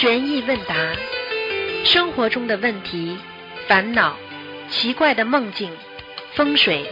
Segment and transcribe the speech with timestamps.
[0.00, 0.74] 悬疑问答，
[1.84, 3.18] 生活中的问题、
[3.68, 4.16] 烦恼、
[4.70, 5.70] 奇怪的梦境、
[6.32, 6.86] 风水，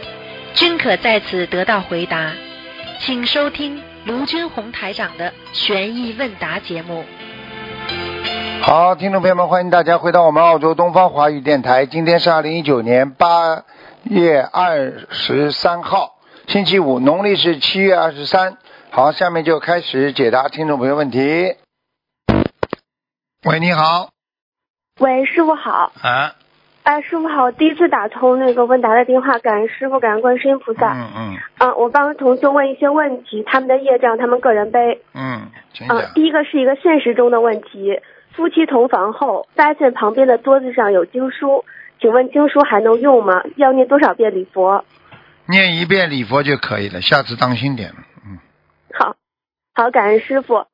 [0.53, 2.31] 均可在此得到回答。
[2.99, 7.03] 请收听卢军红台长的悬疑问答节目。
[8.61, 11.87] 好，听众朋友们，欢迎大家回到我们澳洲东方华语电台。
[11.87, 13.63] 今天是二零一九年八
[14.03, 16.11] 月二十三号，
[16.45, 18.59] 星期五，农历是七月二十三。
[18.91, 21.55] 好，下面就开始解答听众朋友问题。
[23.45, 24.09] 喂，你好。
[24.99, 25.93] 喂，师傅好。
[26.01, 26.35] 啊。
[26.83, 30.91] 哎，师傅好，第一次打通那个问答的电话，感恩师傅，感恩观世音菩萨。
[30.93, 31.37] 嗯嗯。
[31.59, 35.01] 嗯，我帮同学问一些问题，他们的业障，他们个人背。
[35.13, 36.13] 嗯，请嗯讲，。
[36.15, 38.01] 第一个是一个现实中的问题，
[38.33, 41.63] 夫妻同房后发现旁边的桌子上有经书，
[42.01, 43.41] 请问经书还能用吗？
[43.55, 44.83] 要念多少遍礼佛？
[45.45, 47.93] 念一遍礼佛就可以了，下次当心点。
[48.25, 48.37] 嗯。
[48.93, 49.15] 好，
[49.73, 50.65] 好，感恩师傅。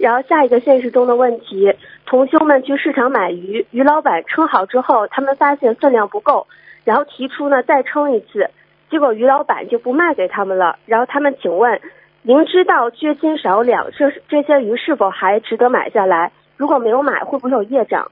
[0.00, 1.74] 然后下一个现实中的问题，
[2.06, 6.46] 同修们去市场买鱼，鱼老板称好之后，他们发现分量不够，
[6.84, 8.50] 然后提出呢再称一次，
[8.90, 10.78] 结果鱼老板就不卖给他们了。
[10.86, 11.82] 然后他们请问，
[12.22, 16.32] 您知道缺斤少两，这这些鱼是否还值得买下来？
[16.56, 18.10] 如果没有买，会不会有业障？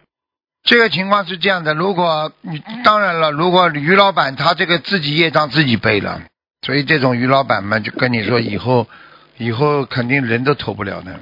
[0.65, 6.21] 这个情况是这样的，如果你当然了，如果鱼老板他这个自己业障自己背了，
[6.67, 8.87] 所以这种鱼老板们，就跟你说以后
[9.39, 11.19] 以后肯定人都投不了的，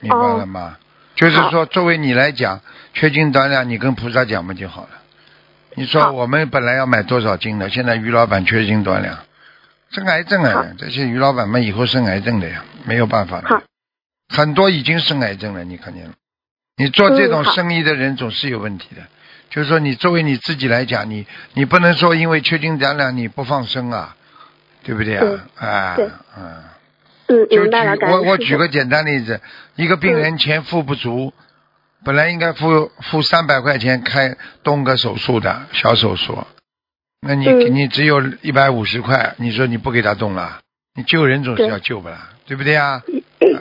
[0.00, 0.76] 明白了吗？
[1.14, 2.60] 就是说，作为你来讲，
[2.94, 4.90] 缺斤短两，你跟菩萨讲不就好了。
[5.74, 9.18] 你说我们本来要买多少斤的，现在于老板缺斤短两，
[9.90, 10.66] 生癌症啊！
[10.78, 13.62] 这些于老板们以后生癌症的呀，没有办法了。
[14.28, 16.12] 很多已经生癌症了，你看见了？
[16.76, 19.02] 你做这种生意的人总是有问题的，
[19.50, 24.16] 就是说你作为你自己来讲，你你不能说因为缺斤短两你不放生啊，
[24.82, 25.44] 对不对啊？
[25.56, 26.08] 啊，对
[27.30, 28.36] 嗯，嗯，就举明白了，感我我。
[28.36, 29.40] 举个简单例子，
[29.76, 31.32] 一个病人钱付不足，
[32.04, 36.38] 本来应该付付三百块钱开动个手术的小手术，
[37.20, 40.60] 那你、嗯你只有一百五十块，你说你不给他动了，
[40.94, 43.02] 你救人总是要救不啦，对不对啊？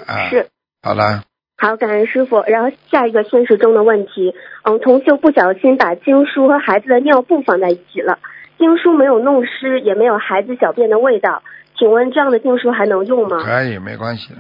[0.08, 0.48] 啊是。
[0.82, 1.24] 好了，
[1.58, 2.42] 好，感恩师傅。
[2.48, 8.18] 然后下一个现实中的问题，嗯，同修不小心把经书和孩子的尿布放在一起了，
[8.58, 11.44] 经书没有弄湿，也没有孩子小便的味道，
[11.80, 13.42] 请问这样的经书还能用吗？
[13.42, 14.40] 可以没关系的。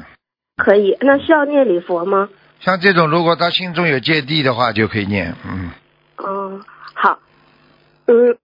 [0.58, 2.28] 可以，那需要念礼佛吗？
[2.60, 5.72] 像这种，如果他心中有芥蒂的话，就可以念，嗯，
[6.18, 6.62] 嗯，
[6.94, 7.20] 好，
[8.08, 8.36] 嗯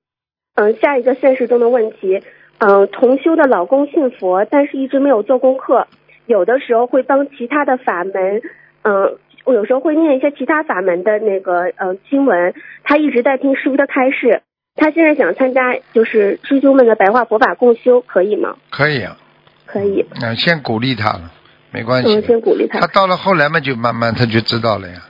[0.55, 2.21] 嗯，下一个现实中的问题，
[2.59, 5.87] 嗯，同修的老公信佛，但是一直没有做功课，
[6.25, 8.41] 有的时候会帮其他的法门，
[8.83, 12.53] 嗯，我有时候会念一些其他法门的那个呃经文，
[12.85, 14.41] 他一直在听师傅的开示，
[14.75, 15.61] 他现在想参加
[15.93, 18.55] 就是师兄们的白话佛法共修，可以吗？
[18.69, 19.17] 可以啊。
[19.65, 21.31] 可以，嗯，先鼓励他了，
[21.71, 22.21] 没关系。
[22.21, 22.87] 先鼓励他他。
[22.87, 25.01] 到了后来嘛，就慢慢他就知道了呀，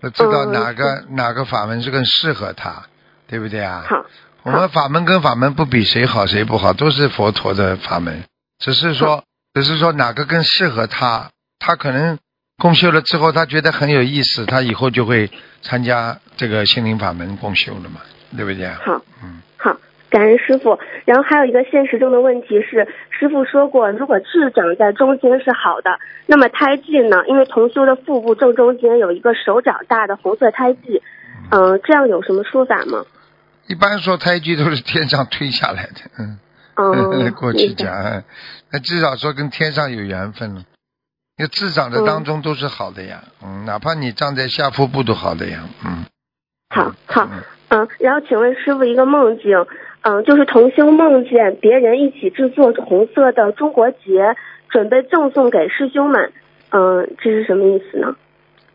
[0.00, 2.84] 他知道嗯哪个、哪个法门是更适合他，
[3.28, 3.84] 对不对啊？
[3.86, 4.04] 好，
[4.42, 8.24] 我们法门跟法门不比谁好谁不好，都是佛陀的法门，
[8.58, 9.22] 只是说，
[9.54, 12.18] 只是说哪个更适合他，他可能
[12.58, 15.30] 共修了之后，他觉得很有意思，他以后就会
[15.62, 18.00] 参加这个心灵法门共修了嘛，
[18.34, 18.80] 对不对啊？
[18.82, 19.02] 好。
[19.22, 19.76] 嗯，好，
[20.08, 20.78] 感恩师傅。
[21.04, 27.24] 然后还有一个现实中的问题是，师傅说过，如果痣长在中间是好的，那么胎记呢？
[27.28, 31.02] 因为同修的腹部正中间有一个手掌大的红色胎记，
[31.50, 33.04] 嗯、这样有什么说法吗？
[33.68, 36.38] 一般说胎记都是天上推下来的，嗯。
[36.78, 38.24] 嗯， 过去讲，嗯
[38.70, 40.62] 那至少说跟天上有缘分了。
[41.38, 46.04] 那个自长的当中都是好的呀，嗯，哪怕你长在下腹部都好的呀，嗯。
[46.68, 47.28] 好好，
[47.68, 49.66] 嗯嗯，然后请问师傅一个梦境，
[50.02, 54.36] 嗯，就是同修梦见别人一起制作红色的中国结，
[54.68, 56.32] 准备赠送给师兄们，
[56.70, 58.14] 嗯，这是什么意思呢？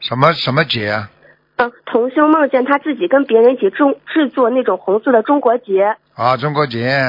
[0.02, 1.10] 什么什么结啊？
[1.58, 7.00] 嗯，同修梦见他自己跟别人一起制制作那种红色的中国结，啊，中国结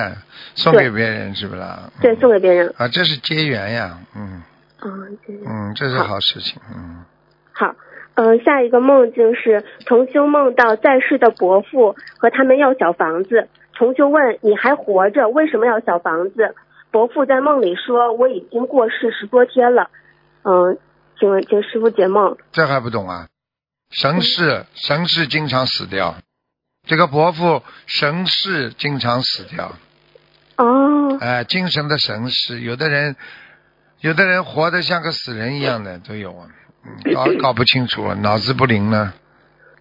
[0.55, 1.91] 送给别人是不啦？
[2.01, 2.73] 对，嗯送给别人。
[2.77, 4.43] 啊，这是结缘呀，嗯
[4.85, 7.05] 嗯，这样嗯，这是好好事情，嗯。
[7.53, 7.75] 好。
[8.15, 13.49] 嗯，下一个梦境是同修梦到在世的伯父和他们要小房子。
[13.75, 16.55] 同修问：“你还活着，为什么要小房子？”
[16.93, 19.91] 伯父在梦里说：“我已经过世十多天了。”
[20.45, 20.79] 嗯，
[21.19, 22.37] 请问请师傅解梦。
[22.53, 23.29] 这还不懂啊？
[23.91, 26.17] 神士神士经常死掉，
[26.87, 29.73] 这个伯父神士经常死掉，
[30.57, 33.17] 哦，哎、精神的神士，有的人，
[34.01, 36.55] 有的人活得像个死人一样的都有啊，嗯
[37.15, 39.13] 搞 搞不清楚，脑子不灵呢，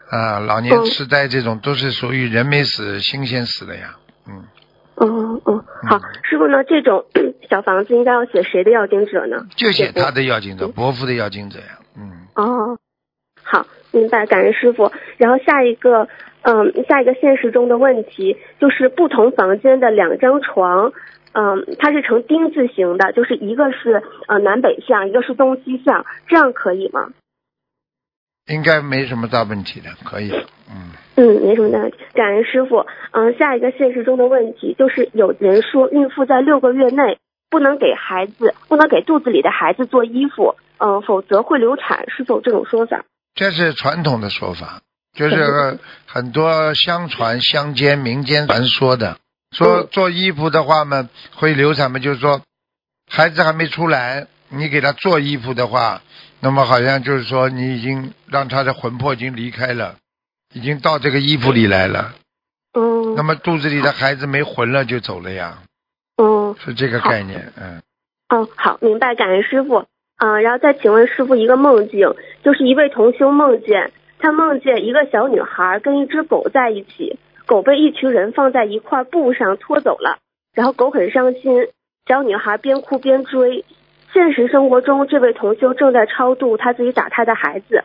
[0.09, 3.95] 啊，老年痴呆这种都是属于人没死，心先死的呀，
[4.27, 4.43] 嗯，
[4.95, 6.63] 哦哦，好，师傅呢？
[6.63, 7.05] 这种
[7.49, 9.45] 小房子应该要写谁的要经者呢？
[9.55, 12.77] 就写他的要经者，伯父的要经者呀，嗯，哦，
[13.43, 14.91] 好，明白，感恩师傅。
[15.17, 16.07] 然后下一个，
[16.43, 20.93] 嗯，下一个现实中的问题就是不同房间的两张床，
[21.33, 27.09] 嗯，它是呈丁字形的，就是一个是呃南北向，一个是东西向，这样可以吗？
[28.47, 30.31] 应该没什么大问题的，可以。
[30.69, 31.97] 嗯，嗯，没什么大问题。
[32.13, 32.85] 感恩师傅。
[33.11, 37.19] 嗯，下一个现实中的问题就是，有人说孕妇在六个月内
[37.49, 43.05] 不能给孩子，不能给肚子里的孩子做衣服，嗯，否则会流产，是否这种说法？
[43.35, 44.81] 这是传统的说法，
[45.13, 49.17] 就是很多相传乡间民间传说的，
[49.51, 52.41] 说嗯做衣服的话嘛会流产嘛，就是说
[53.09, 56.01] 孩子还没出来，你给他做衣服的话，
[56.39, 59.95] 那么好像就是说你已经让他的魂魄已经离开了，
[60.53, 62.13] 已经到这个衣服里来了，
[62.73, 63.15] 嗯。
[63.15, 65.59] 那么肚子里的孩子没魂了就走了呀，
[66.17, 66.55] 嗯。
[66.63, 67.81] 是这个概念，嗯。
[68.29, 69.85] 嗯，好，明白，感恩师傅。
[70.17, 77.17] 嗯，然后再请问师傅一个梦境，就是一位同修梦见他梦见一个小女孩跟一只狗在一起，
[77.51, 80.19] 狗被一群人放在一块布上拖走了，
[80.53, 81.67] 然后狗很伤心，
[82.07, 83.65] 小女孩边哭边追。
[84.13, 87.83] 现实生活中，这位同修正在超度他自己打胎的孩子。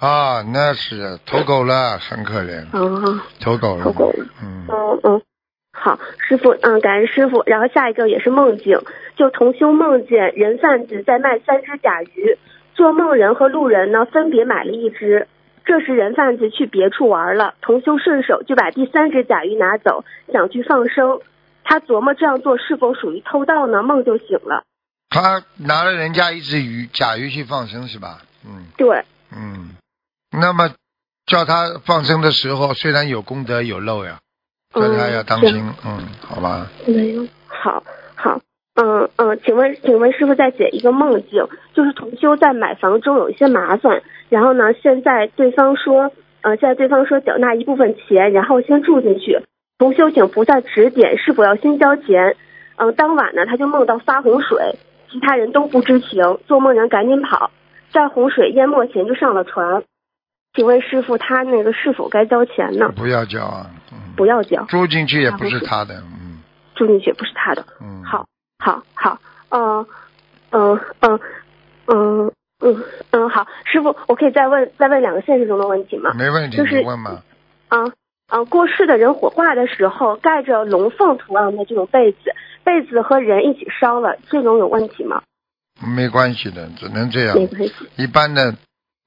[0.00, 5.22] 啊，那是投狗了，很可怜，哦，投狗了，投狗了嗯，嗯嗯，
[5.72, 7.44] 好，师傅，嗯，感恩师傅。
[7.46, 8.80] 然后下一个也是梦境，
[9.14, 12.36] 就同修梦见人贩子在卖三只甲鱼，
[12.74, 15.28] 做梦人和路人呢分别买了一只。
[15.68, 21.20] 这时人贩子去别处玩了，同修顺手就把第三只甲鱼拿走，想去放生。
[21.62, 23.82] 他琢磨这样做是否属于偷盗呢？
[23.82, 24.64] 梦就醒了。
[25.10, 28.22] 他拿了人家一只鱼甲鱼去放生是吧？
[28.46, 29.76] 嗯对，嗯，
[30.32, 30.70] 那么
[31.26, 34.20] 叫他放生的时候，虽然有功德有漏呀，
[34.72, 37.82] 叫他要当心，嗯，好吧，没有，好好，
[38.80, 41.44] 嗯嗯，请问请问师傅再解一个梦境，
[41.74, 49.40] 就是同修在买房中有一些麻烦，然后呢，现在对方说，呃，现在对方说缴纳一部分钱，然后先住进去，
[49.78, 52.36] 同修请菩萨指点是否要先交钱，
[52.76, 54.76] 嗯、当晚呢他就梦到发洪水，
[55.10, 57.50] 其他人都不知情，做梦人赶紧跑，
[57.90, 59.82] 在洪水淹没前就上了船，
[60.54, 62.92] 请问师傅他那个是否该交钱呢？
[62.94, 66.38] 不要交啊，嗯，不要交，住进去也不是他的，嗯。
[66.76, 67.64] 住进去不是他的。
[67.80, 68.26] 嗯，好，
[68.58, 69.18] 好，好，
[69.50, 69.86] 嗯，
[70.50, 71.20] 嗯，嗯，
[71.86, 76.12] 嗯，嗯，嗯，好，师傅，我可以再问再问两个现实中的问题吗？
[76.14, 77.22] 没问题，就是你问嘛，
[77.68, 77.84] 啊
[78.28, 82.18] 啊，过世的人火化的时候盖着龙凤图案的这种被子，
[82.64, 85.22] 被子和人一起烧了，这种有问题吗？
[85.94, 87.36] 没关系的，只能这样。
[87.36, 88.54] 没关系，一般的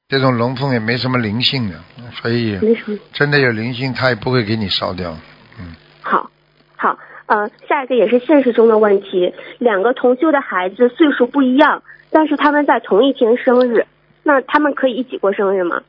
[0.08, 1.76] 这种龙凤也没什么灵性的，
[2.14, 2.98] 所以没什么。
[3.12, 5.12] 真的有灵性，他也不会给你烧掉。
[5.60, 6.32] 嗯好，
[6.78, 6.98] 好，
[7.32, 13.88] 呃，下一个也是现实中的问题，两个同修的孩子岁数不一样，但是他们在同一天生日，
[14.22, 15.82] 那他们可以一起过生日吗？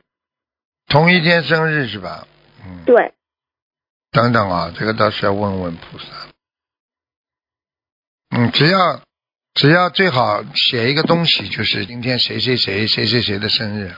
[0.87, 2.25] 同一天生日是吧？
[2.65, 3.11] 嗯，对，
[4.09, 6.05] 等等啊，这个倒是要问问菩萨。
[8.29, 9.01] 嗯，只要
[9.53, 13.91] 只要最好写一个东西，就是今天谁谁谁谁谁谁的生日，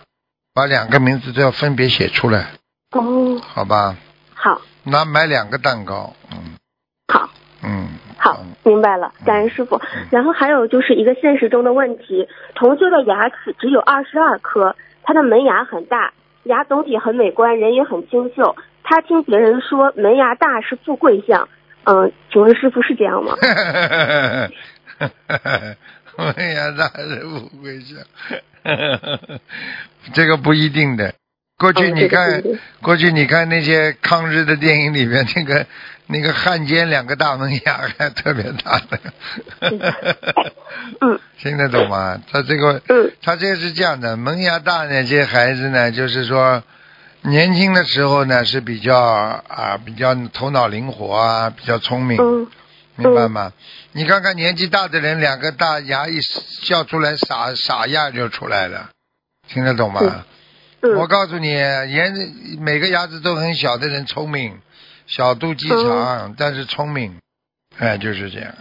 [0.56, 2.54] 把两个名字都要分别写出来，
[2.90, 3.96] 哦，好吧？
[4.34, 6.16] 好，那买两个蛋糕，
[8.66, 9.80] 明白了，感恩师傅。
[10.10, 16.12] 然后还有就是一个现实中的问题，同修的牙齿只有二十二颗，他的门牙很大，
[16.44, 18.56] 牙总体很美观，人也很清秀。
[18.84, 21.48] 他听别人说门牙大是富贵相，
[21.86, 23.36] 嗯、请问师傅是这样吗？
[26.18, 27.98] 门牙大是富贵相，
[30.14, 31.14] 这个不一定的。
[31.58, 32.44] 过去嗯你看，
[32.82, 35.66] 过去你看那些抗日的电影里面，那个
[36.08, 39.00] 那个汉奸两个大门牙还 特别大的。
[41.02, 42.20] 嗯 听得懂吗？
[42.32, 46.64] 他这个，嗯他这个是这样的，门牙大呢，这些孩子呢，就是说，
[47.22, 52.48] 年轻的时候呢是比较啊比较头脑灵活啊，比较聪明，嗯
[52.96, 53.52] 明白吗？
[53.92, 56.20] 你看看年纪大的人，两个大牙一
[56.62, 58.90] 笑出来，傻傻样就出来了，
[59.48, 60.02] 听得懂吗？
[60.82, 62.06] 我嗯告诉你，牙
[62.60, 64.60] 每个牙齿都很小的人聪明，
[65.06, 67.20] 小肚鸡肠，但是聪明，
[67.78, 68.54] 哎，就是这样。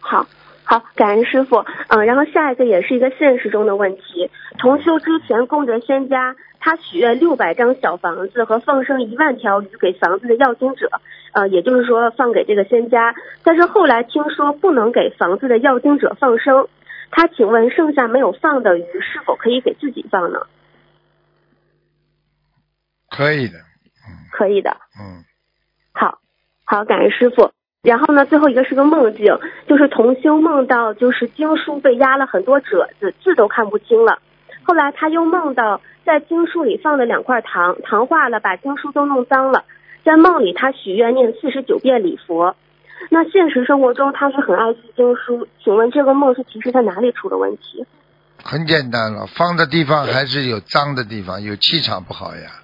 [0.00, 0.26] 好。
[0.64, 1.56] 好，感恩师傅。
[1.88, 4.30] 嗯，然后下一个也是一个现实中的问题。
[4.58, 10.88] 同修之前功德仙家，他许愿六百张小房子和放生一万条鱼给房子的要经者，
[11.32, 13.14] 呃，也就是说放给这个仙家。
[13.42, 16.68] 但是后来听说不能给房子的要经者放生，
[17.10, 20.46] 他请问剩下没有放的鱼是否可以给自己放呢？
[23.10, 23.58] 可以的，
[24.30, 24.70] 可以的。
[24.98, 25.31] 嗯，好，
[26.72, 27.50] 好，感恩师傅。
[27.82, 29.38] 然后呢，最后一个是个梦境，
[29.68, 34.20] 就是同修梦到就是经书被压了很多褶子，字都看不清了。
[34.62, 39.64] 后来他又梦到在经书里放了两块糖，糖化了，把经书都弄脏了。
[40.02, 42.56] 在梦里，他许愿念四十九遍礼佛。
[43.10, 45.46] 那现实生活中，他是很爱惜经书。
[45.62, 47.84] 请问这个梦是提示他哪里出了问题？
[48.42, 52.61] 很简单了，放的地方还是有脏的地方，有气场不好呀。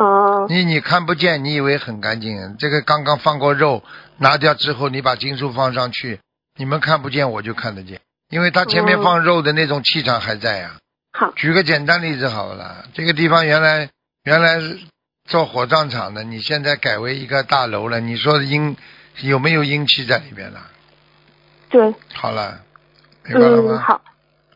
[0.00, 3.82] 哦，你你看不见，你以为很干净，这个刚刚放过肉，
[4.16, 6.20] 拿掉之后，你把经书放上去，
[6.56, 10.76] 你们看不见，我就看得见，因为它前面哦放肉的那种气场还在呀。
[11.12, 13.90] 好，举个简单例子好了，这个地方原来
[14.24, 14.78] 原来是
[15.28, 18.74] 做火葬场的，你现在改为一个大楼了，你说阴
[19.20, 20.60] 有没有阴气在里面了？
[21.68, 22.62] 对，好了，
[23.26, 23.84] 明白了嗯，吗？
[23.86, 24.00] 好，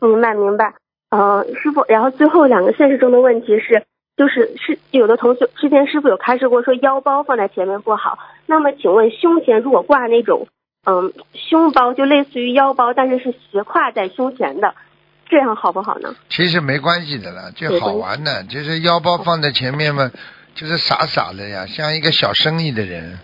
[0.01, 0.73] 明白明白。
[1.11, 3.85] 呃，师傅，然后最后两个现实中的问题是，
[4.17, 10.47] 就是是有的同学之前师傅有开示过说腰包放在前面不好，那么请问胸前如果挂那种
[10.85, 14.73] 嗯胸包，就类似于腰包，但是是斜挎在胸前的，
[15.27, 16.15] 这样好不好呢？
[16.29, 20.11] 其实没关系的啦，就好玩的，就是腰包放在前面嘛，
[20.53, 23.19] 就是傻傻的呀，像一个小生意的人，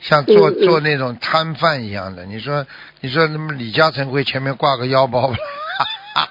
[0.00, 2.24] 像做嗯嗯做那种摊贩一样的。
[2.24, 2.66] 你说，
[3.00, 5.36] 你说那么李嘉诚会前面挂个腰包吗？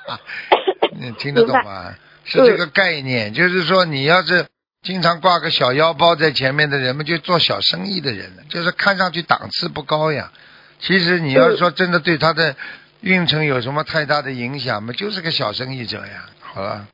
[1.00, 1.94] 你听得懂吗？
[2.24, 4.46] 是这个概念，就是说你要是
[4.82, 10.32] 经常挂个小腰包在前面的人们，就做小生意的人了，就是看上去档次不高呀。
[10.80, 12.56] 其实你要是说真的对他的
[13.02, 16.26] 运程有什么太大的影响嘛，就是个小生意者呀。
[16.40, 16.88] 好了，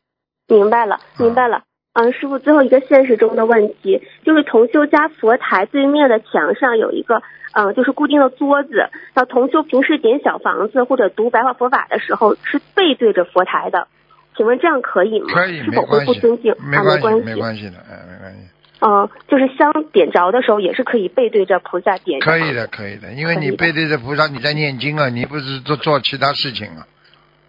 [0.48, 1.64] 明白了，明白了。
[1.94, 8.90] 嗯，师傅，最后一个现实中的问题就是同修家佛台对面的墙上有一个，嗯，就是固定的桌子。
[9.16, 13.88] 那同修平时点小房子或者读白话佛法的时候是背对着佛台的，
[14.38, 15.26] 请问这样可以吗？
[15.34, 17.24] 可以，没关系没关系，没关系。
[17.26, 18.40] 没关系的，哎，没关系，
[18.80, 22.20] 嗯，就是香点着的时候也是可以背对着菩萨点。
[22.20, 22.54] 可以。
[22.54, 26.88] 的，可以的，因为你背对着菩萨，你在念经啊，你不是做做其他事情啊，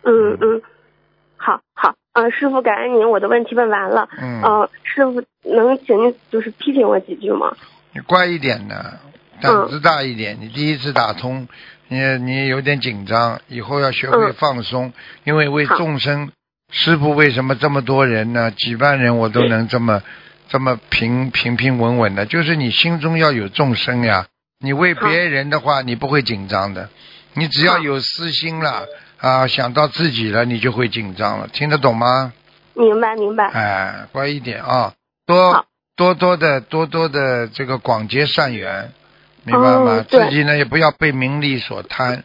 [0.02, 0.62] 嗯嗯，
[1.36, 1.94] 好好。
[2.14, 4.08] 嗯，师傅，感恩您，我的问题问完了。
[4.20, 7.54] 嗯，嗯，师傅能请您就是批评我几句吗？
[7.92, 8.98] 你乖一点的，
[9.40, 11.46] 胆子大一点，你第一次打通，
[11.86, 14.92] 你你有点紧张，以后要学会嗯放松，
[15.22, 16.32] 因为为众生，
[16.70, 18.50] 师傅为什么这么多人呢？
[18.50, 20.02] 几万人我都能这么
[20.48, 24.26] 这么平平平稳稳的，就是你心中要有众生呀。
[24.60, 26.88] 你为别人的话，你不会紧张的，
[27.34, 28.86] 你只要有私心了
[29.18, 32.32] 啊，想到自己了，你就会紧张了，听得懂吗？
[32.74, 33.46] 明白明白。
[33.48, 34.92] 哎，乖一点啊，
[35.26, 35.64] 多
[35.96, 38.92] 多多的多多的这个广结善缘，
[39.44, 39.92] 明白吗？
[39.92, 42.24] 哦自己呢也不要被名利所贪，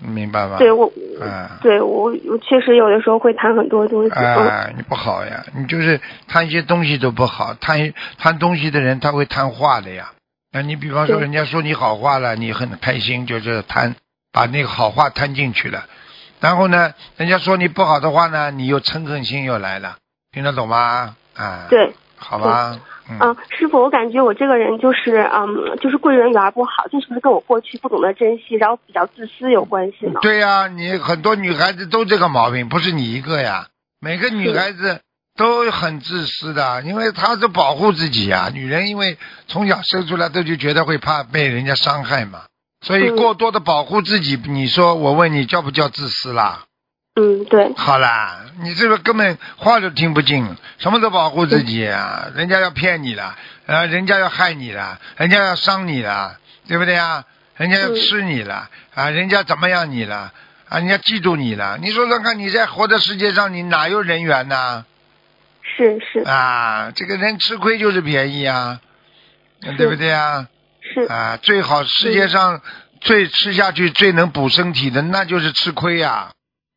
[0.00, 0.58] 明白吧？
[0.58, 4.10] 对我，嗯对我我确实有的时候会谈很多东西。
[4.14, 10.12] 嗯哎，你不好呀，你就是贪一些东西都不好，贪贪东西的人他会贪话的呀。
[10.52, 13.94] 那你比方说人家说你好话了，你很开心，就是贪，
[14.32, 15.84] 把那个好话贪进去了。
[16.40, 19.96] 然后呢，人家说你不好的话呢，你又嗔恨心又来了，
[20.32, 21.16] 听得懂吗？
[21.34, 30.20] 啊，，对，好吧，嗯，嗯，师傅，我感觉我这个人就是嗯，就是贵人缘不好，这是不是跟我过去不懂得珍惜，然后比较自私有关系呢？
[30.22, 33.68] 对呀、你很多女孩子都这个毛病，不是你一个呀。
[33.98, 35.00] 每个女孩子
[35.36, 38.50] 都很自私的，因为她是保护自己呀。
[38.52, 39.16] 女人因为
[39.48, 42.42] 从小生出来都就觉得会怕被人家伤害嘛，
[42.82, 46.65] 所以嗯过多的保护自己，你说我问你叫不叫自私啦？
[47.18, 50.46] 嗯，对，好啦，你这个根本话都听不进，
[50.76, 52.28] 什么都保护自己啊！
[52.34, 56.36] 人家要骗你了，呃，人家要害你了，人家要伤你了，
[56.68, 57.24] 对不对啊？
[57.56, 60.30] 人家要嗯吃你了，啊，人家怎么样你了？
[60.68, 61.78] 啊，人家嫉妒你了。
[61.80, 64.84] 你说说看，你在活的世界上，你哪有人缘呢？
[65.62, 68.78] 是是啊，这个人吃亏就是便宜啊，
[69.78, 70.48] 对不对啊？
[70.82, 72.60] 是，啊，最好世界上
[73.00, 76.32] 最吃下去最能补身体的，那就是吃亏呀、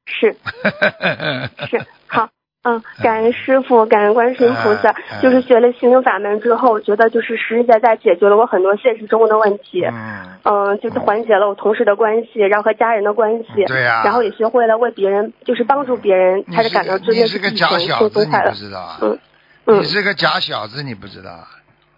[0.09, 0.35] 是
[1.69, 2.29] 是，好，
[2.63, 5.21] 嗯，感恩师傅，感恩观世音菩萨哎哎。
[5.21, 9.83] 就是学了心灵法门之后，觉得就是实实在在解决了我很多现实中的问题。
[9.85, 18.51] 嗯，嗯，就是缓解了我同事的关系，然后和家人的关系，对呀、然后也学会了为别人，就是帮助别人，你才是感到真的你是个假小子，你不。
[18.53, 18.97] 知道啊？
[19.01, 19.19] 嗯
[19.65, 21.47] 嗯你是个假小子，你不知道啊？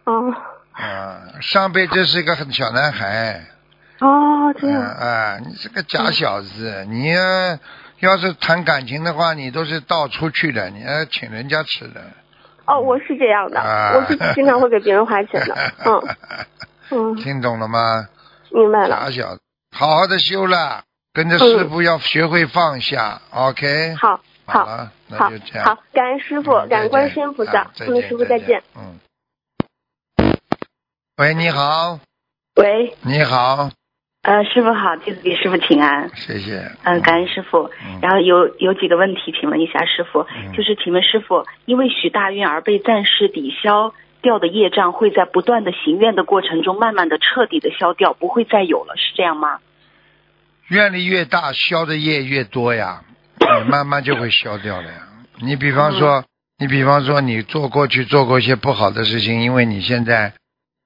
[0.06, 0.34] 哦
[0.74, 3.42] 啊，上辈子是一个很小男孩，
[4.00, 7.60] 哦，这啊样啊，你是个假小子，你呃
[8.02, 12.02] 要是谈感情的话，你都是到出去的，你要请人家吃的。
[12.66, 15.56] 哦，我是这样的，啊我是经常会给别人花钱的。
[15.86, 16.18] 嗯
[16.92, 18.08] 嗯，听懂了吗？
[18.52, 18.98] 明白了。
[18.98, 19.42] 傻小子，
[19.76, 23.22] 好好的修了，跟着师傅要学会放下。
[23.32, 25.66] OK，嗯好，好，了，那好就这，样。
[25.66, 28.62] 好，感恩师傅，嗯感恩观世音菩萨啊，再嗯，师傅再见。。
[28.76, 29.00] 嗯。
[31.18, 32.00] 喂，你好，
[32.56, 33.70] 喂，你好，
[34.24, 36.08] 呃，师傅好，弟子给师傅请安。
[36.16, 36.62] 谢谢。
[36.84, 37.72] 嗯、感恩师傅。
[37.84, 49.58] 嗯然后有有几个问题，请问一下师傅，嗯就是请问师傅，因为许大愿而被暂时抵消掉的业障，会在不断的行愿的过程中，慢慢的彻底的消掉，不会再有了，是这样吗？
[50.68, 53.02] 愿力越大，消的业越多呀，
[53.40, 55.00] 你慢慢就会消掉了呀。
[55.42, 56.24] 你比方说，
[56.60, 60.34] 你比方说，你做过去做过一些不好的事情，因为你现在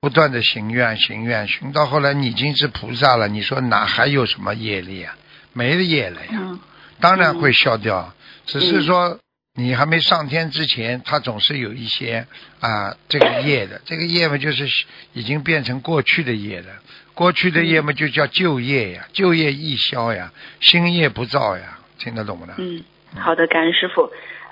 [0.06, 5.18] 不断的行愿行愿，行到后来你已经是菩萨了，你说哪还有什么业力啊？
[5.52, 6.60] 没了业了呀，嗯
[7.00, 8.14] 当然会消掉，
[8.46, 9.18] 只是说
[9.56, 12.28] 你还没上天之前，它总是有一些
[12.60, 14.68] 啊这个业的，这个业嘛就是
[15.14, 16.68] 已经变成过去的业了。
[17.16, 22.54] 过去的业嘛就叫旧业呀，旧业易消呀，新业不造呀，听得懂吗？
[22.60, 22.84] 嗯，
[23.16, 24.08] 好的，感恩师傅。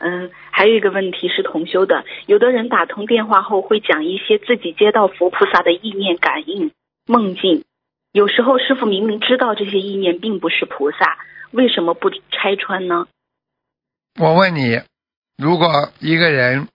[0.06, 6.72] 嗯，还有一个问题是同修的，有的人打通电话后会讲一些自己接到佛菩萨的意念感应、
[7.06, 7.64] 梦境，
[8.12, 11.18] 有时候师傅明明知道这些意念并不是菩萨，
[11.52, 13.08] 为什么不拆穿呢？
[14.20, 14.82] 我问你，
[15.38, 16.68] 如果一个人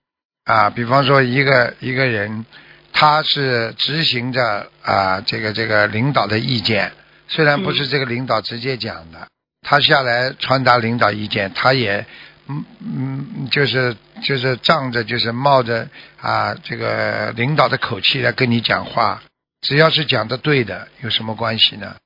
[0.44, 2.46] 啊，比方说一个一个人，
[2.94, 6.92] 他是执行着啊这个这个领导的意见，
[7.28, 9.28] 虽然不是这个领导直接讲的，
[9.60, 12.06] 他下来传达领导意见，他也
[12.48, 15.88] 嗯嗯就是就是仗着就是冒着
[16.20, 19.22] 啊这个领导的口气来跟你讲话，
[19.60, 21.96] 只要是讲的对的，有什么关系呢？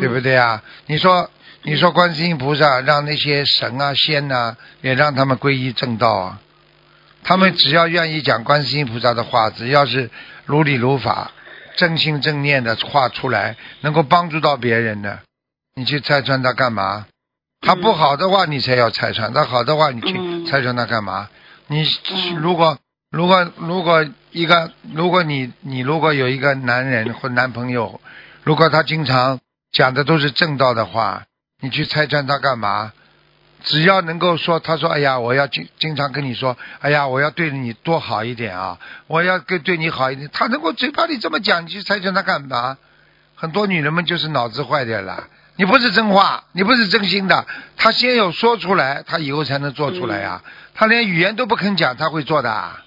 [0.00, 0.62] 对不对啊？
[0.86, 1.30] 你说，
[1.62, 6.40] 你说观世音菩萨让那些神啊、仙呐、也让他们皈依正道啊。
[7.24, 10.10] 他们只要愿意讲观世音菩萨的话，只要是
[10.46, 11.30] 如理如法、
[11.76, 15.20] 正心正念的话出来，能够帮助到别人的，
[15.74, 17.06] 你去拆穿他干嘛？
[17.62, 21.28] 他不好的话，你才要拆穿；他好的话，你去嗯拆穿他干嘛？
[21.68, 22.76] 你嗯如果
[23.10, 28.00] 如果如果一个，如果你你如果有一个男人或男朋友，
[28.42, 29.40] 如果他经常
[29.70, 31.24] 讲的都是正道的话，
[31.60, 32.92] 你去拆穿他干嘛？
[33.64, 42.76] 只要能够说，他说：“哎呀，我要经经常跟你说，哎呀，我要对你多好一点啊，我要跟对你好一点。”他能够嘴巴里这么讲，你去拆穿他干嘛？
[43.36, 45.28] 很多女人们就是脑子坏掉了。
[45.62, 47.46] 你不是真话，你不是真心的。
[47.76, 50.42] 他先有说出来，他以后才能做出来呀、
[50.74, 52.82] 他连语言都不肯讲，他会做的啊。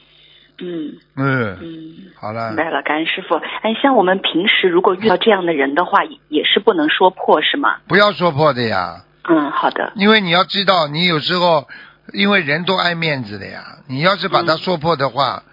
[0.60, 3.36] 嗯嗯，嗯，好了明，白了，感恩师傅。
[3.36, 7.78] 哎，像我们平时如果遇到这样的人的话，也也是不能说破，是吗？
[7.88, 9.06] 不要说破的呀。
[9.30, 9.94] 嗯，好的。
[9.96, 11.70] 因为你要知道，你有时候
[12.12, 15.44] 因为人都爱面子的呀，你要是把他说破的话，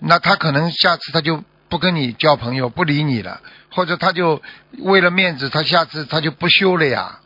[0.00, 3.40] 那他可能下次他就不跟你交朋友，不理你了，
[3.72, 4.40] 或者他就
[4.78, 7.18] 为了面子，他下次他就不修了呀。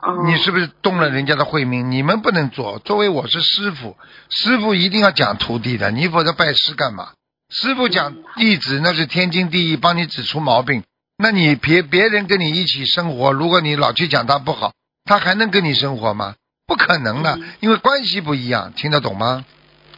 [0.00, 1.90] 哦，你是不是动了人家的慧命？
[1.90, 2.78] 你们不能做。
[2.80, 3.96] 作为我是师傅，
[4.28, 7.08] 师傅一定要讲徒弟的，你否则拜师干嘛？
[7.50, 10.82] 师傅讲弟子那是天经地义，帮你指出毛病。
[11.16, 14.72] 那你别别人跟你一起生活，如果你老去讲他不好，
[15.04, 16.34] 他还能跟你生活吗？
[16.66, 19.44] 不可能的，因为关系不一样，听得懂吗？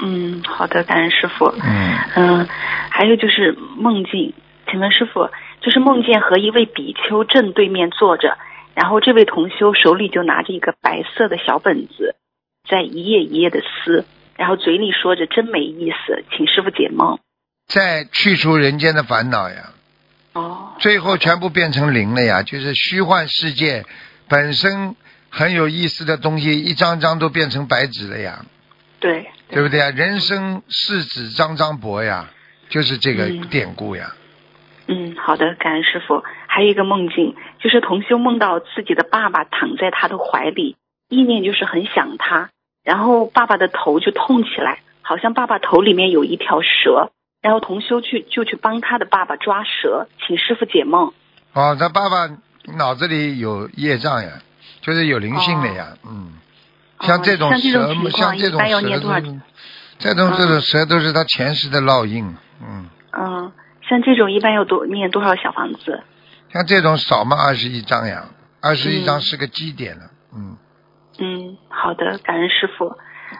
[0.00, 1.46] 嗯，好的，感恩师傅。
[1.62, 2.48] 嗯，嗯，
[2.90, 4.34] 还有就是梦境，
[4.70, 5.30] 请问师傅，
[5.66, 8.38] 就是梦见和一位比丘正对面坐着，
[8.72, 12.14] 然后这位同修手里就拿着一个白色的小本子，
[12.70, 14.04] 在一页一页的撕，
[14.36, 17.18] 然后嘴里说着真没意思，请师傅解梦。
[17.66, 19.72] 再去除人间的烦恼呀，
[20.34, 23.84] 哦，最后全部变成零了呀，就是虚幻世界
[24.28, 24.94] 本身
[25.30, 28.46] 很有意思的东西，一张张都变成白纸了呀。
[29.00, 29.90] 对，对不对啊？
[29.90, 32.30] 人生是纸张张薄呀，
[32.68, 34.14] 就是这个嗯典故呀。
[34.14, 34.25] 嗯，
[35.16, 36.22] 好的，感恩师傅。
[36.46, 40.76] 还有一个梦境，就是同修梦到自己的爸爸躺在他的怀里，
[41.08, 42.50] 意念就是很想他，
[42.84, 47.10] 然后爸爸的头就痛起来，好像爸爸头里面有一条蛇，
[47.42, 51.12] 然后同修去就去帮他的爸爸抓蛇，请师傅解梦。
[51.52, 52.28] 哦，他爸爸
[52.76, 54.40] 脑子里有业障呀，
[54.80, 55.96] 就是有灵性的呀。
[56.06, 56.32] 嗯，
[57.00, 59.20] 像这种蛇，像这种蛇
[59.98, 62.24] 这种这种蛇都是他前世的烙印。
[62.62, 63.52] 嗯，嗯，
[63.88, 66.02] 像这种一般要多念多少小房子？
[66.52, 68.28] 像这种少嘛二十一张呀，
[68.62, 70.04] 二十一张嗯是个基点了。
[70.34, 70.56] 嗯，
[71.18, 72.96] 嗯，好的，感恩师傅。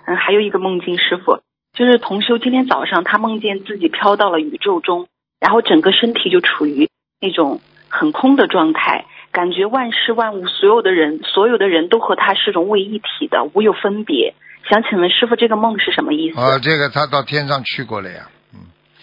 [0.06, 1.40] 嗯，还有一个梦境，师傅
[1.72, 5.06] 就是同修今天早上他梦见自己飘到了宇宙中，
[5.40, 14.35] 然后整个身体就处于那种很空的状态，感觉万事万物所有的人所有的人都和他是融为一体的，无有分别。
[14.68, 16.40] 想请问师傅，这个梦是什么意思？
[16.40, 18.28] 哦，这个他到天上去过了呀。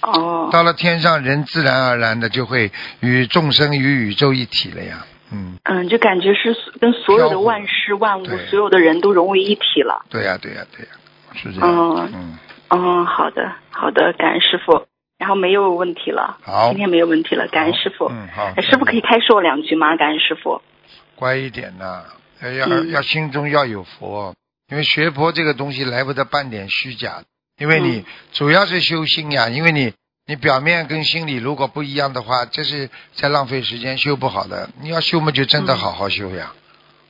[0.04, 5.06] 哦，到了天上，人自然而然的就会与众生与宇宙一体了呀。
[5.32, 10.06] 嗯，嗯，就感觉是跟所有的万事万物所有的人都融为一体了。
[10.10, 10.92] 对呀、对呀、对呀、
[11.34, 11.70] 是这样。
[11.70, 12.38] 嗯嗯，
[12.70, 14.86] 嗯，好的，好的，感恩师傅。
[15.20, 16.38] 然后没有问题了。
[16.44, 18.08] 好今天没有问题了，感恩师傅。
[18.10, 18.62] 嗯，好哎。
[18.62, 19.96] 师傅可以开示我两句吗？
[19.96, 20.62] 感恩师傅。
[21.16, 22.04] 乖一点呐，
[22.42, 24.36] 要要嗯要心中要有佛，
[24.70, 27.24] 因为学佛这个东西来不得半点虚假，
[27.63, 29.93] 因为你嗯主要是修心呀，因为你
[30.26, 34.69] 你表面跟心里如果不一样的话，这是在浪费时间，修不好的。
[34.82, 36.52] 你要修嘛，就真的嗯好好修呀，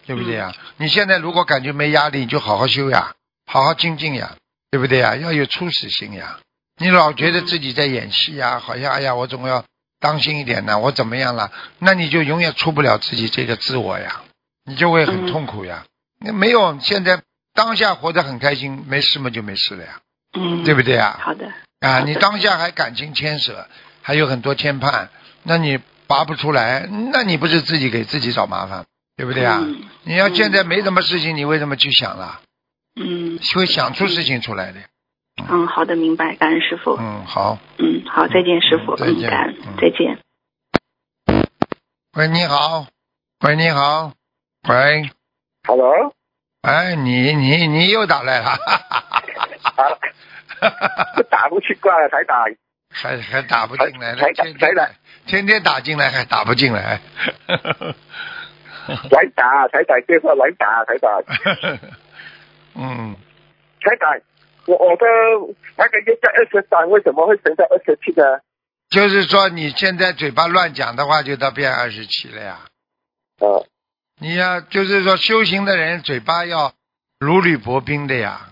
[0.05, 0.53] 对不对呀？
[0.77, 3.15] 你现在如果感觉没压力，你就好好修呀，
[3.47, 4.35] 好好精进呀，
[4.69, 5.15] 对不对呀？
[5.15, 6.39] 要有初始心呀，
[6.77, 9.65] 你老觉得自己在演戏呀，好像哎呀，我总要
[9.99, 11.51] 当心一点呢，我怎么样了？
[11.79, 14.21] 那你就永远出不了自己这个自我呀，
[14.65, 15.83] 你就会很嗯痛苦呀。
[16.19, 17.23] 那没有现在
[17.55, 19.99] 当下活得很开心，没事嘛就没事了呀，
[20.33, 21.17] 嗯，对不对啊？
[21.21, 21.51] 好的。
[21.79, 23.65] 啊，你当下还感情牵扯，
[24.01, 25.07] 还有很多牵绊，
[25.43, 28.85] 那你拔不出来，那你不是自己给自己找麻烦，
[29.17, 29.59] 对不对啊？
[29.61, 32.41] 嗯你要现在没什么事情，你为什么去想了？
[32.99, 34.79] 嗯会想出事情出来的。
[35.49, 36.95] 嗯，好的，明白，感恩师傅。
[36.99, 37.57] 嗯，好。
[37.79, 38.93] 嗯，好，再见，师傅。
[38.93, 40.19] 嗯再见感恩嗯，再见。
[42.15, 42.85] 喂，你好。
[43.45, 44.13] 喂，你好。
[44.69, 45.09] 喂
[45.67, 46.13] ，Hello，
[46.61, 49.22] 哎，你你你又打来了，啊，
[49.75, 49.97] 啊
[51.29, 52.45] 打不去挂了才打，
[52.91, 57.01] 还还打不进来了，才才天天才来天天打进来还打不进来。
[58.85, 61.07] 来打才打电话来打才打
[62.75, 63.15] 嗯，
[63.81, 64.07] 才打，
[64.65, 65.05] 我我的
[65.77, 68.25] 那个业在二十三，为什么会升到二十七呢？
[68.89, 72.59] 就是说你现在嘴巴乱讲的话，就到变二十七了呀。
[73.39, 73.65] 呃，
[74.19, 76.73] 你要就是说修行的人嘴巴要
[77.19, 78.49] 如履薄冰的呀。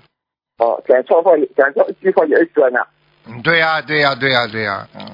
[0.62, 2.88] 哦，讲错话讲错一句话也会酸啊，
[3.26, 5.10] 嗯，对呀、对呀、对呀、对呀、嗯，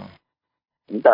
[0.87, 1.09] 明白？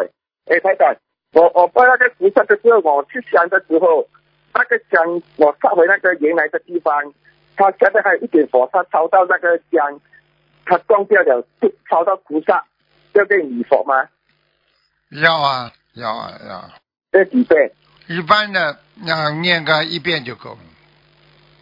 [0.45, 0.95] 哎，台长，
[1.33, 4.07] 我我拜那个菩萨的时候，我去香的时候，
[4.55, 7.13] 那个香我烧回那个原来的地方，
[7.55, 10.01] 它下面还有一点火，它烧到那个香，
[10.65, 12.65] 它断掉了，就烧到菩萨，
[13.13, 14.09] 要给礼佛吗？
[15.11, 16.69] 要啊，要啊，要。
[17.11, 17.71] 这几遍？
[18.07, 20.59] 一般的那念个一遍就够了。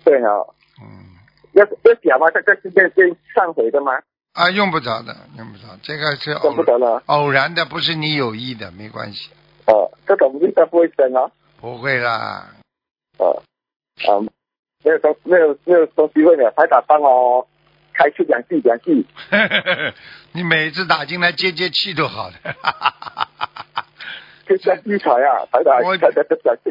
[0.05, 0.31] 对啊，
[0.81, 1.10] 嗯，
[1.53, 2.29] 要要讲吗？
[2.33, 3.93] 这个是变变上回的吗？
[4.33, 5.63] 啊，用不着的，用不着。
[5.83, 7.03] 这个是用偶不着了。
[7.07, 9.29] 偶然的，不是你有意的，没关系，
[9.67, 11.29] 哦，这种应该不会生啊。
[11.59, 12.47] 不会啦。
[13.17, 13.43] 哦，
[14.07, 14.09] 啊，
[14.83, 17.47] 没有东没有没有东西问了，台长帮我
[17.93, 19.05] 开气两气两气。
[20.31, 22.37] 你每次打进来接接气都好的。
[24.47, 25.97] 就像地财啊，台长我。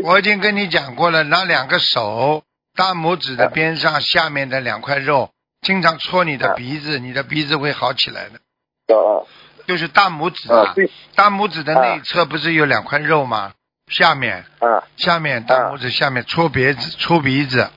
[0.03, 2.43] 我已经跟你讲过了，拿两个手，
[2.81, 8.95] 大拇指的边上下面的两块肉，经常戳你的鼻子，你的鼻子会好起来的。
[8.95, 9.27] 哦
[9.67, 10.75] 就是大拇指啊，，
[11.15, 13.53] 大拇指的内侧不是有两块肉吗？
[13.87, 17.71] 下面，啊下面大拇指下面搓鼻子，搓鼻子，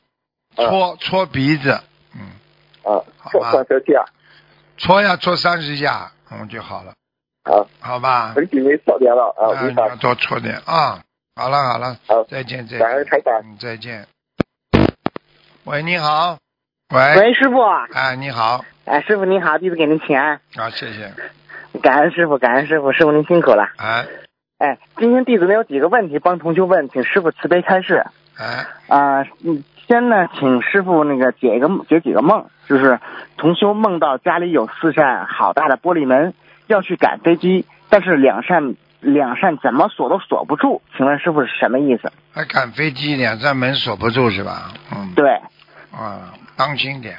[0.56, 1.82] 搓搓鼻子，
[2.16, 2.32] 嗯，
[2.84, 4.06] 啊，好吧做双舌下，
[4.78, 6.94] 搓呀搓三十下，嗯就好了，
[7.44, 8.34] 好，好吧？
[8.36, 9.96] 很久没说了了啊，啊，明白你要。
[9.98, 11.04] 多搓点啊。
[11.36, 13.34] 好了好了，好，再见再感恩见，台长。
[13.44, 14.08] 嗯再见。
[15.66, 16.38] 喂，你好。
[16.94, 17.22] 喂。
[17.22, 17.62] 喂，师傅，
[17.94, 21.10] 哎，你好，哎，师傅您好，弟子给您请安，啊，谢谢。
[21.82, 23.70] 感恩师傅，感恩师傅，师傅您辛苦了。
[23.78, 24.06] 哎
[24.58, 28.06] 哎，今天弟子呢有几个问题帮同学问，请师傅慈悲开示。
[28.38, 33.00] 哎，啊、嗯，先呢，请师傅那个解一个解几个梦，就是
[33.38, 36.34] 同修梦到家里有四扇好大的玻璃门，
[36.68, 42.12] 要去赶飞机，但是两扇两扇怎么锁都锁不住，请问师傅是什么意思？
[42.34, 44.72] 还赶飞机，两扇门锁不住是吧？
[44.94, 45.14] 嗯。
[45.16, 45.40] 对，
[45.94, 47.18] 啊，当心点，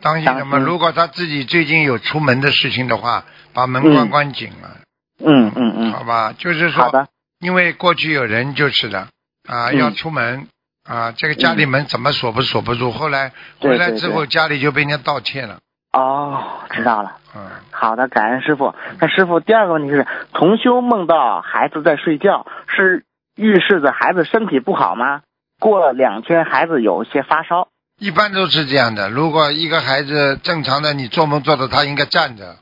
[0.00, 0.58] 当心当什么？
[0.58, 4.78] 如果他自己最近有出门的事情的话，把门关关紧了，
[5.24, 6.32] 嗯嗯嗯，好吧？
[6.36, 7.08] 就是说，好的，
[7.40, 9.08] 因为过去有人就是的
[9.46, 10.48] 啊，嗯要出门
[10.88, 12.90] 啊，这个家里门怎么锁不锁不住？
[12.90, 15.58] 后来回来之后，家里就被人家盗窃了，
[15.92, 17.18] 哦，知道了。
[17.36, 18.74] 嗯，好的，感恩师傅。
[19.00, 23.04] 那师傅，第二个问题是，同修梦到孩子在睡觉，是
[23.36, 25.22] 预示着孩子身体不好吗？
[25.60, 27.68] 过了两天，孩子有一些发烧。
[28.04, 29.08] 一般都是这样的。
[29.08, 32.56] 如果一个孩子正常的，你做梦做的他应该站着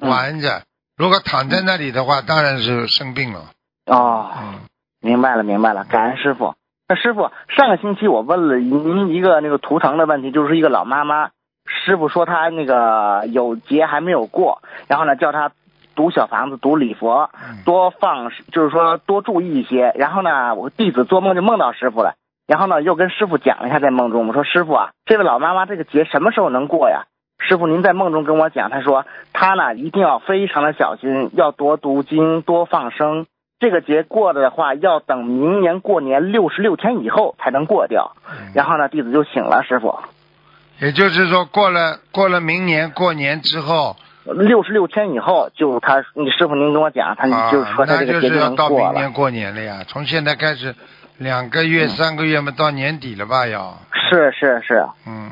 [0.00, 0.62] 嗯玩着，
[0.96, 3.40] 如果躺在那里的话，当然是生病了，
[3.86, 4.60] 哦，嗯。
[5.00, 6.54] 明白了，明白了，感恩师傅。
[6.88, 11.30] 那师傅，上个星期我问了您一个那个图腾的问题，就是一个老妈妈，
[11.66, 15.50] 师傅说她那个有劫还没有过，然后呢叫她
[15.96, 19.92] 读小房子、读礼佛，嗯多放，就是说多注意一些。
[19.96, 22.14] 然后呢，我弟子做梦就梦到师傅了，
[22.46, 27.04] 然后呢又跟师傅讲了一下在梦中，我说师傅啊，这位老妈妈这个节什么时候能过呀？
[27.38, 33.26] 师傅您在梦中跟我讲，他说他呢一定要非常的小心，要多读经，多放生。
[33.60, 38.16] 这个节过的话，要等明年过年六十六天以后才能过掉。
[38.28, 39.98] 嗯然后呢，弟子就醒了，师傅。
[40.80, 48.92] 也就是说，过了过了明年过年之后，六十六天以后就他，你师傅您跟我讲，他啊，就是说他这个节就是要到能过了。
[48.92, 49.84] 明年过年了呀。
[49.86, 50.74] 从现在开始，
[51.18, 53.46] 两个月、嗯三个月嘛，到年底了吧？
[53.46, 53.78] 要，
[54.10, 54.84] 是是是。
[55.06, 55.30] 嗯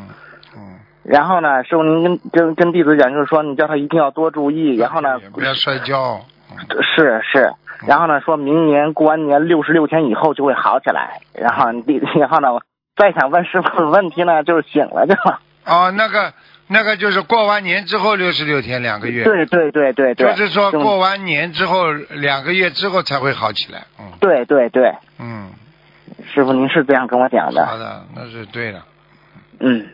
[0.56, 0.78] 嗯。
[1.02, 4.76] 然后呢，师傅您跟跟跟弟子讲，就是说你叫他一定要多注意。
[4.76, 6.20] 然后呢，不要摔跤。
[6.50, 6.56] 嗯
[6.94, 7.52] 是是。
[7.86, 11.20] 然后呢，说明年过完年六十六天以后就会好起来。
[11.34, 12.62] 然后弟， 然后呢，我
[12.94, 15.14] 再想问师傅问题呢，就是醒了就。
[15.64, 16.32] 哦，那个
[16.68, 19.24] 那个就是过完年之后六十六天两个月。
[19.24, 20.34] 对对对对对。
[20.34, 23.86] 就是说过完年之后两个月之后才会好起来。
[23.98, 25.50] 嗯对对对，嗯，
[26.24, 27.66] 师傅您是这样跟我讲的。
[27.66, 28.82] 好的，那是对的。
[29.60, 29.86] 嗯，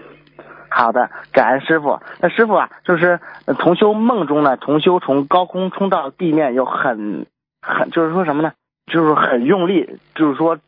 [0.71, 2.01] 好的，感恩师傅。
[2.21, 7.27] 那师傅啊，就是呃同修梦中呢，同修从高空冲到地面，又很
[7.61, 8.53] 很就是说什么呢？
[8.91, 10.59] 就是很用力，就是说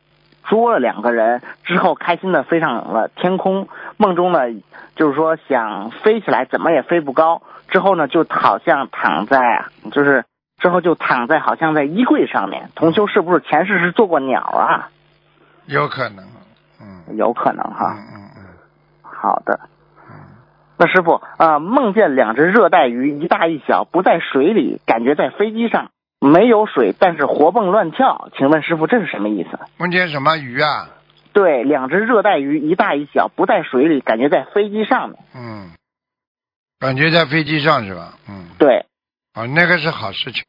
[0.43, 3.67] 捉了两个人之后，开心的飞上了天空。
[3.97, 4.41] 梦中呢，
[4.95, 7.41] 就是说想飞起来，怎么也飞不高。
[7.69, 10.25] 之后呢，就好像躺在啊，就是
[10.59, 12.69] 之后就躺在好像在衣柜上面。
[12.75, 14.89] 同修是不是前世是做过鸟啊？
[15.71, 16.25] 有可能。
[16.79, 17.17] 嗯。
[17.17, 17.95] 有可能哈。
[17.97, 18.43] 嗯嗯嗯。
[19.03, 19.59] 好的。
[20.77, 28.29] 那师傅啊、梦见两只热带鱼，一大一小，不在水里，感觉在飞机上，没有水，但是活蹦乱跳。
[28.35, 29.59] 请问师傅这是什么意思？
[29.77, 30.89] 梦见什么鱼啊？
[31.33, 35.19] 对，两只热带鱼，一大一小，不在水里，感觉在飞机上面。
[35.35, 35.69] 嗯。
[36.79, 38.15] 感觉在飞机上是吧？
[38.27, 38.47] 嗯。
[38.57, 38.87] 对，
[39.33, 40.43] 啊，那个是好事情。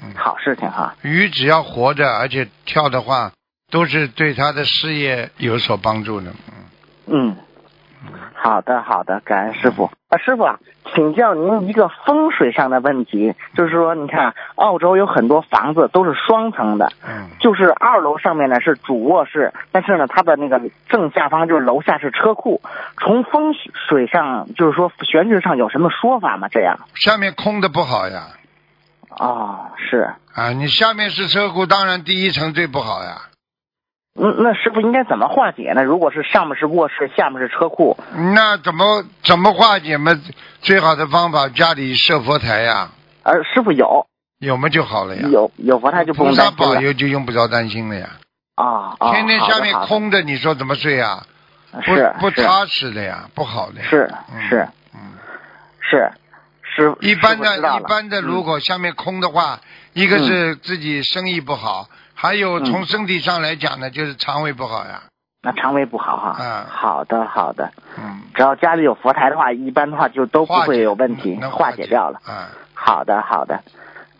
[0.00, 0.14] 嗯。
[0.14, 0.94] 好事情哈。
[1.02, 3.32] 鱼只要活着，而且跳的话，
[3.72, 6.30] 都是对他的事业有所帮助的。
[7.08, 7.34] 嗯。
[7.34, 7.36] 嗯，
[8.34, 9.90] 好的好的，感恩师傅。
[10.08, 10.58] 啊，师傅啊，
[10.94, 17.30] 请教您一个风水上的问题，就是说，你看澳洲有很多房子都是双层的，嗯。
[17.40, 22.60] 就是二楼上面呢是主卧室，但是呢，它的那个正下方就是楼下是车库。
[23.00, 23.54] 从风
[23.88, 26.48] 水上，就是说玄学上有什么说法吗？
[26.48, 26.78] 这样？
[26.94, 28.28] 下面空的不好呀。
[29.18, 30.14] 哦，是。
[30.34, 33.22] 啊，你下面是车库，当然第一层最不好呀。
[34.14, 35.82] 嗯，那师傅应该怎么化解呢？
[35.82, 37.96] 如果是上面是卧室，下面是车库，
[38.34, 40.12] 那怎么怎么化解嘛？
[40.60, 42.90] 最好的方法家里设佛台呀，
[43.22, 44.06] 呃，师傅有
[44.38, 45.28] 有嘛就好了呀。
[45.30, 46.74] 有有佛台就不菩萨用担心了。
[46.74, 48.10] 保佑就用不着担心了呀。
[48.56, 51.24] 啊啊，天天下面空着，你说怎么睡啊？
[51.72, 53.86] 不是是不踏实的呀，不好的呀。
[53.88, 55.00] 是嗯是嗯，
[55.80, 56.12] 是
[56.62, 59.58] 师一般的师傅知道了一般的，嗯如果下面空的话，
[59.94, 61.88] 一个是自己生意不好，
[62.22, 65.02] 还有嗯从身体上来讲呢，就是肠胃不好呀。
[65.42, 66.36] 那肠胃不好哈。
[66.38, 72.20] 嗯好的好的，嗯，只要家里有佛台的话，一般的话就都不会有问题，能化解掉了。
[72.28, 73.62] 嗯，好的好的，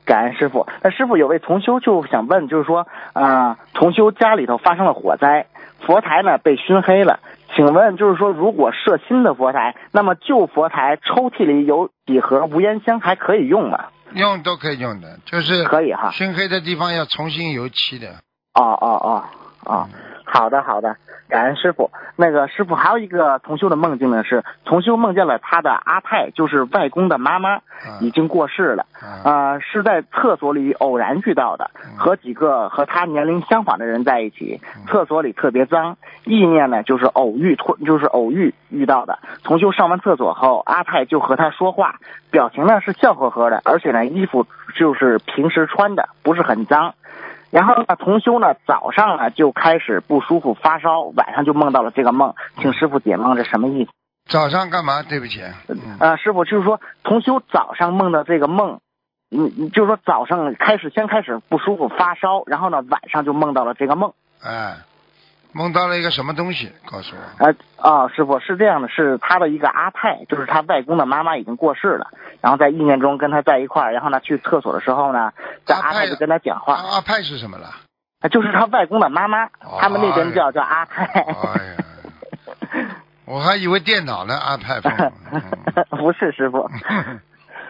[0.04, 0.66] 感恩师傅。
[0.82, 5.46] 那师傅有位同修就想问，就是说，啊，同修家里头发生了火灾，
[5.86, 7.20] 佛台呢被熏黑了。
[7.54, 13.84] 请问，就是说，如果设新的佛台，那么旧佛台抽屉里有几盒无烟香还可以用吗？
[14.14, 16.10] 用都可以用的，就是可以哈。
[16.10, 18.08] 熏黑的地方要重新油漆的。
[18.54, 19.24] 哦哦哦
[19.64, 19.88] 哦，
[20.32, 20.96] 好的好的，
[21.28, 21.90] 感恩师傅。
[22.16, 27.60] 那个师傅还有一个同修的梦境呢，是同修梦见了他的阿泰，就是外公的妈妈，
[28.00, 28.86] 已经过世了。
[28.98, 39.18] 啊，呃，是在厕所里偶然遇到的，和几个和他年龄相仿的人在一起，厕所里特别脏，意念呢就是偶遇突就是偶遇遇到的。
[39.44, 41.96] 同修上完厕所后，阿泰就和他说话，
[42.30, 46.94] 表情呢是笑呵呵的，而且呢衣服就是平时穿的，不是很脏。
[47.52, 53.90] 然后呢，同修呢早上呢就开始不舒服发烧，晚上就梦到了这个梦，请师傅解梦，这什么意思？
[54.26, 55.02] 早上干嘛？
[55.02, 55.42] 对不起。
[55.68, 58.80] 嗯呃，师傅就是说，同修早上梦到这个梦，
[59.30, 64.14] 嗯，嗯就是说早上开始先开始不舒服发烧，然后呢晚上就梦到了这个梦。
[64.42, 64.76] 哎，
[65.52, 66.72] 梦到了一个什么东西？
[66.90, 67.44] 告诉我。
[67.44, 72.08] 呃哦、师傅是这样的，是他的一个阿泰，就是他外公的妈妈已经过世了，
[72.40, 75.32] 然后在意念中跟他在一块儿，然后呢去厕所的时候呢，
[75.64, 77.70] 在阿泰阿泰就跟他讲话，阿阿派是什么了？
[78.20, 79.48] 呃就是他外公的妈妈，
[79.80, 81.04] 他们那边叫叫阿泰。
[81.04, 84.92] 哎呀， 我还以为电脑呢，阿派风。
[85.98, 86.70] 不是师傅，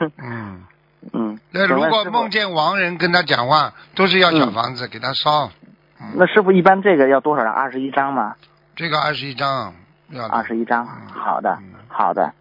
[0.22, 0.62] 嗯，
[1.14, 5.50] 嗯，那如果梦见亡人跟他讲话，都是要小房子给他烧。
[6.02, 7.52] 嗯，那师傅一般这个要多少张？
[7.52, 8.34] 二十一张吗？
[8.74, 9.72] 这个二十一张
[10.10, 12.32] 要二十一张，嗯好的嗯，好的，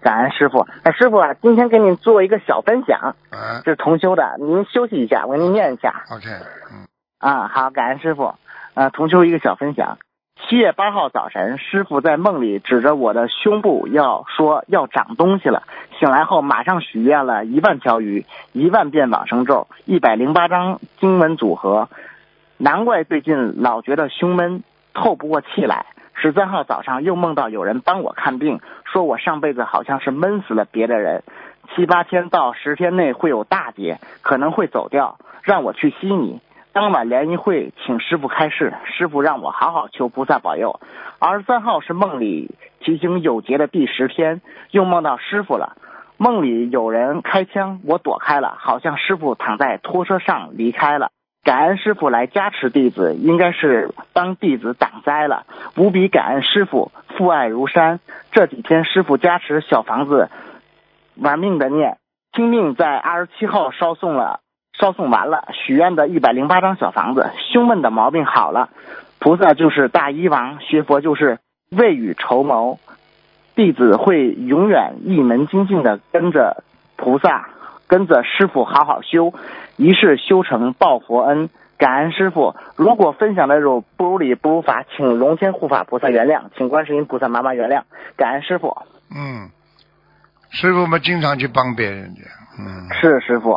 [0.00, 0.66] 感恩师傅。
[0.84, 6.26] 哎，师傅啊，今天给您做一个小分享，啊这是同修的，您休息一下，我给您念一下，OK，
[6.70, 6.86] 嗯
[7.18, 7.48] 啊。
[7.48, 8.34] 好，感恩师傅。
[8.74, 9.98] 呃，同修一个小分享。
[10.48, 15.64] 七月八号早晨，师傅在梦里指着我的胸部要说要长东西了。
[15.98, 21.88] 醒来后马上许愿了一万条鱼，一万遍往生咒，一百零八张经文组合。
[22.62, 25.86] 难怪最近老觉得胸闷，透不过气来。
[26.12, 31.22] 十三号早上又梦到有人帮我看病，说我上辈子好像是闷死了别的人。
[31.74, 36.42] 七八天到十天内会有大劫，可能会走掉，让我去悉尼。
[36.74, 40.80] 当晚联谊会请师傅开示，师傅让我好好求菩萨保佑。
[41.18, 45.78] 二十三号是梦里提醒有劫的第十天，又梦到师傅了。
[46.18, 51.10] 梦里有人开枪，我躲开了，好像师傅躺在拖车上离开了。
[51.42, 55.46] 感恩师傅来加持弟子，应该是帮弟子挡灾了。
[55.76, 57.98] 无比感恩师傅，父爱如山。
[58.30, 60.28] 这几天师傅加持小房子，
[61.16, 61.96] 玩命的念，
[62.32, 64.40] 听命在二十七号烧送了，
[64.78, 68.68] 烧送完了，许愿的一百零八张小房子，胸闷的毛病好了。
[69.18, 71.38] 菩萨就是大医王，学佛就是
[71.70, 72.78] 未雨绸缪。
[73.54, 76.62] 弟子会永远一门精进的跟着
[76.96, 77.48] 菩萨，
[77.90, 79.34] 跟着师傅好好修，
[79.76, 81.50] 一世修成报佛恩。
[81.76, 87.82] 感恩师傅，如果分享的有不如理不如法，请龙天护法菩萨原谅，请观世音菩萨妈妈原谅。
[88.16, 88.76] 感恩师傅，
[89.10, 89.50] 嗯，
[90.50, 92.20] 师傅们经常去帮别人的，
[92.60, 92.86] 嗯。
[92.92, 93.54] 是师傅，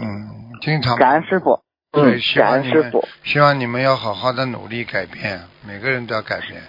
[0.00, 0.96] 嗯，经常。
[0.96, 1.60] 感恩师傅，
[1.92, 6.60] 对，感望你们恩师傅，希望你们要好好的努力改变，每个人都要改变。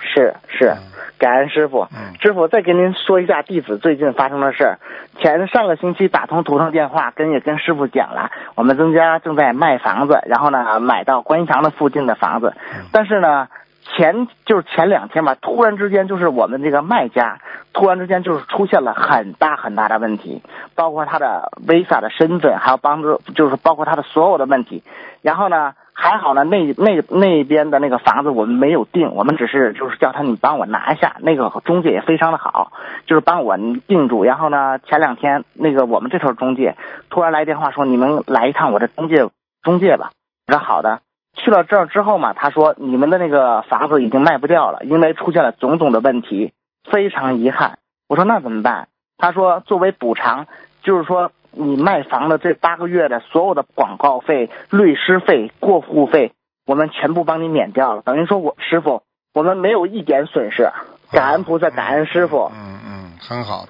[0.00, 0.70] 是是。
[0.70, 0.91] 嗯，
[1.22, 1.86] 感恩师傅。
[1.92, 4.78] 嗯师傅，再跟您说一下弟子最近发生的事儿。
[5.18, 13.48] 前上个星期打通图腾电话，跟也跟师傅讲了，我们曾家正在卖房子，然后呢买到观音堂的附近的房子，嗯但是呢
[13.96, 17.38] 前就是前两天吧，突然之间就是我们这个卖家
[17.72, 20.42] 突然之间就是出现了很大很大的问题，
[20.76, 24.82] 包括他的 Visa 的身份，还有帮助就是包括他的所有的问题。
[25.22, 32.72] 然后呢，还好呢，那那那边的那个房子我们没有定，我们只是就是叫他你帮我拿一下，那个中介也非常的好，
[33.06, 34.24] 就是帮我定住。
[34.24, 36.76] 然后呢，前两天那个我们这头中介
[37.10, 39.28] 突然来电话说你们来一趟我的中介
[39.62, 40.10] 中介吧，
[40.48, 41.00] 我说好的。
[41.34, 46.52] 去了这儿之后嘛，他说你们的那个房子已经卖不掉了，因为出现了种种的问题，
[46.90, 47.78] 非常遗憾。
[48.08, 48.88] 我说那怎么办？
[49.16, 50.46] 他说作为补偿，
[50.82, 56.32] 就是说你卖房的这八个月的所有的广告费、律师费、过户费，
[56.66, 58.02] 我们全部帮你免掉了。
[58.02, 59.02] 等于说我师傅，
[59.34, 60.70] 我们没有一点损失。
[61.10, 62.50] 感恩菩萨，感恩师傅。
[62.54, 63.66] 嗯嗯，很好，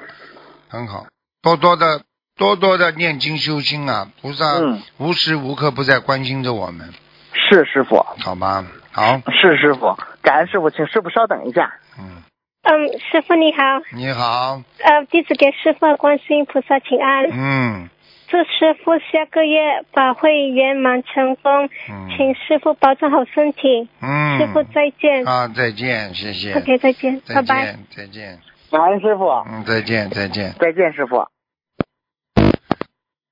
[0.68, 1.06] 很好，
[1.42, 2.02] 多多的
[2.36, 6.92] 多多的念经修心啊，菩萨嗯无时无刻不在关心着我们，
[7.32, 8.64] 是师傅，好吧？
[8.92, 11.72] 好，是师傅，感恩师傅，请师傅稍等一下。
[11.98, 12.22] 嗯，
[12.62, 13.58] 嗯，师傅你好，
[13.92, 17.88] 你好，呃，弟子给师傅观世音菩萨请安，嗯。
[18.28, 22.08] 祝师傅下个月法会圆满成功，嗯。
[22.16, 25.26] 请师傅保重好身体，嗯，师傅再见。
[25.26, 26.54] 啊，再见，谢谢。
[26.54, 27.64] OK，再见，再拜拜。
[27.64, 28.38] 见，再见，
[28.70, 30.54] 感恩师傅，嗯，再见，再见。
[30.60, 31.26] 再见，师傅。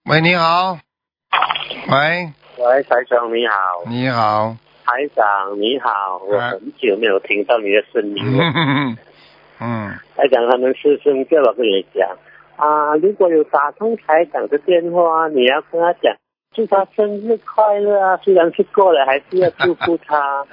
[0.06, 0.76] 喂，你好，
[1.88, 3.54] 喂，喂，台长你好，
[3.86, 5.24] 你好，台长
[5.60, 8.96] 你好，我啊很久没有听到你的声音了。
[9.60, 12.08] 嗯嗯，台长他们师兄叫我跟你讲
[12.56, 16.14] 啊，如果有打通台长的电话，你要跟他讲
[16.52, 20.44] 祝他生日快乐啊，虽然是过了，还是要祝福他。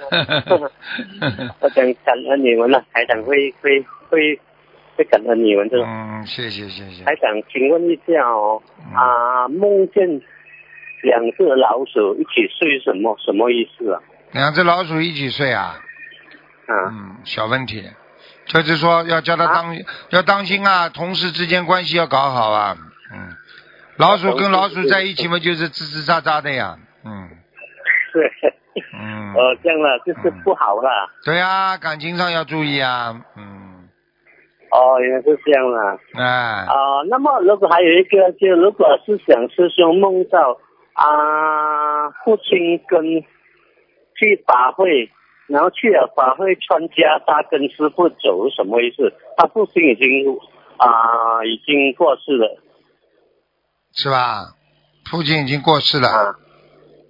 [1.60, 4.38] 我讲感恩你们了，台长会会会
[4.96, 5.78] 会感恩你们的。
[5.84, 7.04] 嗯，谢谢谢谢。
[7.04, 10.06] 台长，请问一下哦，嗯啊，梦见
[11.02, 14.00] 两只老鼠一起睡，什么什么意思啊？
[14.32, 15.74] 两只老鼠一起睡啊？
[16.66, 17.82] 啊，嗯，小问题，
[18.48, 19.76] 就是说要叫他当、
[20.10, 22.76] 要当心啊，同事之间关系要搞好啊。
[23.12, 23.28] 嗯，
[23.98, 26.76] 老鼠跟老鼠在一起嘛，就是吱吱喳喳的呀。
[27.04, 27.28] 嗯
[28.12, 28.32] 是，
[28.94, 31.10] 嗯，哦，这样了，就是不好了。
[31.24, 33.14] 对呀、感情上要注意啊。
[33.36, 33.88] 嗯，
[34.70, 35.98] 哦，原来是这样了。
[36.14, 40.58] 哎，啊、那么如果还有一个，就如果是想师兄梦到
[40.94, 43.02] 啊，父亲跟
[44.16, 45.10] 去法会，
[45.48, 49.12] 然后去了法会参加，他跟师傅走，什么意思？
[49.36, 50.38] 他父亲已经
[50.76, 52.62] 啊、已经过世了
[53.92, 54.54] 是吧？
[55.10, 56.08] 父亲已经过世了。
[56.08, 56.36] 啊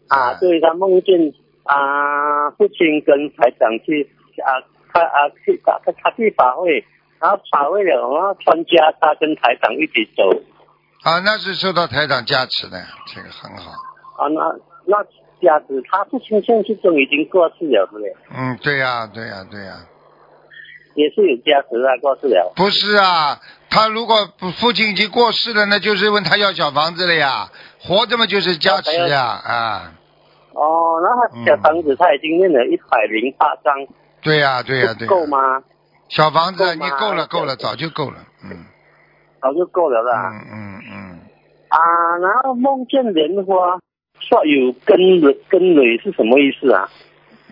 [0.09, 4.09] 啊，对他梦见啊，父亲跟台长去
[4.41, 6.83] 啊，他啊去他他他去法会，
[7.21, 10.31] 然后法会了，然后参加他跟台长一起走。
[11.03, 13.73] 啊，那是受到台长加持的，这个很好。
[14.17, 14.41] 啊，那
[14.87, 15.05] 那
[15.41, 18.15] 家子他父亲现实中已经过世了，对不对？
[18.37, 19.75] 嗯，对呀、对呀、对呀、
[20.95, 22.53] 也是有家子啊，过世了。
[22.57, 23.39] 不是啊，
[23.71, 24.17] 他如果
[24.61, 27.49] 父亲已经过世了，那就是问他要小房子了呀。
[27.81, 29.93] 活着嘛就是加持呀，啊，
[30.53, 33.73] 哦，那他小房子他已经念了一百零八张，
[34.21, 35.63] 对呀、对呀、对呀、够吗？
[36.09, 38.65] 小房子你够了够了，早就够了，嗯
[39.41, 40.31] 早就够了啦。
[40.33, 41.21] 嗯嗯嗯，
[41.69, 41.79] 啊，
[42.19, 43.79] 然后梦见莲花
[44.21, 46.89] 说有根蕊，根蕊是什么意思啊？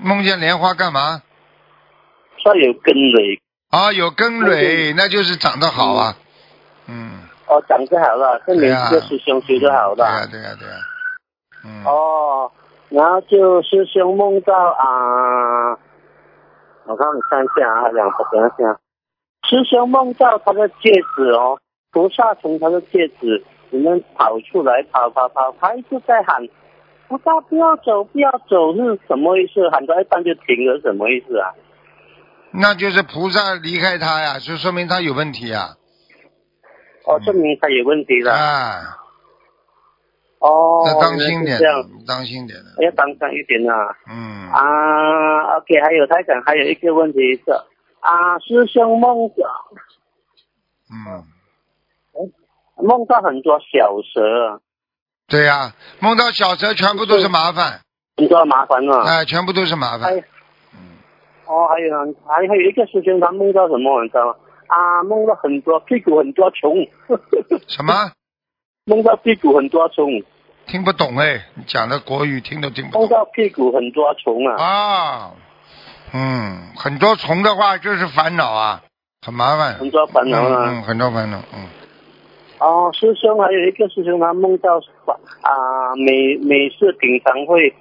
[0.01, 1.23] 梦见莲花干嘛？
[2.43, 3.41] 说有根蕊，
[3.71, 6.17] 啊，有根蕊，那就是长得好啊，
[6.87, 10.05] 嗯哦，长得好了，证明对啊这个师兄修的好的。
[10.05, 10.75] 对呀、对呀、对呀、
[11.65, 11.85] 嗯。
[11.85, 12.53] 哦，
[12.91, 15.79] 然后就师兄梦到啊，
[16.85, 18.79] 我看你看一下啊，两个等一下，
[19.49, 21.59] 师兄梦到他的戒指哦，
[21.91, 26.47] 菩萨从他的戒指里面跑出来，跑跑跑，他一直在喊。
[27.09, 29.71] 菩萨不要走，不要走是什么意思？
[29.71, 31.55] 喊到一半就停了，什么意思啊？
[32.53, 35.77] 那就是菩萨离开他呀，就说明他有问题呀。
[37.05, 38.33] 哦，证明他有问题了。
[38.33, 38.99] 啊，
[40.41, 42.85] 哦，要当心点这样，当心点的。
[42.85, 43.97] 要当心一点啊。
[44.11, 47.53] 嗯，啊，OK，还有台长，还有一个问题是
[48.01, 49.47] 啊，师兄梦想
[50.91, 51.23] 嗯，
[52.77, 54.61] 梦到很多小蛇，
[55.29, 57.81] 对呀、梦到小蛇全部都是麻烦，
[58.17, 59.03] 很多麻烦啊。
[59.07, 60.13] 哎、全部都是麻烦。
[60.15, 60.23] 嗯
[61.47, 64.35] 哦，还有还还有一个师兄，他梦到什么，你知道吗？
[64.69, 66.75] 啊，梦到很多屁股很多虫。
[67.69, 67.93] 什么？
[68.85, 70.23] 梦到屁股很多虫，
[70.67, 73.11] 听不懂哎，你讲的国语听都听不懂梦。
[73.11, 74.63] 到屁股很多虫啊。
[74.63, 75.33] 啊，
[76.13, 78.83] 嗯，很多虫的话就是烦恼啊，
[79.25, 79.75] 很麻烦。
[79.75, 81.67] 很多烦恼啊嗯，嗯很多烦恼，嗯。
[82.59, 84.79] 哦，师兄还有一个师兄，他梦到
[85.43, 87.75] 啊美美式品尝会，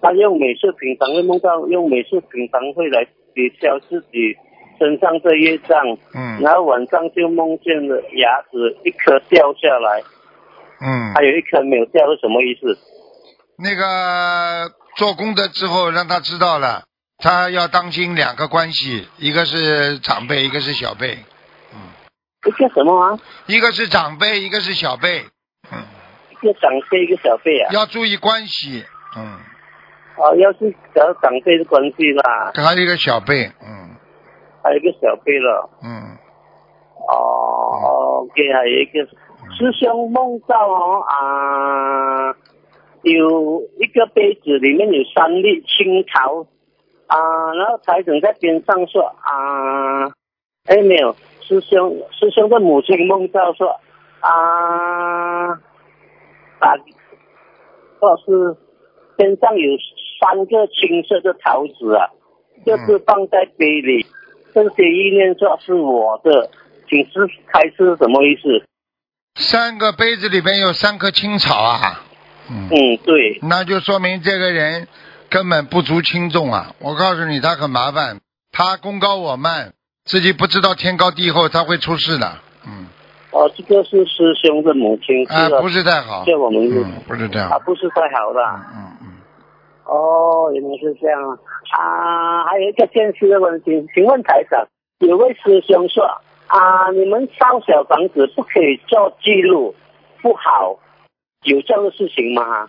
[0.00, 4.34] 他用美式品尝会梦到用美式品尝会来抵消自己
[4.78, 5.78] 身上的业障，
[6.14, 10.02] 嗯然后晚上就梦见了牙齿一颗掉下来，
[10.80, 12.78] 嗯还，有一颗没有掉，是什么意思？
[13.58, 16.84] 那个做功德之后，让他知道了，
[17.18, 21.18] 他要当心两个关系，一个是长辈，一个是小辈。
[22.46, 23.18] 一个什么啊？
[23.46, 25.24] 一个是长辈，一个是小辈，
[25.70, 25.82] 嗯，
[26.30, 27.70] 一个长辈，一个小辈啊？
[27.72, 28.84] 要注意关系，
[29.16, 29.38] 嗯，
[30.16, 33.90] 哦，要是找长辈的关系啦，还有一个小辈，嗯。
[34.62, 35.70] 还有一个小辈了。
[35.82, 36.18] 嗯，
[37.08, 39.06] 哦，OK，还有一个
[39.56, 42.36] 师兄梦到哦啊，
[43.00, 46.46] 有一个杯子里面有三粒青桃。
[47.06, 47.18] 啊，
[47.54, 50.12] 然后财神在边上说啊，
[50.68, 51.16] 哎没有，
[51.50, 53.80] 师兄师兄的母亲梦到说
[54.20, 55.50] 啊，
[56.60, 56.76] 啊，
[57.98, 58.56] 说是
[59.16, 59.70] 天上有
[60.20, 62.06] 三个青色的桃子啊，
[62.64, 64.06] 就是放在杯里，
[64.54, 66.50] 这些意念说是我的，
[66.88, 68.64] 请师开示什么意思？
[69.34, 72.04] 三个杯子里边有三棵青草啊，
[72.48, 74.86] 嗯，嗯，对，那就说明这个人
[75.28, 76.76] 根本不足轻重啊！
[76.78, 78.20] 我告诉你，他很麻烦，
[78.52, 79.72] 他功高我慢，
[80.10, 82.26] 自己不知道天高地厚，他会出事的，
[82.66, 82.86] 嗯，
[83.30, 88.40] 哦，这个是师兄的母亲，啊，不是太好，叫我们嗯，不是这样啊，，不是太好的。
[88.74, 89.06] 嗯嗯
[89.84, 91.38] 哦，原来是这样啊！
[91.78, 94.66] 啊，还有一个现实的问题，请问台长，
[94.98, 96.04] 有位师兄说
[96.48, 99.76] 啊，你们烧小房子不可以做记录，
[100.22, 100.80] 不好，
[101.44, 102.68] 有这样的事情吗？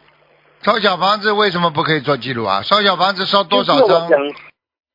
[0.62, 2.62] 烧小房子为什么不可以做记录啊？
[2.62, 4.08] 烧小房子烧多少张？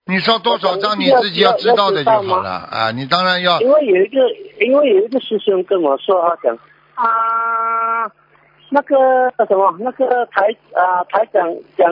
[0.08, 2.92] 你烧多少张你自己要知道的就好了啊！
[2.92, 4.20] 你当然要因为有一个，
[4.60, 6.56] 因为有一个师兄跟我说，他讲
[6.94, 8.06] 啊，
[8.70, 8.96] 那个
[9.48, 11.42] 什么，那个台啊台长
[11.76, 11.90] 讲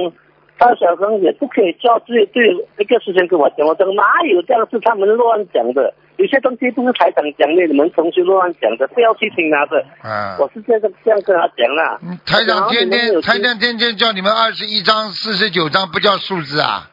[0.61, 9.85] 烧小房子不可以做对对，一个师兄跟我讲，我讲哪有这样是他们乱讲的，有些东西不是台长讲的，你们同学乱讲的，不要去听他的。
[10.03, 10.37] 啊。
[10.39, 11.99] 我是这样这样跟他讲啦。
[12.01, 16.89] 嗯台长天天台长天天叫你们二十一张、四十九张，不叫数字啊？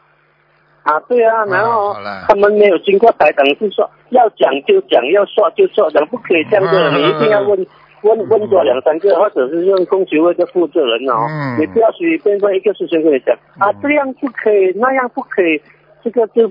[0.82, 1.94] 啊，对啊，然后
[2.28, 7.66] 他们没有经过台长是说要讲就讲，要说就说，讲不可以这样的，嗯你一定要问
[8.02, 11.60] 问问多两三个，或者是用公学会的负责人哦，嗯。
[11.60, 15.62] 你不要随便问一个事情跟你讲啊，这样不可以，那样不可以，
[16.02, 16.50] 这个就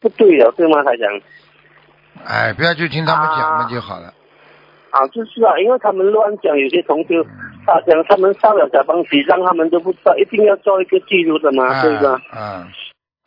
[0.00, 1.20] 不对了，对吗，台长？
[2.26, 4.12] 哎，不要去听他们讲啊嘛就好了。
[4.90, 7.22] 啊，就是啊，因为他们乱讲，有些同学
[7.64, 12.20] 他讲他们烧了小房子，让他们都不知道，一定要做一个记录的嘛，对吧？
[12.32, 12.66] 啊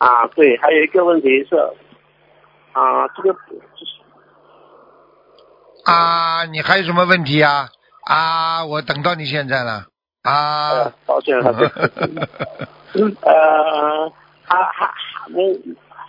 [0.02, 1.54] 啊，啊，对，还有一个问题是，
[2.72, 3.32] 啊，这个
[5.84, 7.68] 啊，你还有什么问题啊？
[8.04, 9.86] 啊，我等到你现在了
[10.24, 11.54] 呃啊。，抱歉， 呃，
[14.44, 14.92] 还还
[15.32, 15.40] 我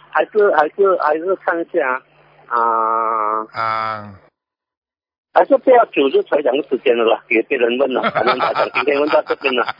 [0.09, 2.01] 还是还是还是看一下
[2.47, 4.15] 啊，啊，
[5.33, 9.63] 还是不要组织台长的时间了啦，给别人问了， 反正台长今天问到这边了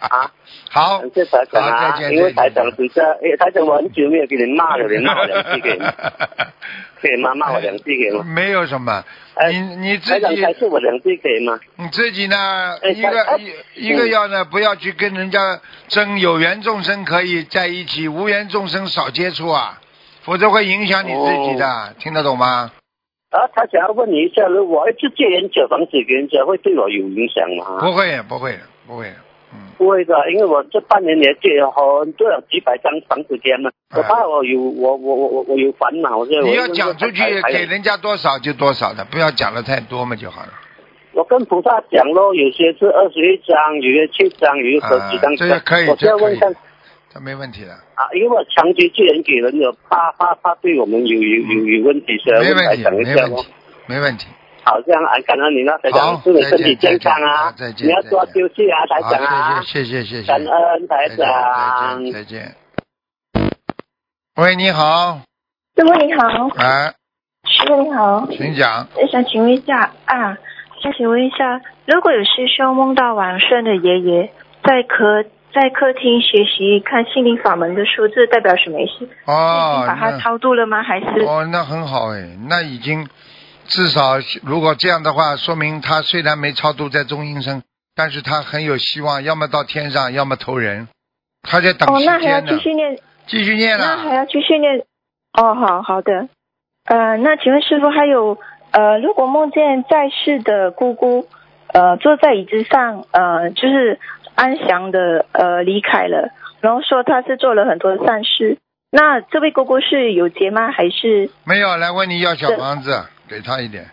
[0.00, 0.30] 啊，
[0.70, 5.92] 好感，谢台长啊因为台长现在，哎，台长我很久没有给你骂了，你骂我两句 可以吗？
[7.00, 7.32] 可以吗？
[7.36, 8.24] 骂我两句可以吗？
[8.24, 11.60] 没有什么，哎你你自己还是我两句可以吗？
[11.76, 13.36] 你自己呢，哎一个哎
[13.76, 19.78] 一一个要呢，不要去跟人家争，有缘众生可以在一起，无缘众生少接触啊，
[20.22, 22.72] 否则会影响你自己的，听得懂吗？
[23.30, 27.78] 然后他想要问你一下，如果我一直借人小房子给人家，会对我有影响吗？
[27.80, 29.12] 不会不会不会，
[29.52, 37.22] 嗯，不会的，因为我这半年也借了很多有几百张房子给他们，我怕我有我我我我我有烦恼，所以你要讲出去
[37.52, 40.48] 给人家多少就多少的，不要讲的太多嘛就好了。
[41.12, 45.32] 我跟菩萨讲咯，有些是二十一张，有些七张，有些十几张。
[45.32, 46.38] 啊这个可以这可以
[47.10, 53.48] 这没问题的，啊，因为我长期借人给人的，怕怕怕对我们有有有有问题，所以我来没问题讲一下咯没问题。
[53.86, 54.26] 没问题。
[54.64, 57.50] 好，这样啊，感恩你了，台好长，祝你身体健康啊！
[57.56, 59.62] 再见你要多休息啊，台长啊，！
[59.62, 62.54] 谢谢谢谢感恩台再见长再见再见。
[64.36, 65.22] 喂，你好，
[65.74, 66.92] 师傅你好，哎，
[67.44, 68.86] 师傅你好，请讲。
[69.10, 70.36] 想请问一下啊，
[70.82, 74.30] 想请问一下，如果有师兄梦到往生的爷爷
[74.62, 79.04] 在客在客厅学习看心灵法门的书，这代表什么意思？
[79.04, 80.82] 已哦经，把它超度了吗？
[80.82, 81.06] 还是？
[81.24, 83.08] 哦，那很好哎，那已经
[83.64, 87.62] 至少如果这样的话，说明他虽然没超度在中阴身，
[87.96, 90.88] 但是他很有希望，要么到天上，要么投人，
[91.42, 92.58] 他在等哦，时那还要继。
[92.58, 94.84] 续念，继续念那还，要继续念。
[95.32, 96.28] 哦，好好的。
[96.84, 98.38] 呃，那请问师傅还有
[98.70, 101.26] 呃，如果梦见在世的姑姑
[101.72, 103.98] 呃坐在椅子上，呃，就是
[104.38, 106.30] 安详的呃离开了，
[106.60, 108.56] 然后说他是做了很多善事，
[108.88, 110.70] 那这位姑姑是有劫吗？
[110.70, 113.90] 还是没有来问你要小房子，给他一点，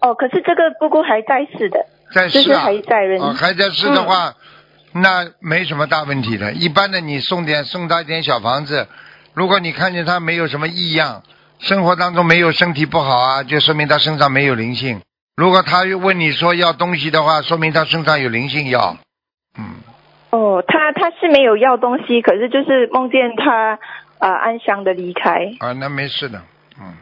[0.00, 0.14] 哦？
[0.14, 3.20] 可是这个姑姑还在世的，在世啊，还在人。
[3.20, 4.32] 哦，还在世的话，
[4.94, 6.52] 那没什么大问题的。
[6.52, 8.88] 一般的，你送点送他一点小房子，
[9.34, 11.22] 如果你看见他没有什么异样，
[11.58, 15.02] 生活当中没有身体不好啊，就说明他身上没有灵性。
[15.40, 18.98] 如果他又问你说要东西的话，说明他身上有灵性要。
[19.58, 19.80] 嗯，
[20.28, 23.78] 哦，他他是没有要东西，可是就是梦见他
[24.18, 26.42] 啊、呃安详的离开，啊，那没事的。
[26.78, 26.92] 嗯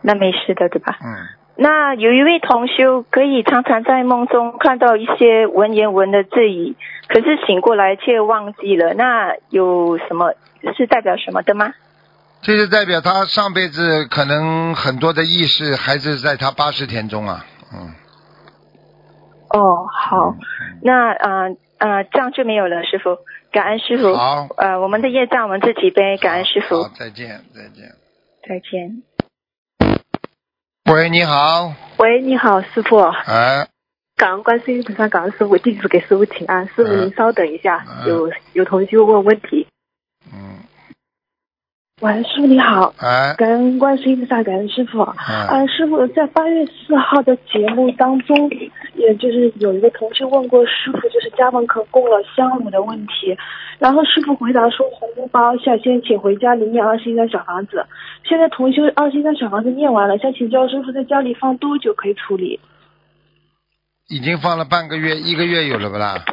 [0.00, 0.96] 那没事的对吧？
[1.04, 6.74] 嗯，那有一位同修可以常常在梦中看到一些文言文的字语，
[7.08, 10.32] 可是醒过来却忘记了，那有什么
[10.74, 11.74] 是代表什么的吗？
[12.40, 17.44] 这就代表他上辈子可能很多的意识还是在他八十天中啊。
[17.76, 17.92] 嗯，
[19.50, 20.34] 哦，好，
[20.82, 23.18] 那呃呃这样就没有了，师傅，
[23.52, 24.14] 感恩师傅。
[24.14, 27.94] 好呃，我们的业障我们自己背，感恩师傅好，，再见再见。
[28.48, 29.02] 再见。
[30.90, 32.98] 喂，你好，喂，你好，师傅。
[33.00, 33.68] 哎，
[34.16, 36.66] 感恩观世音菩萨，感恩师傅，弟子给师傅请安。
[36.68, 39.66] 师傅，嗯您稍等一下，嗯有有同学问问题。
[40.32, 40.55] 嗯，
[42.02, 45.00] 喂，师傅你好，哎，感恩观世音菩萨，感恩师傅。
[45.00, 48.50] 嗯啊，师傅在八月四号的节目当中，
[48.96, 53.34] 也就是有一个同学问过师傅，就是家门口供了香炉的问题，
[53.78, 57.86] 然后师傅回答说红包下先请回家里念二十一张小房子。
[58.28, 62.60] 现在同修二十一张小房子念完了，想请教师傅在家里放多久可以处理？
[64.10, 66.26] 已经放了半个月，一个月有了不啦？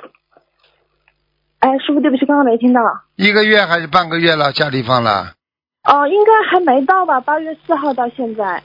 [1.60, 2.82] 哎，师傅，对不起，刚刚没听到。
[3.16, 4.52] 一个月还是半个月了？
[4.52, 5.36] 家里放了
[5.84, 7.20] 哦，应该还没到吧？
[7.20, 8.64] 八月四号到现在。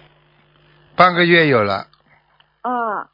[0.95, 1.87] 半个月有了，
[2.63, 3.09] 啊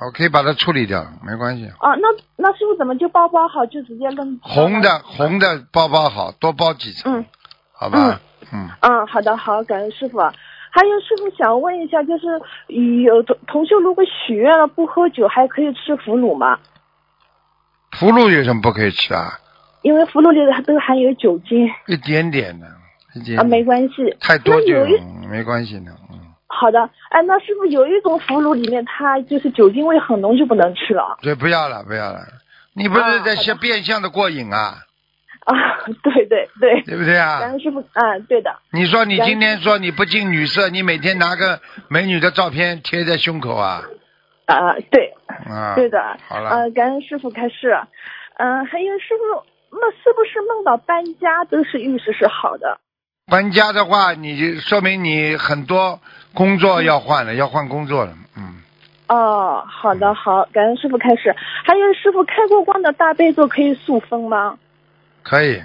[0.00, 1.66] 我可以把它处理掉，没关系。
[1.78, 2.06] 啊，那
[2.36, 4.38] 那师傅怎么就包包好就直接扔？
[4.40, 7.26] 红的红的包包好，多包几层，嗯
[7.72, 8.20] 好吧？
[8.52, 10.18] 嗯，嗯，好的，好，感恩师傅。
[10.70, 12.26] 还有师傅想问一下，就是
[13.02, 16.58] 有同同修如果许愿了不喝酒，还可以吃腐乳吗？
[17.92, 19.40] 腐乳有什么不可以吃啊？
[19.82, 22.66] 因为腐乳里都含有酒精一点点的，
[23.36, 24.16] 啊，没关系。
[24.20, 25.00] 太多就那有一
[25.30, 25.92] 没关系的。
[26.10, 32.20] 嗯，好的，哎，那是不是有一种腐乳里面它就是酒精味很浓，就不能吃了对，不要了，不要了。
[32.74, 34.78] 你不是在像变相的过瘾啊？
[35.44, 35.54] 啊？
[36.02, 38.54] 对对对，对不对啊感恩师傅，啊，对的。
[38.72, 43.82] 你说你今天说你不近女色，你每天拿个美女的照片贴在胸口啊？
[44.46, 45.14] 啊，对，
[45.48, 45.98] 啊，对的。
[46.28, 47.76] 好了，呃，感恩师傅开示。
[48.38, 52.78] 嗯、还有师傅，那是不是梦到搬家都是预示是好的？
[53.30, 56.00] 搬家的话，你就说明你很多
[56.34, 58.14] 工作要换了，要换工作了。
[58.36, 58.62] 嗯，
[59.08, 61.34] 哦，好的，好，感恩师傅开始。
[61.64, 64.56] 还有师傅开过光的大悲咒可以塑封吗？
[65.22, 65.62] 可以。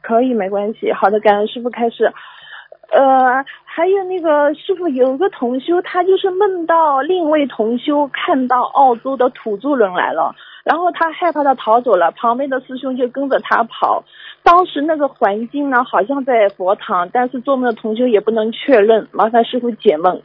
[0.00, 0.92] 可以，没关系。
[0.92, 2.12] 好的，感恩师傅开始。
[2.92, 10.32] 呃，还有那个师傅有个同修，他就是梦到另一位同修看到澳洲的土著人来了，
[10.62, 14.04] 然后他害怕的逃走了，旁边的师兄就跟着他跑。
[14.46, 20.22] 当时那个环境呢，好像在佛堂，但是做梦的同修也不能确认，麻烦师傅解梦。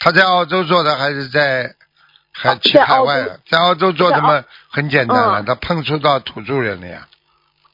[0.00, 1.76] 他在澳洲做的还是在
[2.32, 3.38] 还去海外的？
[3.48, 7.06] 在澳洲做的嘛，很简单了，嗯他碰触到土著人了呀。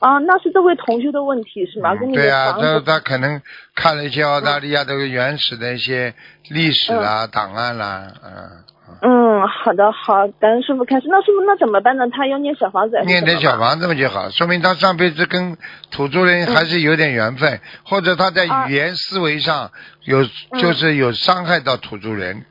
[0.01, 1.95] 啊，那是这位同学的问题是吗？
[1.95, 3.41] 跟你对呀、他他可能
[3.75, 6.13] 看了一些澳大利亚的原始的一些
[6.51, 8.65] 历史啦、档案啦，嗯，
[9.01, 11.09] 嗯，好的好，感恩师傅开始。
[11.09, 12.09] 那师傅那怎么办呢？
[12.11, 15.57] 他要念小房子念点小房子嘛就好，说明他上辈子跟
[15.91, 19.71] 土著人还是有点缘分，或者他在语言思维上
[20.05, 20.25] 有、
[20.59, 22.45] 就是有伤害到土著人，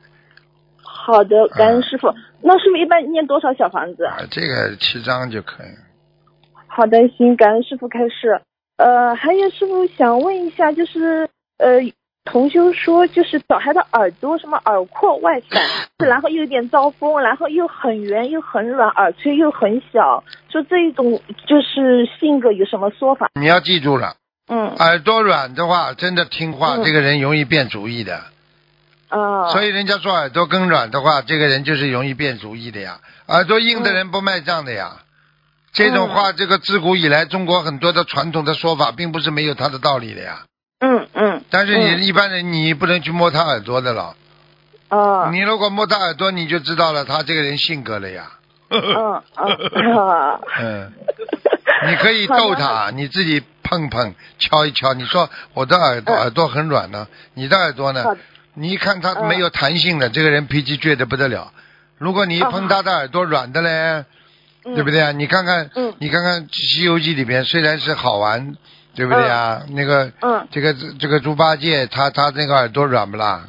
[0.82, 2.12] 好的，感恩师傅。
[2.40, 4.04] 那师傅一般念多少小房子？
[4.04, 5.66] 啊，这个七张就可以。
[6.66, 8.40] 好的，行，感恩师傅开始。
[8.78, 11.28] 呃，还有师傅想问一下，就是
[11.58, 11.80] 呃，
[12.24, 15.62] 同修说就是小孩的耳朵什么耳廓外散，
[16.06, 23.28] 然后又有点招风，然后又很圆又很软，耳垂又很小，说这一种就是性格有什么说法？
[23.34, 24.14] 你要记住了，
[24.48, 28.22] 嗯耳朵软的话，真的听话，嗯这个人容易变主意的。
[29.08, 33.00] 啊，所以人家说耳朵更软的话，这个人就是容易变主意的呀。
[33.26, 34.98] 耳朵硬的人不卖账的呀。
[35.72, 40.42] 这种话，这个自古以来中国很多的传统的说法，并不是没有它的道理的呀。
[40.82, 41.44] 嗯嗯。
[41.48, 44.14] 但是你一般人你不能去摸他耳朵的了。
[44.90, 45.28] 哦。
[45.32, 48.32] 你如果摸他耳朵，你就知道了他这个人性格了呀。
[48.68, 50.40] 嗯嗯啊。
[50.60, 50.92] 嗯。
[51.88, 54.92] 你可以逗他，你自己碰碰、敲一敲。
[54.94, 58.04] 你说我的耳朵耳朵很软呢，你的耳朵呢？
[58.54, 61.52] 你一看他没有弹性的，这个人脾气倔得不得了。
[61.96, 64.04] 如果你一碰他的耳朵软的嘞，
[64.62, 65.12] 对不对啊？
[65.12, 68.54] 你看看，你看看《西游记》里边虽然是好玩，
[68.94, 69.62] 对不对啊？
[69.70, 73.42] 那个，嗯这个这个猪八戒，他他那个耳朵软不啦？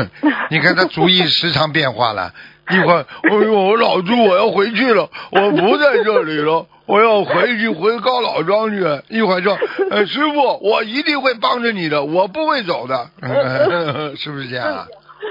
[0.50, 2.32] 你看他主意时常变化了，
[2.70, 6.66] 一会儿，哎呦，我老猪我要回去了，我不在这里了。
[6.86, 8.76] 我要回去回高老庄去，
[9.08, 9.58] 一会儿说，
[9.90, 13.10] 呃，师傅，我一定会帮着你的，我不会走的，
[14.16, 14.86] 是不是这样啊？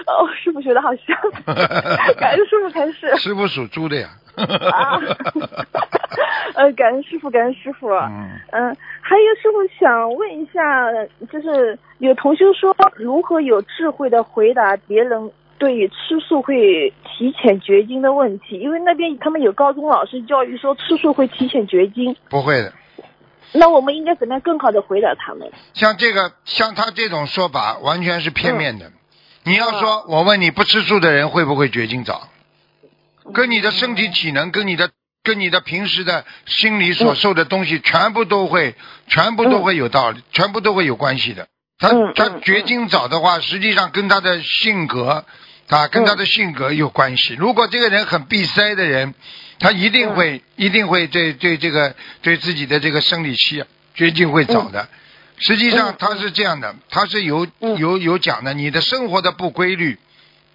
[0.06, 1.16] 哦，师傅学的好像，
[2.18, 3.16] 感恩师傅开示。
[3.18, 4.10] 师傅属猪的呀。
[4.36, 5.00] 啊，
[6.56, 7.90] 呃，感恩师傅，感恩师傅。
[7.90, 8.30] 嗯。
[8.52, 8.78] 嗯，
[9.08, 10.92] 还有师傅想问一下，
[11.32, 18.60] 就是有同修说，如何有智慧的回答别人对于吃素会提前绝经的问题？
[18.60, 22.16] 因为那边他们有高中老师教育说吃素会提前绝经。
[22.30, 22.74] 不会的。
[23.54, 25.52] 那我们应该怎么样更好的回答他们？
[25.74, 28.92] 像这个，像他这种说法，完全是片面的。
[29.44, 32.28] 你要说，我问你，不吃素的人会不会绝经早？
[33.36, 34.90] 跟你的身体体能，跟你的
[35.26, 38.76] 跟你的平时的心理所受的东西，全部都会，
[39.08, 41.48] 全部都会有道理，全部都会有关系的。
[41.78, 45.26] 他他绝经早的话，实际上跟他的性格，
[45.68, 47.34] 啊，跟他的性格有关系。
[47.34, 49.14] 如果这个人很闭塞的人，
[49.60, 53.64] 他一定会一定会对对这个对自己的这个生理期
[53.96, 54.88] 绝经会早的。
[55.38, 59.98] 实际上他是这样的，他是有有有讲的，你的生活的不规律。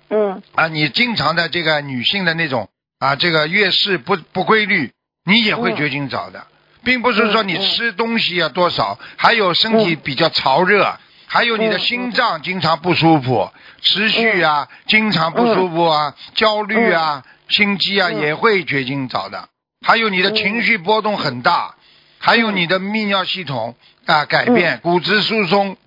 [0.08, 2.68] 嗯啊，你经常的这个女性的那种
[3.00, 4.92] 啊，这个月事不不规律，
[5.24, 6.46] 你也会绝经早的，
[6.84, 19.48] 并不是说你吃东西啊多少，还有身体比较潮热，还有你的心脏经常不舒服，持续啊，经常不舒服啊，焦虑啊，心悸啊，也会绝经早的，
[19.80, 21.76] 还有你的情绪波动很大，
[22.18, 25.78] 还有你的泌尿系统啊改变，骨质疏松。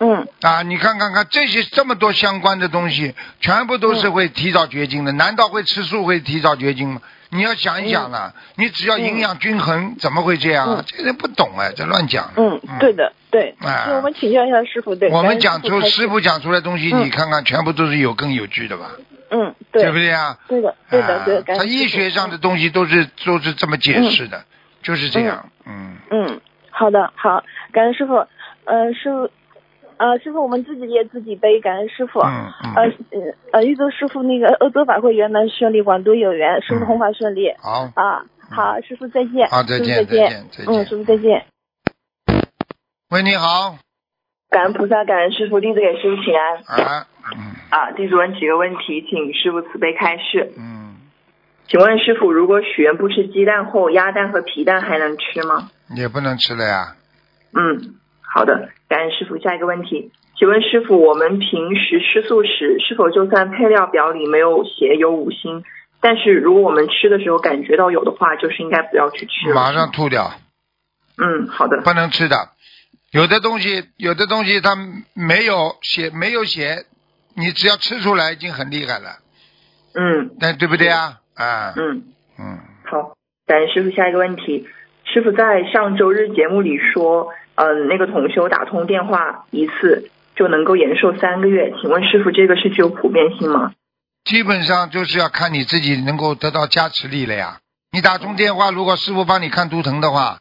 [0.00, 5.12] 嗯啊，你看看看这些这么多相关的东西，全部都是会提早绝经的。
[5.12, 7.02] 难道会吃素会提早绝经吗？
[7.32, 10.84] 你要想一想了，你只要营养均衡，怎么会这样啊？
[10.86, 12.32] 这人不懂哎，这乱讲。
[12.36, 13.54] 嗯，对的，对。
[13.60, 15.10] 啊我们请教一下师傅，对。
[15.10, 18.92] 我们讲出师师傅讲出来的东西，嗯你看看，全部都是有根有据的吧？
[19.30, 19.82] 嗯，对。
[19.82, 20.38] 对不对啊？
[20.48, 21.56] 对的，对的，啊对的。
[21.56, 24.44] 他医学上的东西都是都是这么解释的，
[24.82, 25.50] 就是这样。
[25.66, 25.98] 嗯。
[26.10, 26.40] 嗯，
[26.70, 28.26] 好的，好，感恩师傅。
[28.64, 29.30] 呃，师傅，
[30.00, 32.20] 呃，师傅，我们自己也自己背，感恩师傅。
[32.20, 32.74] 嗯嗯。
[32.74, 37.52] 呃呃呃，预祝师傅那个欧洲法会圆满顺利，广度有缘，师傅弘法顺利。
[37.58, 37.90] 好。
[37.94, 39.46] 啊，好，师傅再见。
[39.48, 41.44] 好再见再再见再见嗯，师傅再见。
[43.10, 43.76] 喂，你好。
[44.48, 46.56] 感恩菩萨，感恩师傅，弟子给师傅请安。
[46.64, 47.06] 啊，
[47.68, 50.50] 啊，弟子问几个问题，请师傅慈悲开示。
[50.56, 50.96] 嗯，
[51.68, 55.68] 请问师傅，如果许愿不吃鸡蛋后，鸭蛋和皮蛋还能吃吗？
[55.94, 56.96] 也不能吃了呀。
[57.52, 59.38] 嗯，好的，感恩师傅。
[59.38, 65.62] 下一个问题，请问师傅，我们平时吃素时，是否就算配料表里没有写有五星，
[66.00, 69.54] 但是如果我们吃的时候感觉到有的话，就是应该不要去吃？
[69.54, 70.32] 马上吐掉。
[71.16, 71.80] 嗯，好的。
[71.82, 72.36] 不能吃的，
[73.12, 74.70] 有的东西，有的东西它
[75.14, 76.84] 没有写，没有写，
[77.36, 79.20] 你只要吃出来已经很厉害了。
[79.94, 80.34] 嗯。
[80.40, 81.20] 但对不对啊？
[81.36, 81.74] 啊。
[81.76, 82.02] 嗯
[82.38, 82.58] 嗯。
[82.84, 83.14] 好，
[83.46, 83.90] 感恩师傅。
[83.90, 84.66] 下一个问题，
[85.04, 87.28] 师傅在上周日节目里说，
[87.62, 93.72] 嗯、那个同修打通电话一次就能够延寿三个月，请问师傅这个是具有普遍性吗？
[94.24, 97.58] 基本上就是要看你自己能够得到加持力了呀。
[97.92, 100.38] 你打通电话，如果师傅帮你看图腾的话，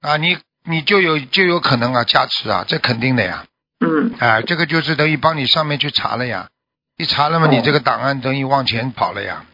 [0.00, 3.44] 啊，你你就有就有可能啊加持啊，这肯定的呀。
[3.84, 4.12] 嗯。
[4.18, 6.48] 哎，这个就是等于帮你上面去查了呀，
[6.96, 9.44] 一查了嘛，你这个档案等于往前跑了呀。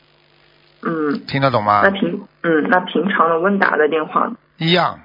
[0.82, 1.26] 嗯。
[1.26, 1.80] 听得懂吗？
[1.82, 4.30] 那平嗯，那平常的问答的电话？
[4.58, 5.00] 一样，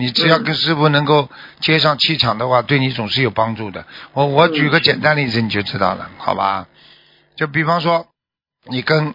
[0.00, 1.28] 你只要跟师傅能够
[1.60, 3.84] 接上气场的话，对你总是有帮助的。
[4.14, 6.66] 我我举个简单例子你就知道了，好吧？
[7.36, 8.08] 就比方说，
[8.64, 9.14] 你跟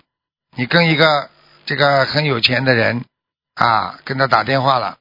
[0.55, 1.29] 你跟一个
[1.65, 3.03] 这个很有钱的人
[3.55, 4.97] 啊，跟他打电话了，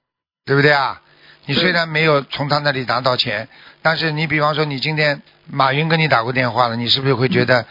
[0.47, 1.03] 对不对啊？
[1.47, 3.49] 你虽然没有从他那里拿到钱，
[3.83, 7.67] 但是你比方说你今天马云跟你打过电话了，你是不是会觉得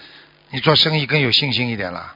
[0.52, 2.16] 你做生意更有信心一点了？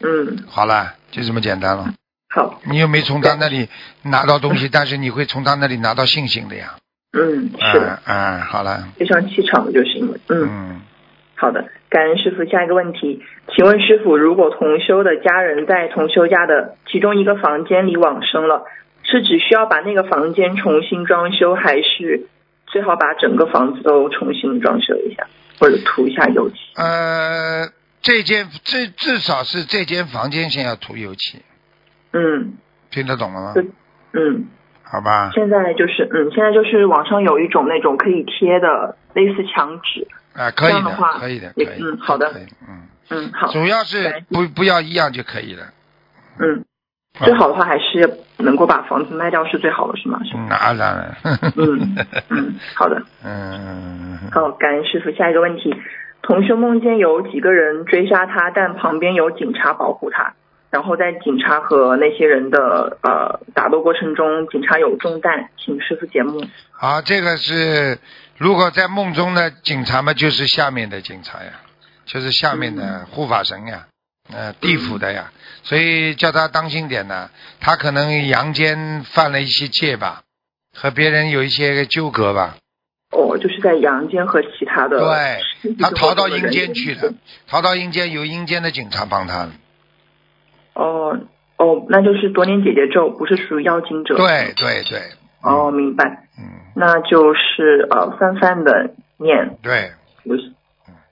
[0.00, 0.44] 嗯。
[0.48, 1.92] 好了，就这么简单了。
[2.34, 2.60] 好。
[2.64, 3.68] 你又没从他那里
[4.02, 6.74] 拿到东西， 但是你会从他那里拿到信心的呀。
[7.12, 8.00] 嗯，是的。
[8.06, 8.88] 嗯，好了。
[8.98, 10.48] 非常气场的就是因为嗯。
[10.50, 10.80] 嗯。
[11.36, 12.44] 好的，感恩师傅。
[12.50, 13.22] 下一个问题，
[13.54, 18.64] 请问师傅，如果同修的家人在同修家的其中一个房间里往生了，
[19.02, 22.28] 是只需要把那个房间重新装修，还是
[22.66, 25.26] 最好把整个房子都重新装修一下，
[25.58, 26.56] 或者涂一下油漆？
[26.76, 27.68] 呃，
[28.00, 31.42] 这间至至少是这间房间先要涂油漆。
[32.14, 32.54] 嗯。
[32.90, 33.54] 听得懂了吗？
[34.14, 34.46] 嗯。
[34.82, 35.30] 好吧。
[35.34, 40.06] 现在就是嗯，现在就是网上有一种那种可以贴的类似墙纸。
[40.34, 41.68] 啊，可以的话可以的，可以。
[41.82, 42.32] 嗯，好的。
[42.68, 43.48] 嗯嗯，好。
[43.52, 45.64] 主要是不不要一样就可以了。
[46.38, 46.64] 嗯，
[47.24, 50.20] 最好的话还是能够把房子卖掉是最好的，是吗？
[50.24, 50.36] 是。
[50.48, 51.16] 那当然。
[51.56, 51.96] 嗯
[52.30, 53.02] 嗯， 好的。
[53.24, 54.18] 嗯。
[54.32, 55.10] 好，感恩师傅。
[55.12, 55.74] 下一个问题，
[56.22, 60.34] 同学梦见有几个人追杀他，但旁边有警察保护他。
[60.74, 66.50] 然后在警察和那些人的呃打斗过程中，警察有中弹，请师傅解梦。
[66.72, 67.96] 好，这个是
[68.38, 71.52] 如果在梦中的警察嘛，就是下面的警察呀，
[72.06, 73.86] 就是下面的护法神呀，
[74.32, 75.30] 呃，地府的呀，
[75.62, 77.30] 所以叫他当心点呢。
[77.60, 80.22] 他可能阳间犯了一些戒吧，
[80.76, 82.56] 和别人有一些纠葛吧。
[83.12, 84.98] 哦，就是在阳间和其他的。
[84.98, 87.14] 对，他逃到阴间去了，
[87.46, 89.48] 逃到阴间有阴间的警察帮他。
[90.74, 91.18] 哦
[91.56, 94.16] 哦，那就是多念姐姐咒，不是属于妖精者。
[94.16, 95.00] 对对对。
[95.42, 96.26] 哦，明白。
[96.38, 96.44] 嗯。
[96.74, 99.56] 那就是呃，泛泛的念。
[99.62, 99.92] 对。
[100.24, 100.52] 不是。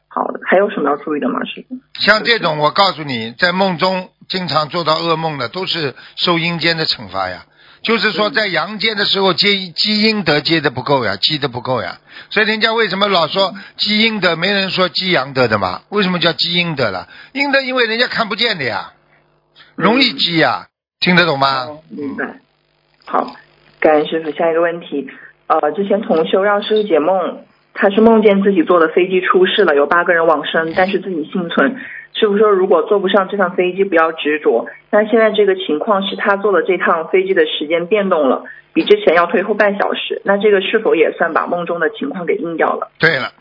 [0.08, 1.40] 好的，还有什么要注意的吗？
[1.44, 1.76] 师傅？
[2.00, 7.46] 像这种，我告诉你，在梦中经常做到噩梦的，都是受阴间的惩罚呀。
[7.82, 11.98] 就是说，在阳间的时候接积阴德接的不够呀，积的不够呀。
[12.30, 15.82] 所以人家为什么老说积阴德，没人说积阳德的嘛？
[15.88, 17.08] 为什么叫积阴德了？
[17.32, 18.92] 阴德因为人家看不见的呀。
[19.82, 20.68] 容易记呀，
[21.00, 21.66] 听得懂吗？
[21.90, 22.38] 明白。
[23.04, 23.34] 好，
[23.80, 24.30] 感恩师傅。
[24.30, 25.08] 下一个问题，
[25.48, 27.42] 呃，之前同修让师傅解梦，
[27.74, 31.80] 他是梦见自己坐的飞机出事了，有八个人往生，但是自己幸存。
[32.14, 34.66] 师傅说，如果坐不上这趟飞机，不要执着。
[34.90, 40.22] 那现在这个情况是他坐的这趟飞机的时间变动了，比之前要推后半小时。
[40.24, 42.92] 那这个是否也算把梦中的情况给应掉了？
[43.00, 43.32] 对了。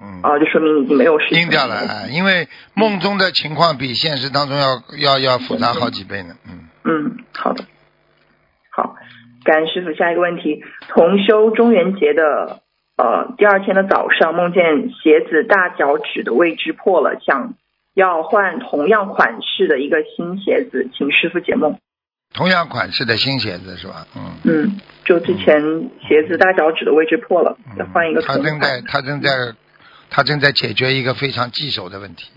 [0.00, 1.42] 嗯，啊，就说明已经没有事情。
[1.42, 6.34] 阴掉了啊，因为梦中的情况比现实当中要要要复杂好几倍呢。
[6.46, 7.64] 嗯嗯，好的，
[8.70, 8.96] 好，
[9.44, 9.94] 感恩师傅。
[9.94, 12.60] 下一个问题，同修中元节的
[12.96, 17.54] 呃第二天的早上，梦见鞋子大脚趾的位置破了，想
[17.94, 21.78] 要换同样款式的一个新鞋子，请师傅解梦。
[22.34, 24.06] 同样款式的新鞋子是吧？
[24.16, 25.62] 嗯嗯，就之前
[26.06, 28.20] 鞋子大脚趾的位置破了，要换一个。
[28.20, 29.30] 他正在，他正在。
[30.14, 32.30] 他正在解决一个非常棘手的问题。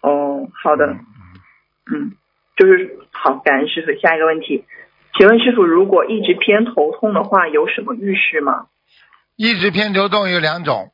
[0.00, 2.16] 哦，好的，嗯，
[2.56, 3.92] 就是好，感恩师傅。
[4.02, 4.64] 下一个问题，
[5.16, 8.66] 请问师傅，如果一直偏头痛的话，有什么预示吗？
[9.36, 10.90] 一直偏头痛有两种，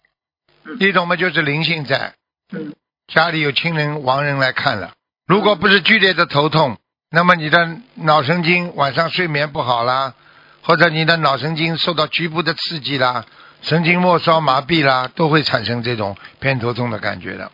[0.80, 2.12] 一种嘛就是灵性在，
[2.52, 2.74] 嗯，
[3.06, 4.92] 家里有亲人亡人来看了。
[5.26, 6.76] 如果不是剧烈的头痛，
[7.10, 10.12] 那么你的脑神经晚上睡眠不好啦，
[10.60, 13.24] 或者你的脑神经受到局部的刺激啦。
[13.64, 17.50] 神经末梢麻痹啦，都会产生这种偏头痛的感觉的。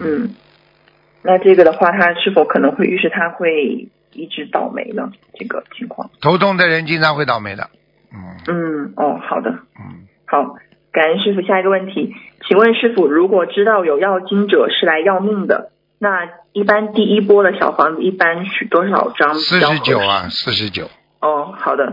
[0.00, 0.34] 嗯，
[1.22, 5.12] 那这个的话，他是否可能会预示他会一直倒霉呢？
[5.38, 7.70] 这个情况，头痛的人经常会倒霉的。
[8.12, 9.50] 嗯嗯，哦，好的。
[9.78, 10.56] 嗯，好，
[10.90, 11.40] 感恩师傅。
[11.42, 12.12] 下一个问题，
[12.48, 15.70] 请问师傅，如果知道有要经者是来要命的，
[16.00, 19.34] 那一般第一波的小房子一般是多少张？
[19.34, 20.90] 四十九啊，四十九。
[21.20, 21.92] 哦，好的。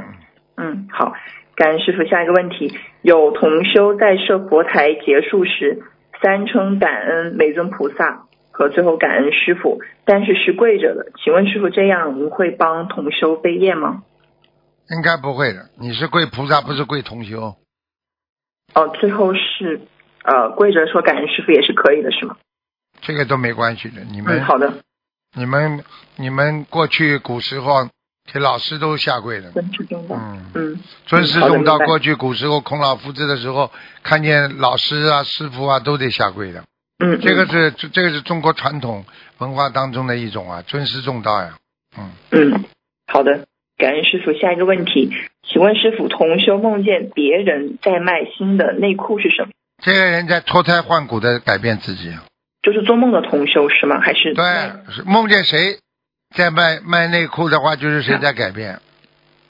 [0.58, 1.14] 嗯，好。
[1.56, 5.84] 感恩师傅，下一个问题：有同修在设佛台结束时，
[6.22, 11.12] 三称感恩每尊菩萨和最后感恩师傅，但是是跪着的。
[11.22, 14.04] 请问师傅，这样您会帮同修背业吗？
[14.90, 17.56] 应该不会的，你是跪菩萨，不是跪同修。
[18.74, 19.82] 哦，最后是
[20.24, 22.38] 呃跪着说感恩师傅也是可以的，是吗？
[23.02, 24.74] 这个都没关系的，你们好的。
[25.36, 25.84] 你们
[26.16, 27.90] 你们过去古时候
[28.32, 29.52] 给老师都下跪的。
[29.52, 30.16] 尊师重道。
[30.16, 33.72] 嗯嗯尊师重道，过去古时候孔老夫子的时候，
[34.04, 36.64] 看见老师啊、师傅啊都得下跪的。
[37.04, 39.04] 嗯，这个是这这个是中国传统
[39.40, 41.58] 文化当中的一种啊，尊师重道呀。
[41.98, 42.66] 嗯，嗯，
[43.12, 43.46] 好的，
[43.78, 44.32] 感恩师傅。
[44.40, 45.12] 下一个问题，
[45.48, 49.50] 请问师傅，同修梦见别人在卖新的内裤是什么？
[49.84, 52.14] 这个人在脱胎换骨的改变自己。
[52.62, 54.00] 就是做梦的同修是吗？
[54.00, 54.46] 还是对，
[54.94, 55.80] 是梦见谁
[56.34, 58.80] 在卖卖内裤的话，就是谁在改变。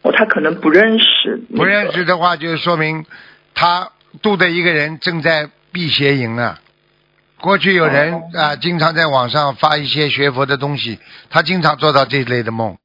[0.02, 3.06] 哦，他可能不认识、不认识的话，就说明
[3.54, 3.90] 他
[4.22, 6.60] 度的一个人正在辟邪营啊。
[7.40, 12.78] 过去有人啊、经常在网上发一些学佛的东西，他经常做到这一类的梦。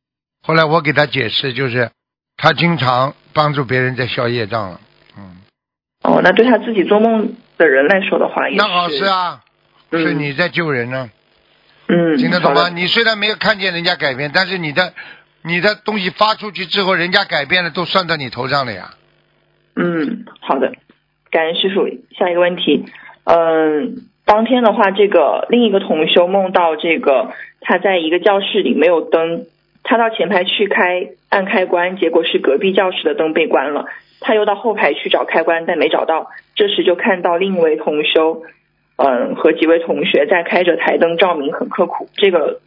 [0.43, 1.91] 后来我给他解释，就是
[2.37, 4.81] 他经常帮助别人在消业障了。
[5.17, 5.37] 嗯
[6.03, 9.41] 哦，那对他自己做梦的人来说的话，那好事啊，
[9.91, 11.18] 是你在救人呢、嗯，
[12.19, 12.69] 听得懂吗？
[12.69, 14.93] 你虽然没有看见人家改变，但是你的
[15.43, 18.91] 你的东西发出去之后，人家改变了，都算到你头上了呀。
[19.75, 20.73] 嗯，好的，
[21.31, 21.89] 感恩师傅。
[22.19, 22.85] 下一个问题，
[23.25, 29.47] 嗯，当天的话，这个另一个同修梦到这个他在一个教室里没有灯，
[29.83, 33.87] 他到前排去开按开关，结果是隔壁教室的灯被关了，
[34.21, 38.43] 他又到后排去找开关，但没找到，这时就看到另一位同修，
[38.99, 42.09] 嗯，和几位同学在开着台灯照明，很刻苦。
[42.15, 42.61] 这个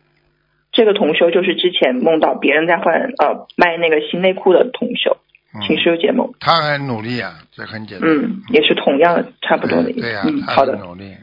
[0.71, 5.17] 这个同修就是之前梦到别人在换呃卖那个新内裤的同修，
[5.67, 6.31] 请师傅解梦。
[6.39, 8.09] 他很努力啊，这很简单。
[8.09, 10.01] 嗯，也是同样的，差不多的意思。
[10.01, 11.13] 对呀、嗯，他好的，很努力。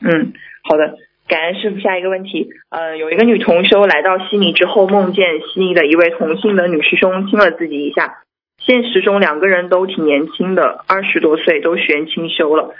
[0.00, 0.96] 嗯，好的。
[1.26, 1.80] 感恩师傅。
[1.80, 8.22] 下一个问题，呃，有一个女同修来到悉尼之后，梦见悉尼的一位同性的女师兄亲了自己一下。
[8.58, 12.74] 现实中两个人都挺年轻的，二十多岁，都学清修了，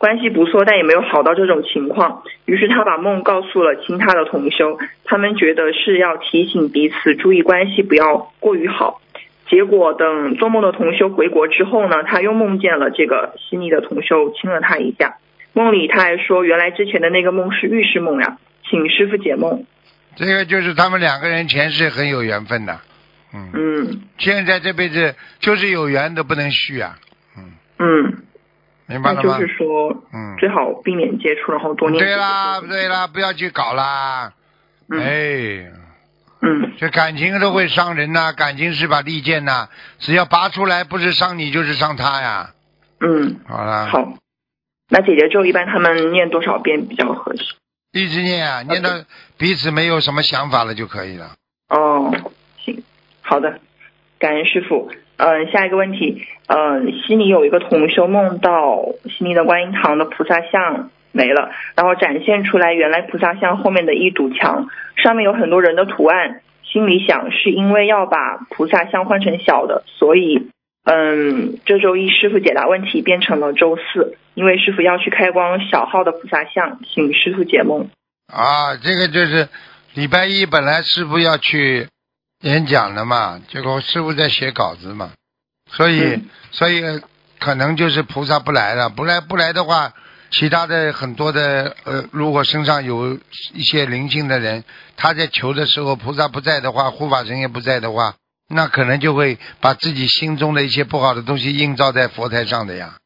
[0.00, 2.22] 关系不错，但也没有好到这种情况。
[2.46, 9.02] 于是他把梦告诉了亲他的同修，他们觉得是要提醒彼此注意关系，不要过于好。
[9.50, 15.18] 结果等做梦的同修回国之后呢，他又梦见了这个悉尼的同修亲了他一下。
[15.52, 18.38] 梦里他还说，原来之前的那个梦是预示梦呀，
[18.70, 19.66] 请师傅解梦。
[20.16, 22.80] 这个就是他们两个人前世很有缘分的。
[23.34, 23.50] 嗯。
[23.52, 24.00] 嗯。
[24.16, 26.96] 现在这辈子就是有缘都不能续啊。
[27.36, 28.22] 嗯嗯，
[28.90, 32.04] 明白了就是说，嗯，最好避免接触，然后多念。
[32.04, 34.32] 对啦，对啦，不要去搞啦。
[34.90, 35.70] 哎。
[36.42, 36.72] 嗯。
[36.78, 39.68] 这感情都会伤人呐、感情是把利剑呐、
[39.98, 42.50] 只要拔出来，不是伤你就是伤他呀。
[43.00, 43.40] 嗯。
[43.46, 43.88] 好啦。
[43.90, 44.14] 好。
[44.88, 47.54] 那姐姐咒一般他们念多少遍比较合适？
[47.92, 48.90] 一直念啊，念到
[49.38, 51.36] 彼此没有什么想法了就可以了。
[51.68, 52.12] 哦，
[52.64, 52.82] 行，
[53.20, 53.60] 好的，
[54.18, 54.90] 感恩师傅。
[55.22, 66.40] 嗯、下一个问题，嗯、心里有一个同修梦到悉尼的观音堂的菩萨像没了，然后展现出来原来菩萨像后面的一堵墙，上面有很多人的图案。
[66.64, 70.50] 心里想是因为要把菩萨像换成小的，所以
[70.84, 77.88] 嗯，这周一师傅解答问题变成了周四，因为师傅要去开光小号的菩萨像，请师傅解梦。
[78.32, 79.48] 啊，这个就是
[79.94, 81.88] 礼拜一本来师傅要去
[82.42, 85.10] 演讲的嘛，结果师傅在写稿子嘛，
[85.72, 86.82] 所以、所以
[87.38, 89.92] 可能就是菩萨不来了，不来不来的话，
[90.30, 93.18] 其他的很多的呃，如果身上有
[93.54, 94.64] 一些灵性的人，
[94.96, 98.14] 他在求的时候，菩萨不在的话，护法神也不在的话，
[98.48, 102.96] 那可能就会把自己心中的一些不好的东西映照在佛台上的呀。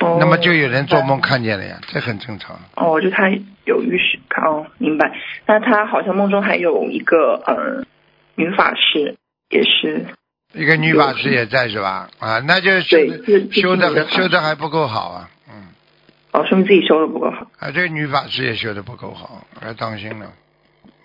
[0.00, 2.56] 哦那么就有人做梦看见了呀，这很正常。
[2.76, 3.28] 哦，就他
[3.64, 5.12] 有预示，哦，明白。
[5.44, 7.84] 那他好像梦中还有一个呃
[8.36, 9.16] 女法师，
[9.50, 10.06] 也是
[10.54, 12.08] 一个女法师也在是吧？
[12.18, 12.80] 啊，那就是
[13.50, 15.28] 修的修的还不够好啊。
[15.48, 15.68] 嗯
[16.32, 17.46] 哦，说明自己修的不够好。
[17.58, 20.26] 啊，这个女法师也修的不够好，要当心了。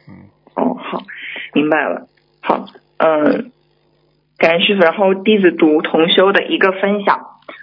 [0.07, 0.15] 嗯
[0.55, 1.03] 哦，好，
[1.53, 2.07] 明白了。
[2.41, 2.65] 好，
[2.97, 3.51] 嗯、
[4.37, 4.81] 感恩师傅。
[4.81, 7.19] 然后弟子读同修的一个分享，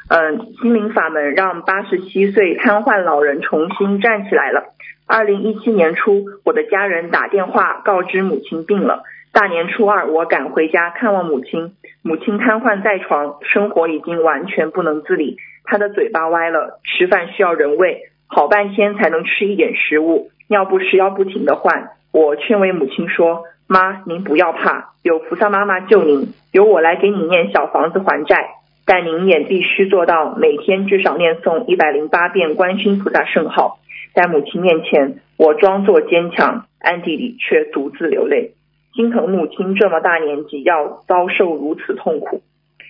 [0.09, 4.75] 嗯、心灵法门让八十七岁瘫痪老人重新站起来了。
[5.11, 9.03] 二零一七年初，我的家人打电话告知母亲病了。
[9.33, 21.89] 大年初二，我赶回家看望母亲，母亲瘫痪在床，生活已经完全不能自理，她的嘴巴歪了，吃饭需要人喂，好半天才能吃一点食物，尿不湿要不停的换。
[22.13, 28.51] 我劝慰母亲说：“妈，您不要怕，有菩萨妈妈救您，由我来给你念小房子还债，
[28.87, 33.79] 但您也必须做到每天至少念诵一百零八遍观世音菩萨圣号。”
[34.15, 38.55] 在母亲面前，我装作坚强，暗地里却独自流泪，
[38.95, 42.43] 心疼母亲这么大年纪要遭受如此痛苦。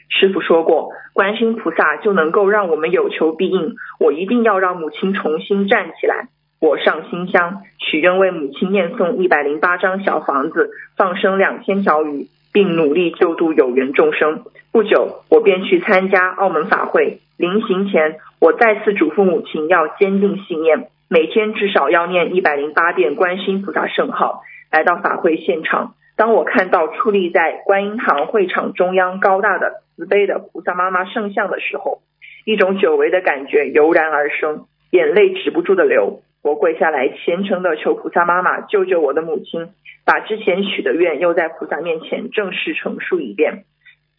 [0.08, 6.28] 师傅说过，观世音菩萨就能够让我们有求必应，我一定要让母亲重新站起来。
[6.60, 14.42] 我上新香，许愿为母亲念诵一百零八张小房子，放生两千条鱼，并努力救度有缘众生。
[14.72, 17.20] 不久，我便去参加澳门法会。
[17.38, 24.42] 临行前，我再次嘱咐母亲要坚定信念，每天至少要念一百零八遍观世音菩萨圣号。
[24.70, 32.02] 来到法会现场，当我看到矗立在观音堂会场中央高大的慈悲的菩萨妈妈圣像的时候，
[32.44, 36.22] 一种久违的感觉油然而生，眼泪止不住的流。
[36.44, 39.70] 我跪下来，虔诚的求菩萨妈妈救救我的母亲，
[40.06, 43.64] 把之前许的愿又在菩萨面前正式陈述一遍。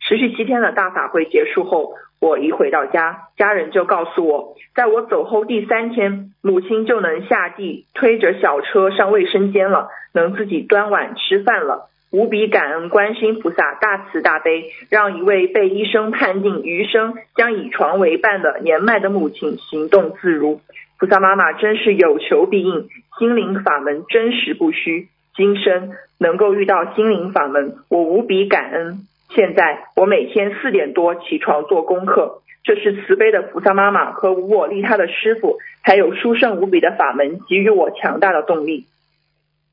[0.01, 11.87] 持续七天的大法会结束后，我一回到家，家人就告诉我，在我走后第三天，母亲就能下地推着小车上卫生间了，能自己端碗吃饭了。
[12.11, 20.59] 无比感恩观世音菩萨大慈大悲，让一位被医生判定余生将以床为伴的年迈的母亲行动自如。
[20.99, 25.07] 菩萨妈妈真是有求必应，心灵法门真实不虚。
[25.33, 29.07] 今生能够遇到心灵法门，我无比感恩。
[29.35, 38.85] 现在我每天四点多起床做功课，这是慈悲的菩萨妈妈和无我利他的师傅，还有殊胜无比的法门给予我强大的动力。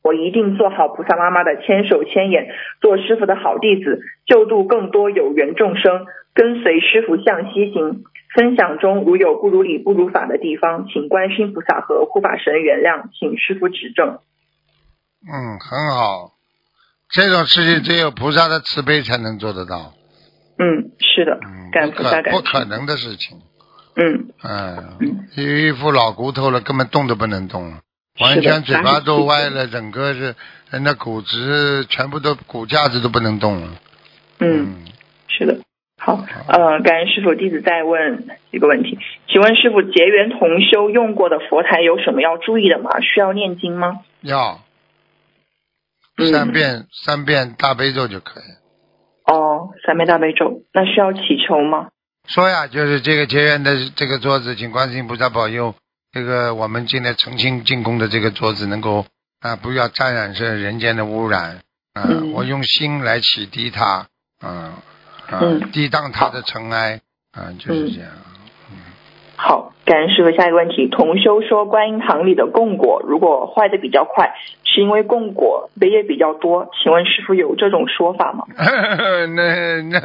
[0.02, 2.48] 我一定做好菩萨妈妈的千手千眼，
[2.80, 8.04] 做师傅的好弟子，救度更多有缘众生，跟随师傅向西行。
[8.34, 14.18] 分享中如有不如理不如法的地方，请观世菩萨和护法神原谅，请师傅指正。
[15.26, 16.37] 嗯，很好。
[17.10, 19.92] 这种事情只有菩萨的慈悲才能做得到。
[20.58, 21.38] 嗯，是的，
[21.72, 23.38] 感不菩萨感可不可能的事情。
[23.96, 27.78] 嗯嗯，一副老骨头了，根本动都不能动了，
[28.20, 30.34] 完全嘴巴都歪了，整个是
[30.70, 33.68] 人的骨质全部都骨架子都不能动了。
[34.40, 34.84] 嗯，
[35.28, 35.58] 是的。
[36.00, 38.98] 好，呃，感恩师傅，弟子再问一个问题，
[39.28, 43.00] 请问师傅，结缘同修用过的佛台有什么要注意的吗？
[43.00, 44.00] 需要念经吗？
[44.20, 44.60] 要
[46.32, 48.44] 三遍三遍大悲咒就可以。
[49.24, 51.88] 哦，三遍大悲咒，那需要祈求吗？
[52.26, 55.74] 说呀，就是这个结缘的这个桌子，请观世音菩萨保佑，
[56.12, 59.06] 这个我们进来诚心进贡的这个桌子能够
[59.40, 61.60] 啊，不要沾染这人间的污染
[61.94, 64.06] 啊，我用心来启迪它，
[64.40, 64.82] 啊
[65.28, 65.40] 啊，
[65.72, 67.00] 抵挡它的尘埃
[67.32, 68.10] 啊，就是这样。
[68.70, 68.76] 嗯
[69.36, 70.30] 好，感恩师傅。
[70.36, 74.34] 下一个问题，同修说，观音堂里的供果如果坏的比较快，
[74.64, 78.44] 是因为供果背也比较多，请问师傅有这种说法吗？
[79.34, 79.98] 那那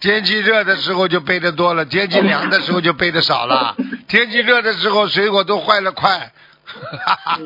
[0.00, 3.76] 天气热的时候就背的多了，天气凉的时候就背的少了。
[4.08, 6.32] 天气热的时候水果都坏了快。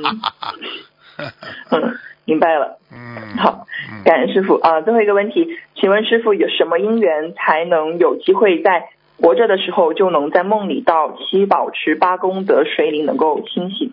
[1.70, 2.78] 嗯，明白了。
[2.92, 3.66] 嗯，好，
[4.04, 4.80] 感恩师傅啊。
[4.80, 8.84] 最后一个问题，请问师傅有什么因缘才能有机会在
[9.22, 13.92] 活着的时候就能在梦里到七宝池八功德水里能够清醒？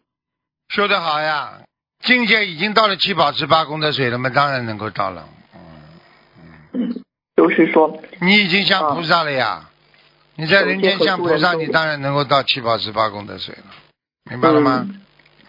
[0.69, 1.61] 说得好呀，
[1.99, 5.30] 境界已经到了七宝池八功德水了嘛，当然能够到了。
[6.73, 7.03] 嗯，
[7.36, 9.69] 就是说你已经像菩萨了呀，
[10.36, 13.65] 你在人间像菩萨，你当然能够到七宝池八功德水了，
[14.32, 14.88] 明白了吗？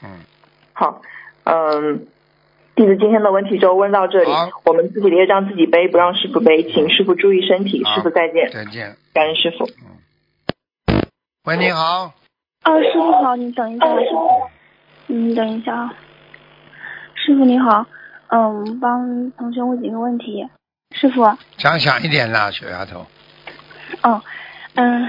[0.02, 0.20] 嗯。
[0.74, 1.00] 好，
[1.44, 2.06] 嗯，
[2.80, 4.30] 弟子今天的问题就问到这里。
[4.64, 7.84] 我们自己的业障自己背，不让师傅背，请师傅注意身体。
[7.84, 8.50] 师傅再见。
[8.50, 8.96] 再见。
[9.12, 9.68] 感恩师傅。
[11.44, 12.14] 喂，你好。
[12.62, 13.86] 啊，师傅好，你等一下。
[13.86, 14.50] 师傅
[15.08, 15.94] 嗯，等一下啊。
[17.16, 17.84] 师傅你好，
[18.28, 20.48] 嗯，帮同学问几个问题。
[20.92, 21.36] 师傅。
[21.58, 23.00] 讲响一点啦，小丫头。
[24.02, 24.22] 哦，
[24.76, 25.06] 嗯，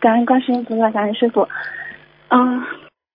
[0.00, 1.46] 感恩观世音菩萨，感恩师傅。
[2.28, 2.62] 嗯。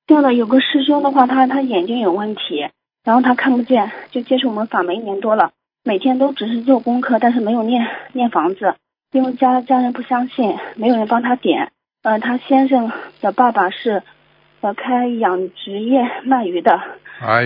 [0.06, 2.70] 这样的有个师兄的话，他他眼睛有问题，
[3.08, 5.51] 然后他看不见，就接触我们法门一年多了，
[5.86, 8.76] 每天都只是做功课，但是没有念念房子，
[9.14, 11.72] 因为家家人不相信，没有人帮他点。
[12.03, 12.91] 呃，他先生
[13.22, 14.03] 的爸爸是
[14.60, 16.82] 呃开养殖业卖鱼的，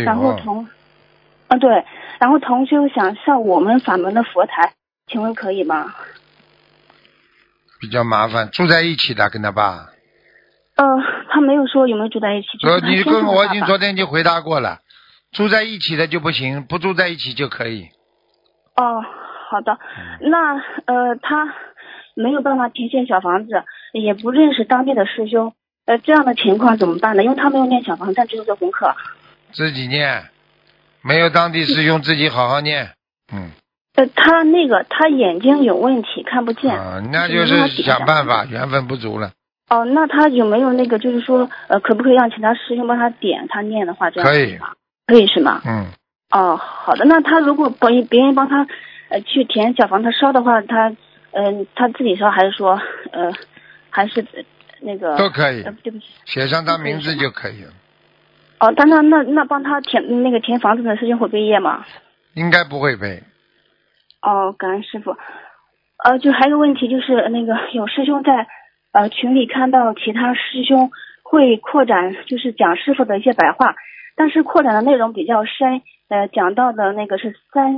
[0.04, 0.68] 然后同
[1.48, 1.86] 啊对，
[2.18, 4.74] 然后同修想上我们法门的佛台，
[5.06, 5.94] 请问可以吗？
[7.80, 9.90] 比较麻烦，住在一起的跟他爸。
[10.76, 10.86] 呃，
[11.30, 12.48] 他没有说有没有住在一起。
[12.68, 14.80] 呃，你跟我已经昨天就回答过了，
[15.32, 17.88] 住在一起的就不行，不住在一起就可以。
[18.76, 19.02] 哦，
[19.50, 19.78] 好的，
[20.22, 20.56] 那
[20.86, 21.54] 呃，他
[22.16, 23.64] 没有办法填写小房子，
[23.94, 25.54] 也不认识当地的师兄，
[25.86, 27.24] 呃，这样的情况怎么办呢？
[27.24, 28.94] 因为他没有念小房子，只有做功课。
[29.52, 30.24] 自己念，
[31.02, 32.90] 没有当地师兄，自己好好念。
[33.34, 33.52] 嗯。
[33.96, 36.74] 呃，他那个他眼睛有问题，看不见。
[36.74, 39.32] 啊，那就是想办法，缘分不足了。
[39.70, 44.68] 哦，那他有没有那个，就是说，呃，可不可以让其他师兄帮他点他念的话，这样可以吗？
[45.12, 45.62] 可以是吗？
[45.66, 45.88] 嗯。
[46.32, 47.04] 哦，好的。
[47.04, 48.66] 那他如果帮别人帮他
[49.10, 50.96] 呃去填小房他烧的话，他
[51.32, 52.80] 嗯他自己烧还是说
[53.12, 53.34] 呃
[53.90, 54.26] 还是
[54.80, 55.62] 那个都可以？
[55.84, 57.72] 对不起，写上他名字就可以了。
[58.62, 61.86] 哦，但那那那帮他填那个填房子的师兄会背业吗？
[62.36, 63.22] 应该不会背。
[64.22, 65.18] 哦，感恩师傅。
[66.06, 68.48] 呃，就还有个问题，就是那个有师兄在
[68.94, 70.90] 呃群里看到其他师兄
[71.24, 73.76] 会扩展，就是讲师傅的一些白话，
[74.16, 77.74] 但是扩展的内容比较深，呃，讲到的那个是三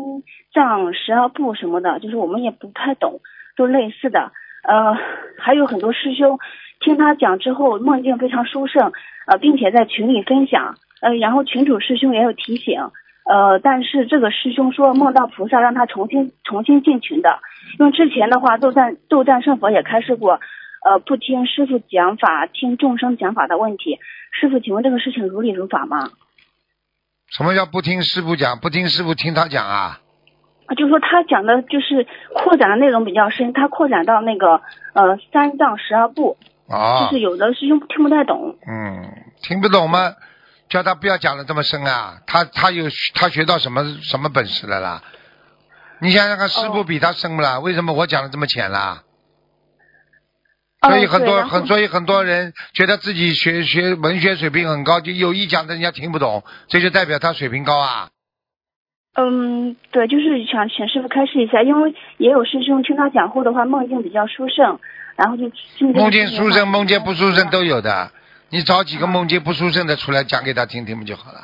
[0.53, 3.21] 藏十二部什么的，就是我们也不太懂，
[3.55, 4.31] 都类似的。
[4.67, 4.95] 呃，
[5.37, 6.39] 还有很多师兄
[6.79, 8.91] 听他讲之后梦境非常殊胜，
[9.27, 12.79] 呃，并且在群里分享，呃，然后群主师兄也有提醒。
[13.25, 17.39] 呃，但是这个师兄说梦到菩萨让他重新重新进群的，
[17.79, 20.41] 因为之前的话斗战斗战胜佛也开示过，
[20.83, 23.99] 呃，不听师傅讲法，听众生讲法的问题。
[24.33, 26.09] 师傅，请问这个事情如理如法吗？
[27.35, 28.59] 什么叫不听师傅讲？
[28.59, 29.99] 不听师傅听他讲啊？
[30.67, 34.61] 啊，就说他讲的就是扩展的内容比较深，他扩展到那个
[34.93, 36.37] 呃三藏十二部，
[36.69, 38.55] 啊，就是有的师兄听不太懂。
[38.67, 39.09] 嗯，
[39.41, 40.13] 听不懂吗？
[40.69, 42.19] 叫他不要讲的这么深啊！
[42.25, 45.03] 他他有他学到什么什么本事了啦？
[45.99, 47.59] 你想想看，师傅比他深不啦？
[47.59, 49.03] 为什么我讲的这么浅啦？
[50.83, 58.09] 所以很多很所以很多人觉得自己学学文学水平很高，就有意讲的人家听不懂，这就代表他水平高啊。
[59.15, 64.79] 嗯，对，就是想请师傅开示一下，因为也有师兄听他讲后的话，梦境比较殊胜，
[65.15, 65.49] 然后就
[65.93, 68.11] 梦见殊胜、梦见不殊胜都有的。
[68.49, 71.39] 你找几个梦境不殊胜的出来讲给他听听不就好了？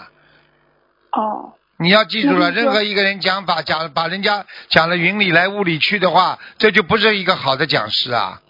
[1.12, 1.54] 哦。
[1.82, 8.42] 你要记住了，任何一个人讲法讲把人家讲了云里来雾里去的话，这就不是一个好的讲师啊。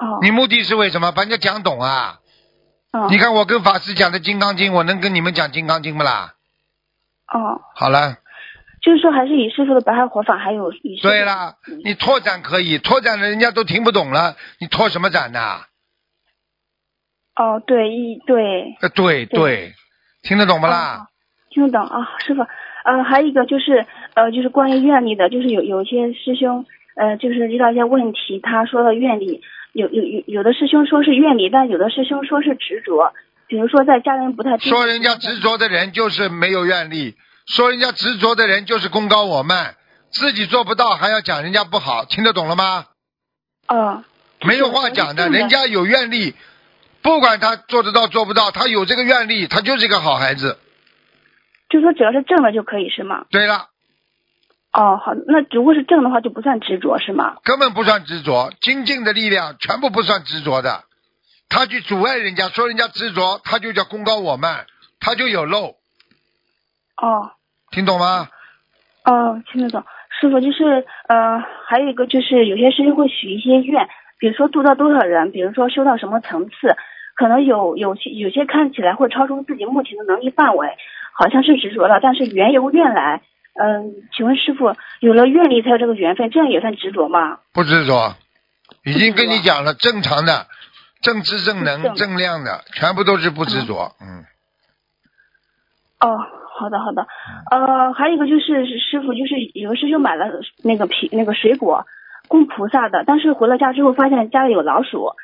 [0.00, 0.18] 哦。
[0.22, 1.12] 你目的是为什么？
[1.12, 2.18] 把人家讲懂啊。
[2.92, 3.06] 哦。
[3.10, 6.34] 你看我跟法师讲的《金刚经》，我能跟你们讲《金刚经》不啦？
[7.32, 7.60] 哦。
[7.76, 8.16] 好了。
[8.82, 10.98] 就是说，还是以师傅的白话活法，还有以。
[11.02, 15.60] 对啦，你拓展可以，拓展了人家都听不懂了，你拓什么展呢？
[17.36, 19.74] 哦，对，一对，呃，对对，
[20.22, 21.08] 听得懂不啦？
[21.50, 22.40] 听得懂啊，师傅。
[22.40, 26.64] 呃，还有一个就是呃，就是关于愿力的，就是有有些师兄
[26.96, 29.42] 呃，就是遇到一些问题，他说的愿力，
[29.72, 33.12] 有有有有的师兄说是愿力，但有的师兄说是执着。
[33.46, 37.16] 比如说在家人不太说人家执着的人就是没有愿力，
[37.46, 39.74] 说人家执着的人就是功高我慢，
[40.10, 42.86] 自己做不到还要讲人家不好，听得懂了吗？
[43.68, 44.04] 哦。
[44.42, 46.34] 没有话讲的，人家有愿力。
[47.02, 50.58] 不管他做得到做不到，他有这个愿力，他就是一个好孩子。
[51.68, 53.24] 就说只要是正的就可以是吗？
[53.30, 53.66] 对了。
[54.72, 57.36] 哦，好，那如果是正的话就不算执着是吗？
[57.44, 60.84] 根本不算执着，精进的力量全部不算执着的。
[61.48, 64.66] 他去阻碍人家，说人家执着，他就叫功高我慢，
[65.00, 65.74] 他就有漏。
[66.96, 67.32] 哦。
[67.72, 68.28] 听懂吗？
[69.04, 69.84] 哦，听得懂。
[70.20, 73.88] 师傅就是呃，还有一个就是有些师兄会许一些愿。
[74.18, 76.76] 比如说度到多少人，比如说修到什么层次，
[77.16, 80.76] 可能有有些有些看起来会超出自己目前的能力范围，
[81.14, 83.22] 好像是执着了，但是缘由愿来，
[83.62, 87.40] 嗯，请问师傅，有了愿力才有这个缘分，这样也算执着吗？
[87.52, 88.14] 不执着，
[88.84, 90.46] 已经跟你讲了，正常的，
[91.02, 94.24] 正知正能正量的，全部都是不执着，嗯。
[96.00, 96.16] 哦，
[96.58, 97.06] 好的好的，
[97.50, 100.24] 呃，还有一个就是师傅，就是有个师兄买了
[100.64, 101.84] 那个皮那个水果。
[102.28, 105.16] 供菩萨的，但是回了家之后发现家里有老鼠，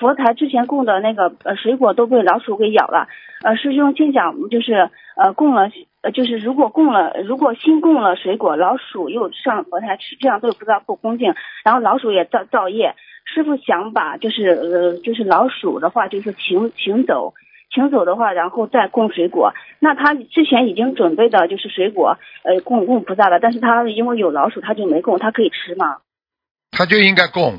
[0.00, 3.06] 佛台之前供的那个呃水果都被老鼠给咬了。
[3.44, 5.70] 呃，师兄心想就是呃供了
[6.02, 11.34] 呃就是如果供了如果新供了水果，老鼠又上佛台吃，这样对菩萨不恭敬，
[11.64, 12.94] 然后老鼠也造造业。
[13.24, 17.34] 师傅想把就是呃就是老鼠的话就是请请走，
[17.74, 19.52] 请走的话然后再供水果。
[19.80, 25.98] 那他之前已经准备的就是水果呃供供菩萨了，但是他因为有老鼠他就没供，他可以吃吗？
[26.70, 27.58] 他就应该供，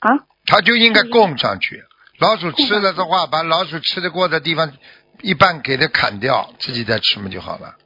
[0.00, 0.26] 啊？
[0.46, 1.82] 他就应该供上去。
[2.20, 4.70] 老鼠吃了的话，把老鼠吃得过的地方
[5.22, 7.76] 一半给它砍掉，自己再吃嘛就好了。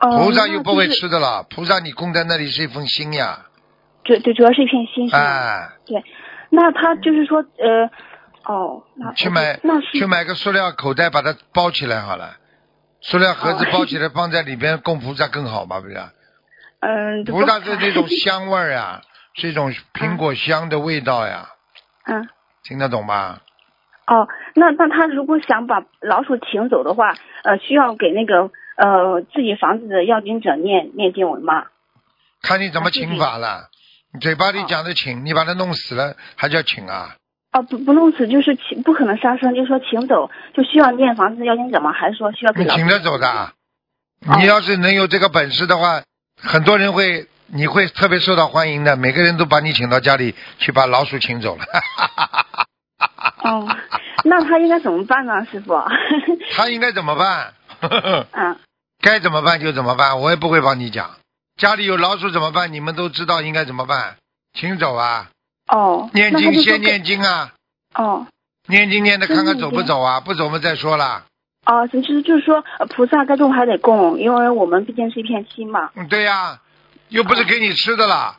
[0.00, 3.46] 哦菩萨又不会吃的了，菩萨你供在那里是一份心呀。
[4.02, 5.10] 对对，主要是一片心。
[5.12, 5.68] 哎。
[5.84, 6.02] 对，
[6.48, 7.84] 那他就是说，呃，
[8.44, 12.36] 哦，那去买那去买个塑料口袋，把它包起来好了。
[13.02, 15.94] 塑料盒子包起来放在里边供菩萨更好嘛，不是？
[16.80, 19.02] 嗯，菩萨是那种香味儿呀，
[19.36, 21.50] 是一种苹果香的味道呀。
[22.06, 22.26] 嗯。
[22.62, 23.40] 听得懂吗？
[24.10, 27.14] 哦，那那他如果想把老鼠请走的话，
[27.44, 31.66] 呃，需要给那个呃自己房子的要经者念念经文吗？
[32.42, 33.68] 看你怎么请法了。
[34.12, 37.14] 你嘴巴里讲的请，你把它弄死了还叫请啊？
[37.52, 41.92] 哦，不不弄死就是请，不可能杀生，就说请走，就需要念房子的要经者吗？
[41.92, 42.80] 还是说需要给老鼠？
[42.80, 43.52] 请着走的。
[44.38, 46.02] 你要是能有这个本事的话。
[46.42, 48.96] 很多人会，你会特别受到欢迎的。
[48.96, 51.64] 每个人都把你请到家里去，把老鼠请走了。
[53.42, 53.68] 哦，
[54.24, 55.74] 那他应该怎么办呢，师傅？
[56.56, 57.54] 他应该怎么办？
[58.32, 58.56] 嗯。
[59.02, 61.10] 该怎么办就怎么办，我也不会帮你讲。
[61.56, 62.72] 家里有老鼠怎么办？
[62.72, 64.16] 你们都知道应该怎么办，
[64.52, 65.30] 请走啊！
[65.68, 67.52] 哦，念经先念经啊，
[67.94, 68.26] 哦
[68.68, 71.24] 念经念的看看走不走啊，不走我们再说啦。
[71.64, 75.90] 哦，其实就是说呃菩萨该供还得供，因为我们毕竟是一片心嘛。
[75.94, 76.58] 嗯，对呀、
[77.08, 78.36] 又不是给你吃的啦，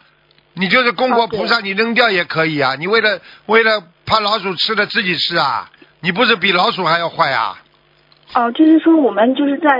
[0.61, 2.75] 你就是供过哦对菩萨，你扔掉也可以啊。
[2.77, 5.67] 你为了为了怕老鼠吃了自己吃啊，
[6.01, 7.57] 你不是比老鼠还要坏啊？
[8.35, 9.77] 哦，就是说我们就是在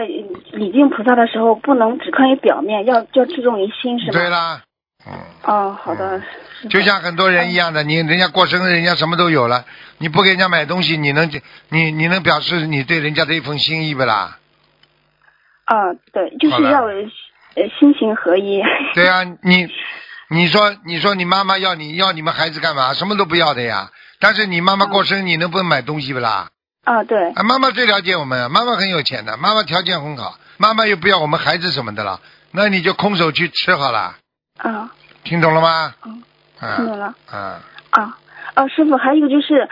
[0.51, 4.11] 礼敬菩萨的时候，不能只看于表面，要要注重于心，是吗？
[4.11, 4.61] 对啦，
[5.45, 6.21] 哦，好的。
[6.69, 9.63] 就像很多人一样的，你人家过生日，人家什么都有了，
[9.99, 11.29] 你不给人家买东西，你能
[11.69, 14.37] 你你能表示你对人家的一份心意不啦？
[15.65, 18.61] 啊，对，就是要呃心行合一。
[18.95, 19.67] 对啊，你
[20.33, 22.93] 你说你说你妈妈要你要你们孩子干嘛？
[22.93, 23.91] 什么都不要的呀。
[24.17, 26.47] 但是你妈妈过生日，你能不能买东西不啦？
[26.85, 27.31] 啊，对。
[27.33, 32.21] 啊，妈妈最了解我们，妈妈很有钱的，妈妈条件很好，妈妈又不要我们孩子什么的了，
[32.51, 34.15] 那你就空手去吃好了，
[34.57, 34.89] 啊，
[35.25, 35.93] 听懂了吗？
[36.05, 36.23] 嗯，
[36.61, 37.13] 啊听懂了。
[37.29, 37.59] 啊，
[37.89, 38.17] 啊，
[38.53, 39.67] 啊，师傅，还有一个就是，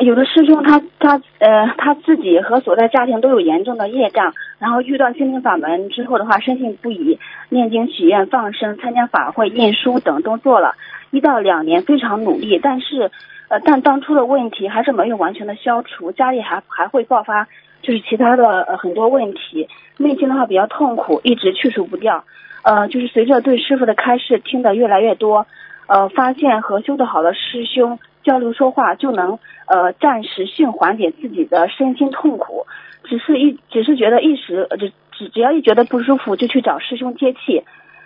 [0.00, 7.18] 有的师兄他他呃他自己和所在家庭都有严重的业障，然后遇到心灵法门之后的话，深信不疑，
[7.50, 10.74] 念经、许愿、放生、参加法会、念书等都做了
[11.10, 13.10] 一到两年，非常努力，但是
[13.48, 17.46] 呃，但当初的问题还是没有完全的消除，家里还还会爆发
[17.82, 22.24] 就是其他的呃很多问题，内心的话比较痛苦，一直去除不掉。
[22.64, 25.46] 呃，就是随着对师傅的开示听得越来越多，
[25.86, 32.66] 呃，发现和修得好的师兄交流说话，就能呃暂时性缓解自己的身心痛苦。
[33.04, 37.64] 只是一只是觉得一时，呃只只只要一觉得不舒服，就去找师兄接气。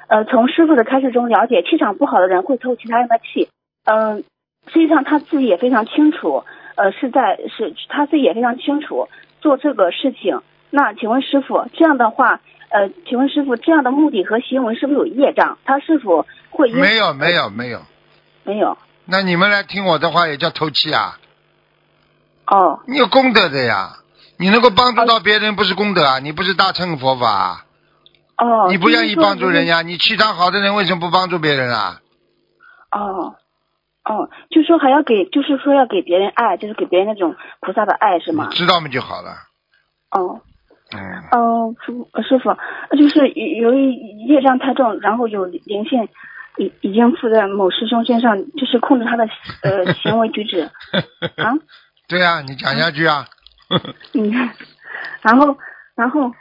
[0.09, 3.49] 呃，从师傅的开示中了解，气场不好的人会透其他人的气。
[3.85, 4.25] 嗯、
[4.69, 6.45] 实际上他自己也非常清楚，
[6.77, 9.09] 呃，是在是他自己也非常清楚
[9.41, 10.41] 做这个事情。
[10.71, 12.41] 那请问师傅，这样的话，
[12.71, 15.59] 呃，请问师傅，这样的目的和行为是不是有业障？
[15.65, 17.81] 他是否会因没有没有没有，
[18.45, 18.79] 没有？
[19.07, 21.19] 那你们来听我的话也叫偷气啊？
[22.47, 23.97] 哦，你有功德的呀，
[24.39, 26.19] 你能够帮助到别人不是功德啊？
[26.19, 27.65] 你不是大乘佛法啊？
[28.37, 32.01] 哦，你不愿意帮助人家，你气场好的人为什么不帮助别人啊？
[32.93, 33.35] 哦，
[34.05, 38.49] 哦，就说还要给，就是说要给别人爱，就是给别人那种菩萨的爱，是吗？
[38.53, 39.33] 知道吗就好了。
[40.11, 40.41] 哦，
[40.93, 41.01] 嗯，
[41.33, 43.93] 嗯，师师傅，呃就是由于
[44.29, 46.09] 业障太重，然后有灵性
[46.57, 49.29] 已已经附在某师兄身上，就是控制他的
[49.63, 50.61] 呃行为举止
[51.37, 51.55] 啊，
[52.09, 53.27] 对啊，你讲下去啊。
[54.15, 54.51] 嗯，
[55.23, 55.57] 然后
[55.95, 56.33] 然后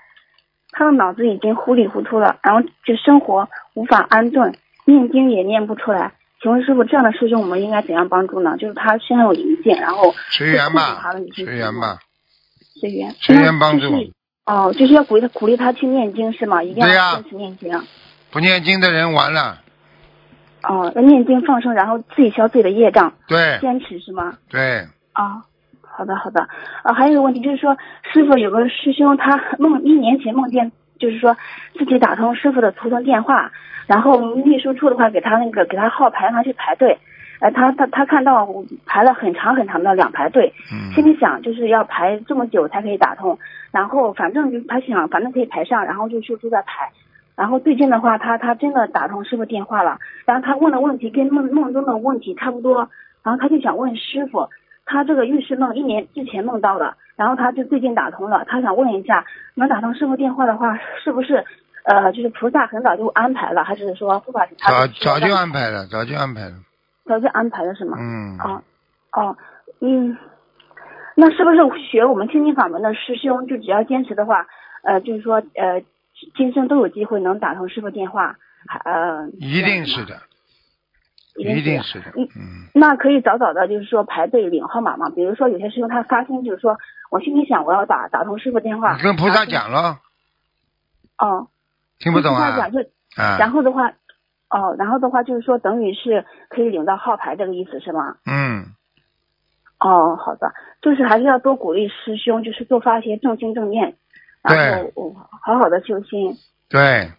[0.71, 4.55] 他的脑子已经糊里糊涂了，然后就生活无法安顿，
[4.85, 6.13] 念经也念不出来。
[6.41, 8.55] 请问师傅，这样的师兄我们应该怎样帮助呢？
[8.57, 11.01] 就是他身上有灵性，然后随缘吧
[11.33, 11.99] 随缘吧。
[12.79, 13.87] 随缘，随缘帮助
[14.45, 16.61] 哦，就是要鼓励他鼓励他去念经是吗？
[16.61, 17.83] 一定要坚持念经。
[18.29, 19.61] 不念经的人完了。
[20.67, 24.33] 哦，要念经放生，然后自己消自己的业障，对坚持是吗？
[24.49, 25.43] 对，啊、
[25.81, 26.47] 好的好的。
[26.83, 27.77] 啊，还有一个问题就是说，
[28.11, 31.37] 师傅有个师兄他梦一年前梦见，就是说
[31.77, 33.51] 自己打通师傅的图腾电话，
[33.85, 36.97] 然后秘书处的话给他那个给他号牌让他去排队，
[37.41, 38.47] 呃，他他他看到
[38.85, 43.37] 排了很长很长的两排队，嗯心里想就是要排这么久才可以打通，
[43.71, 46.89] 然后反正就他想反正可以排上，然后就就就在排。
[47.35, 52.89] 然后最近的话，他他真的打通师傅电话了，然后他问的问题跟梦梦中的问题差不多，
[53.23, 54.49] 然后他就想问师傅，
[54.85, 59.25] 他这个预示梦一年之前梦到的，然后他就最近打通了，他想问一下，
[59.55, 61.43] 能打通师傅电话的话，是不是
[61.83, 66.55] 呃就是菩萨很早就安排了，还是说护法他早早就安排了，早就安排了。
[67.05, 67.97] 早就安排了是吗？
[67.99, 68.63] 嗯，哦
[69.11, 69.37] 哦
[69.79, 70.17] 嗯，
[71.15, 71.57] 那是不是
[71.91, 74.47] 学我们心经法门的师兄，就只要坚持的话，
[74.83, 75.83] 呃，就是说呃，
[76.35, 78.37] 今生都有机会能打通师傅电话，
[78.67, 80.21] 还呃，一定是的，
[81.35, 82.05] 一定是的。
[82.15, 85.09] 嗯，那可以早早的，就是说排队领号码嘛。
[85.09, 86.77] 比如说有些师兄他发心，就是说
[87.11, 89.99] 我心里想我要打打通师傅电话，你跟菩萨讲了，
[91.17, 91.47] 哦，
[91.99, 92.69] 听不懂啊菩萨？
[92.69, 92.79] 讲就，
[93.21, 93.89] 啊，然后的话，
[94.49, 98.15] 哦，然后的话就是说等于是可以领到号牌这个意思是吗？
[98.25, 98.67] 嗯，
[99.79, 103.97] 哦，好的，就是还是要多鼓励师兄，就是多发一些正心正念，
[104.47, 106.37] 然后我好好的修心。
[106.69, 107.11] 对，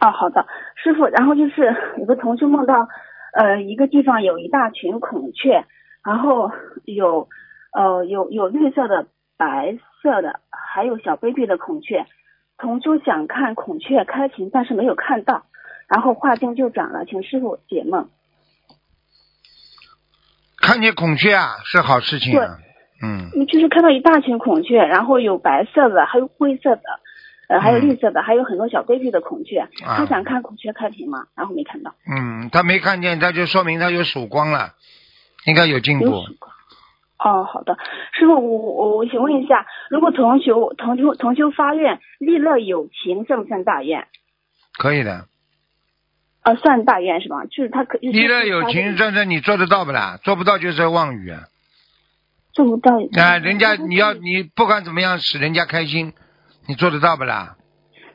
[0.00, 0.46] 哦，好的，
[0.82, 1.06] 师傅。
[1.06, 2.88] 然后就是有个同学梦到，
[3.34, 5.64] 呃，一个地方有一大群孔雀，
[6.04, 6.50] 然后
[6.84, 7.28] 有
[7.72, 9.06] 呃有有绿色的、
[9.36, 12.06] 白色的，还有小 baby 的孔雀。
[12.58, 15.46] 同修想看孔雀开屏，但是没有看到，
[15.88, 18.08] 然后画境就转了，请师傅解梦。
[20.58, 22.58] 看见孔雀啊，是好事情啊。
[23.02, 26.82] 嗯，你就是看到一大群孔雀，然后有白色的，还有灰色的，
[27.48, 29.58] 呃，还有嗯绿色的，还有很多小规矩的孔雀。
[29.84, 31.94] 啊他想看孔雀开屏嘛，然后没看到。
[32.08, 34.74] 嗯，他没看见，他就说明他有曙光了，
[35.46, 36.24] 应该有进步。
[37.18, 37.76] 哦，好的，
[38.12, 44.06] 师傅，我我我请问一下，如果同修同修同修发愿利乐有情，算不算大愿？
[44.76, 45.26] 可以的，
[46.42, 47.44] 呃，算大愿是吧？
[47.44, 50.18] 就是他可利乐有情，这这你做得到不啦？
[50.24, 51.42] 做不到就是妄语啊！
[52.52, 52.92] 做不到。
[53.20, 56.12] 啊，人家你要你不管怎么样使人家开心，
[56.66, 57.56] 你做得到不啦？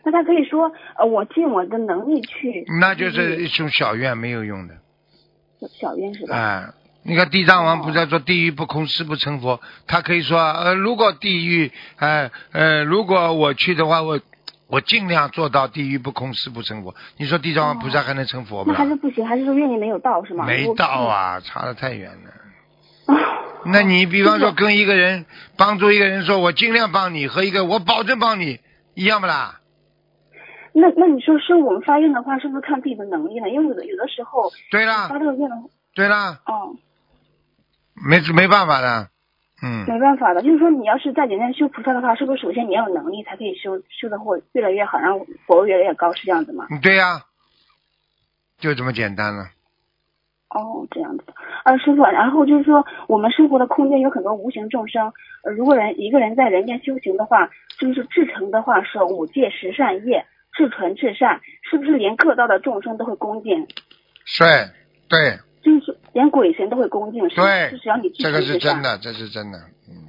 [0.03, 2.65] 那他可以说，呃，我尽我的能力去。
[2.79, 4.75] 那就是一种小愿，没有用的。
[5.79, 6.37] 小愿是吧？
[6.37, 6.73] 啊，
[7.03, 9.59] 你看地藏王菩萨说地狱不空，誓不成佛。
[9.85, 14.19] 他可以说，呃，如果地狱，呃呃，如果我去的话，我
[14.67, 16.95] 我尽量做到地狱不空，誓不成佛。
[17.17, 18.77] 你说地藏王菩萨还能成佛那吗？
[18.79, 20.45] 还是不行，还是说愿力没有到是吗？
[20.45, 22.31] 没到啊，差得太远了。
[23.71, 25.25] 那你比方说跟一个人
[25.57, 28.59] 帮助一个人说，我尽量帮你，和一个我保证帮你，
[28.93, 29.59] 一样不啦？
[30.73, 33.49] 那那你说是我们发愿的话，是不是看自己的能力呢？
[33.49, 35.63] 因为有的有的时候，对啦发这个愿的话，
[35.95, 36.75] 对啦，哦，
[37.95, 39.09] 没没办法的，
[39.63, 46.67] 嗯，没办法的，就是说你要是在人间修菩萨的话，是不是首先你要有能力才可以修修的会越来越好，然后佛位越来越高，是这样子吗？
[46.69, 47.23] 嗯对呀、
[48.59, 49.49] 就这么简单了。
[50.49, 51.23] 哦，这样子。
[51.65, 55.11] 呃，师傅，然后就是说，我们生活的空间有很多无形众生。
[55.43, 57.49] 呃，如果人一个人在人间修行的话，
[57.79, 63.67] 就是至诚的话是五戒十善业，至纯至善，是不是连各道的众生都会恭敬？
[64.25, 64.43] 是
[65.09, 68.41] 对就是连鬼神都会恭敬，是吗对就只要你，这个。
[68.41, 69.57] 是真的，这是真的。
[69.89, 70.07] 嗯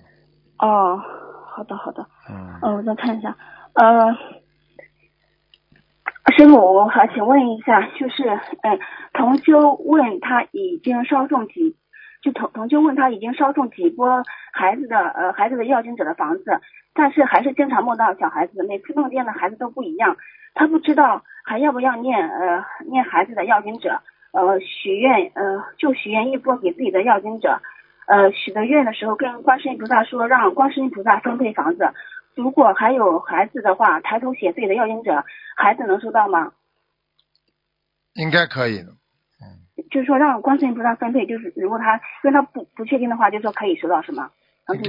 [0.59, 1.01] 哦，
[1.47, 2.07] 好的好的。
[2.31, 2.59] 嗯。
[2.63, 3.37] 呃，我再看一下，
[3.75, 4.17] 呃，
[6.39, 8.23] 师傅，我还请问一下，就是，
[8.63, 8.79] 嗯，
[9.13, 11.75] 同修问他已经烧送几，
[12.23, 16.61] 就同同修问他已经烧送几波孩子的呃孩子的要经者的房子，
[16.95, 20.17] 但是还是经常梦到小孩子，每次梦见的孩子都不一样，
[20.55, 24.01] 他不知道还要不要念呃念孩子的要经者，
[24.31, 27.61] 呃许愿呃就许愿一波给自己的要经者，
[28.07, 31.93] 呃许的愿的时候跟观世音菩萨说让观世音菩萨分配房子。
[32.39, 35.25] 如果还有孩子的话，抬头写自己的要经者，
[35.57, 36.53] 孩子能收到吗？
[38.15, 38.93] 应该可以的。
[39.91, 44.31] 就是说让观世音菩萨分配，就是如果他因为他不不确定的话，就说可以收到是吗？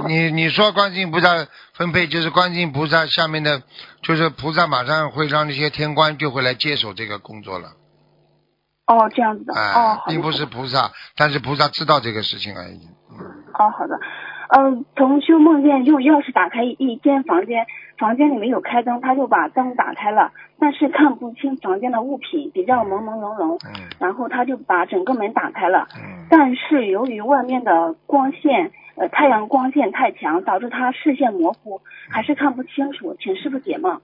[0.06, 1.28] 你你说观世音菩萨
[1.74, 3.62] 分配，就是观世音菩萨下面的，
[4.02, 7.72] 就是菩萨马上会让那些天官就会来接手这个工作了。
[8.86, 9.54] 哦，这样子的。
[9.54, 12.80] 哎、哦，好的并不是菩萨，但是菩萨知道这个事情而已。
[13.58, 13.98] 哦，好的。
[14.52, 17.66] 嗯，同修梦见用钥匙打开一间房间，
[17.98, 23.56] 房间里没有开灯，他就把灯打开了，但是看不清房间的物品，比较朦朦胧胧。
[23.66, 25.86] 嗯然后他就把整个门打开了，
[26.30, 34.00] 但是由于外面的光线，呃，太阳光线太强，导致他视线模糊，还是看不清楚，请师傅解梦。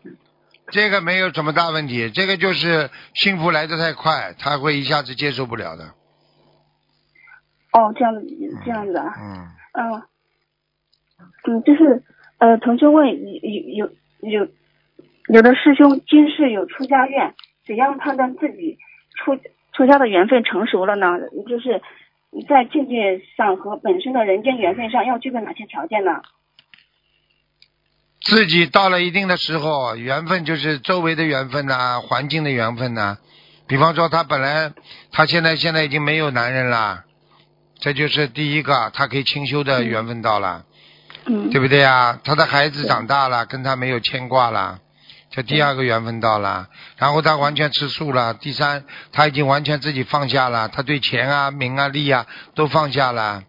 [0.69, 5.85] 这个没有什么大问题，这个就是幸福来得太快，他会一下子接受不了的。
[7.73, 8.27] 哦，这样子，
[8.65, 9.15] 这样子啊。
[9.19, 9.49] 嗯。
[9.73, 10.03] 嗯，
[11.45, 12.03] 嗯，就是
[12.39, 13.91] 呃，同学问有有
[14.21, 14.49] 有有
[15.29, 17.35] 有的师兄今世有出家愿，
[17.67, 18.79] 怎样判断自己
[19.17, 19.37] 出
[19.73, 21.19] 出家的缘分成熟了呢？
[21.49, 21.83] 就是
[22.49, 26.21] 在境界上和本身的人间缘分上要具备哪些条件呢？
[28.21, 33.19] 自己到了一定的时候，缘分就是周围的缘分呐、环境的缘分呐、
[33.69, 34.73] 比方说，他本来
[35.13, 37.05] 他现在现在已经没有男人了，
[37.79, 40.76] 这就是第一个，他可以清修的缘分到了，嗯，
[41.51, 42.19] 对不对啊？
[42.25, 44.79] 他的孩子长大了，跟他没有牵挂了，
[45.31, 46.69] 这第二个缘分到了。
[46.97, 53.43] 然后他完全吃素了，第三，他已经完全自己放下了，他对钱啊、名啊、利啊都放下了。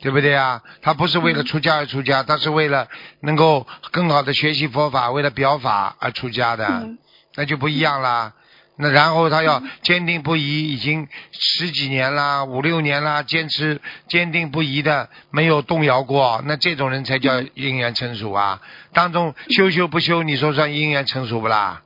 [0.00, 0.62] 对不对啊？
[0.80, 2.86] 他不是为了出家而出家，他是为了
[3.22, 6.88] 能够更好的学习佛法，为了表法而出家的，
[7.34, 8.32] 那就不一样啦。
[8.78, 18.60] 那然后他要坚定不移，已经十几年啦、五六年啦，坚持坚定不移的没有动摇过，那这种人才叫因缘成熟啊。
[18.92, 21.82] 当中修修不修，你说算因缘成熟不啦？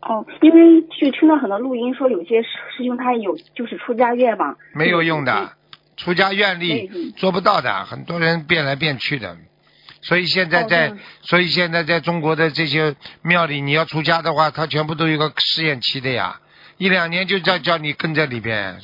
[0.00, 5.52] 哦，因为就听到很多录音说有些师师兄他有就是出家愿嘛，没有用的，
[5.96, 9.36] 出家愿力做不到的，很多人变来变去的。
[10.02, 10.92] 所以现在在，
[11.22, 16.40] 所以现在在中国的这些庙里，你要出家的话，他全部都有个试验期的呀，
[16.76, 18.80] 一两年就叫叫你跟在里边，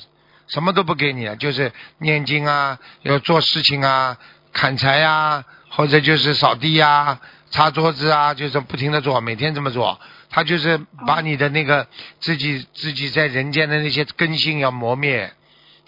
[0.47, 4.17] 什么都不给你，就是念经啊，要做事情啊，
[4.53, 7.21] 砍柴呀、或者就是扫地呀、
[7.51, 10.01] 擦桌子啊，就是不停的做，每天这么做。
[10.31, 11.89] 他就是把你的那个
[12.21, 15.33] 自己自己在人间的那些根性要磨灭，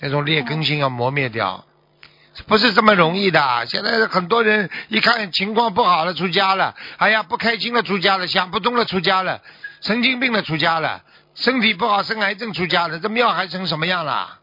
[0.01, 1.65] 那种劣根性要磨灭掉。
[2.47, 3.67] 不是这么容易的。
[3.67, 9.41] 现在很多人一看情况不好了，出家了，哎呀，不开心了，出家了，想不通了，出家了，
[9.81, 11.03] 神经病了，出家了，
[11.35, 14.39] 身体不好，生癌症出家了，这庙还成什么样了？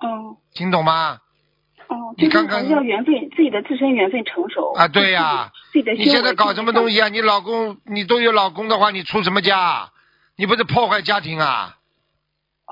[0.00, 1.18] 哦，听懂吗？
[1.88, 7.08] 哦，就是你看看还是要缘分，自己的自身缘分成熟啊，对呀、自己的你现在搞什么东西啊？
[7.08, 9.90] 你老公，你都有老公的话，你出什么家？
[10.36, 11.76] 你不是破坏家庭啊？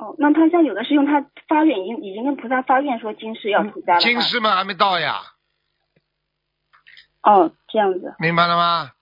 [0.01, 4.01] 哦，那他像有的是用，他发愿已经已经跟菩萨发愿说今世要出家了。
[4.01, 5.16] 今世嘛还没到呀，
[7.25, 8.15] 哦，这样子。
[8.20, 8.93] 明白了吗？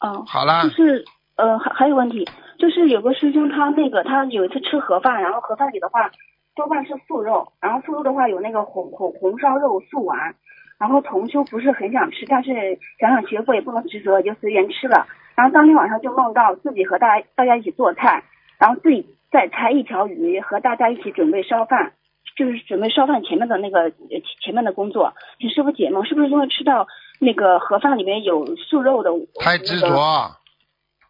[0.00, 1.04] 哦，好了就是
[1.36, 6.10] 呃还还有问题，就是有个师兄他那个他有一次吃盒饭，然后盒饭里的话
[6.56, 10.34] 多半是素肉，然后素肉的话有那个红红红烧肉素丸，
[10.76, 15.06] 然后同修不是很想吃，但是想想学佛也不能执着，就随缘吃了。
[15.36, 18.24] 然后当天晚上就梦到自己和大家大家一起做菜，
[18.58, 21.94] 然后自己再拆一条鱼，和大家一起准备烧饭。
[22.36, 26.88] 就是准备烧饭前面的那个呃前前面的工作，请师傅解梦，是不是因为吃到
[27.20, 29.10] 那个盒饭里面有素肉的？
[29.40, 30.36] 太执着那个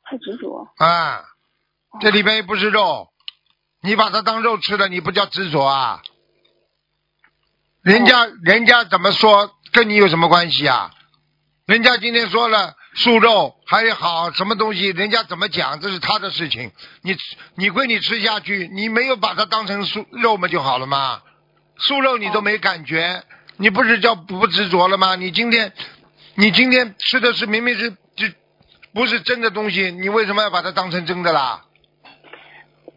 [0.04, 0.68] 太执着。
[0.76, 1.24] 啊！
[2.00, 3.08] 这里边又不是肉，
[3.80, 6.02] 你把它当肉吃了，你不叫执着啊？
[7.82, 10.90] 人家人家怎么说，跟你有什么关系啊？
[11.66, 16.70] 人家今天说了素肉还好什么东西，人家怎么讲这是他的事情。
[17.02, 17.16] 你
[17.56, 21.20] 你归你吃下去，你没有把它当成素肉嘛就好了嘛。
[21.76, 23.22] 素肉你都没感觉，
[23.56, 25.16] 你不是叫不执着了吗？
[25.16, 25.72] 你今天
[26.36, 28.28] 你今天吃的是明明是就
[28.92, 31.64] 不是真的东西，你为什么要把它当成真的啦？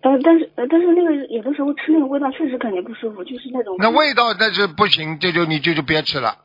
[0.01, 3.75] 呃，但是呃，但是那个有的时候吃那个味道确实感觉不舒服，就是那种。
[3.79, 6.37] 那味道那是不行，这就你就就别吃了。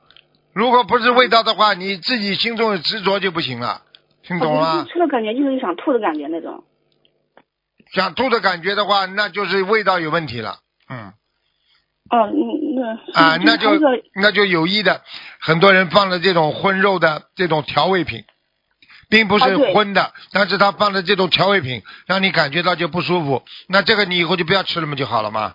[0.52, 3.82] 如果不是味道的话，你自己心中有执着就不行了，
[4.22, 4.86] 听懂了？
[4.92, 6.64] 吃了感觉就是想吐的感觉那种。
[7.92, 10.58] 想吐的感觉的话，那就是味道有问题了。
[10.88, 11.12] 嗯
[12.10, 13.70] 哦，那，那啊， 那就
[14.14, 15.02] 那就有意的，
[15.40, 18.24] 很多人放了这种荤肉的这种调味品，
[19.08, 23.42] 并不是荤的，但是他放的这种调味品，让你感觉到就不舒服。
[23.68, 25.54] 那这个你以后就不要吃了嘛，就好了嘛。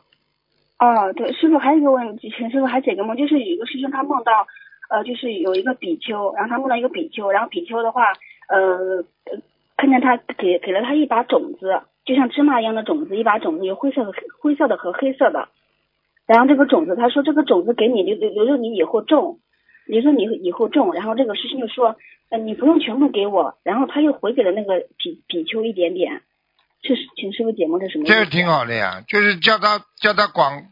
[0.79, 4.47] 哦，对，师傅还有一个问题，请师傅还解个梦，就是有一个师兄他梦到，
[4.89, 8.13] 呃，就是有一个比丘，然后他梦到一个比丘，然后比丘的话，
[8.47, 9.03] 呃，
[9.75, 15.49] 看见他给给了他一把种子，就像芝麻一样的种子，一把种子有灰色的灰色的和黑色的，
[16.25, 19.39] 然后这个种子他说这个种子给你留留留着你以后种，
[19.85, 21.95] 留着你以后种，然后这个师兄就说，
[22.29, 26.21] 呃，你不用全部给我，然后他又回给了那个比比丘一点点，
[26.81, 28.13] 这是请师傅解梦这什么意思？
[28.13, 30.63] 这个挺好的呀，就是叫他叫他广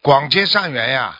[0.00, 1.16] 广结善缘呀。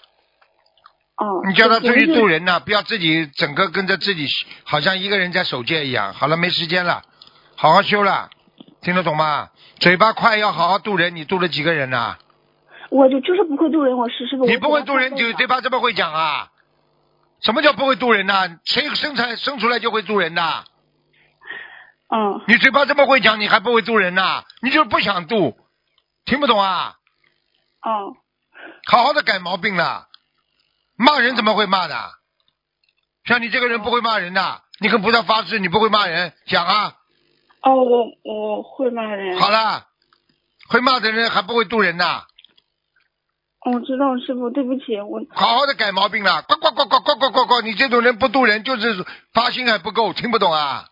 [1.16, 4.26] 哦，你叫他出去就是渡人呐、不要自己整个跟着自己，
[4.64, 6.12] 好像一个人在守戒一样。
[6.12, 7.02] 好了，没时间了，
[7.56, 8.30] 好好修了，
[8.80, 9.50] 听得懂吗？
[9.78, 11.14] 嘴巴快，要好好渡人。
[11.14, 12.16] 你渡了几个人呐、
[12.90, 14.44] 我就就是不会渡人，我是师傅。
[14.44, 16.50] 你不会渡人，就就嘴巴这么会讲啊？
[17.42, 20.64] 什么叫不会渡人呐、谁生产生出来就会渡人的？
[22.08, 22.40] 嗯。
[22.48, 25.56] 你嘴巴这么会讲，你还不会渡人呐、你就是不想渡，
[26.24, 26.94] 听不懂啊？
[27.82, 28.16] 哦。
[28.86, 30.06] 好好的改毛病了，
[30.96, 31.96] 骂人怎么会骂的？
[33.24, 36.96] 像你这个人不会骂人的，你跟菩萨发誓你不会骂人，讲啊。
[37.62, 39.38] 哦，我我会骂人。
[39.38, 39.50] 好。
[39.50, 39.86] 了，
[40.68, 42.24] 会骂的人还不会渡人呐，
[43.66, 46.42] 我知道师傅，对不起，我好好的改毛病了。
[46.42, 47.60] 呱呱呱呱呱呱呱呱！
[47.60, 50.88] 你这种人不渡人，就是发心还不够，听不懂啊？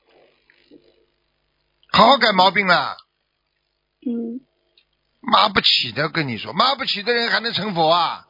[1.90, 2.96] 好好改毛病了，
[4.06, 4.40] 嗯
[5.20, 8.26] 骂不起的，跟你说，骂不起的人还能成佛啊？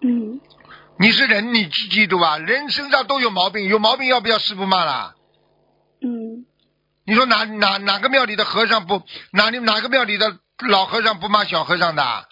[0.00, 0.40] 嗯
[1.00, 5.14] 你是人，你记记住吧，人身上都有毛病，有毛病要不要师傅骂啦？
[6.02, 6.44] 嗯
[7.06, 9.02] 你说哪哪哪个庙里的和尚不
[9.32, 10.36] 哪里哪个庙里的
[10.68, 12.28] 老和尚不骂小和尚的？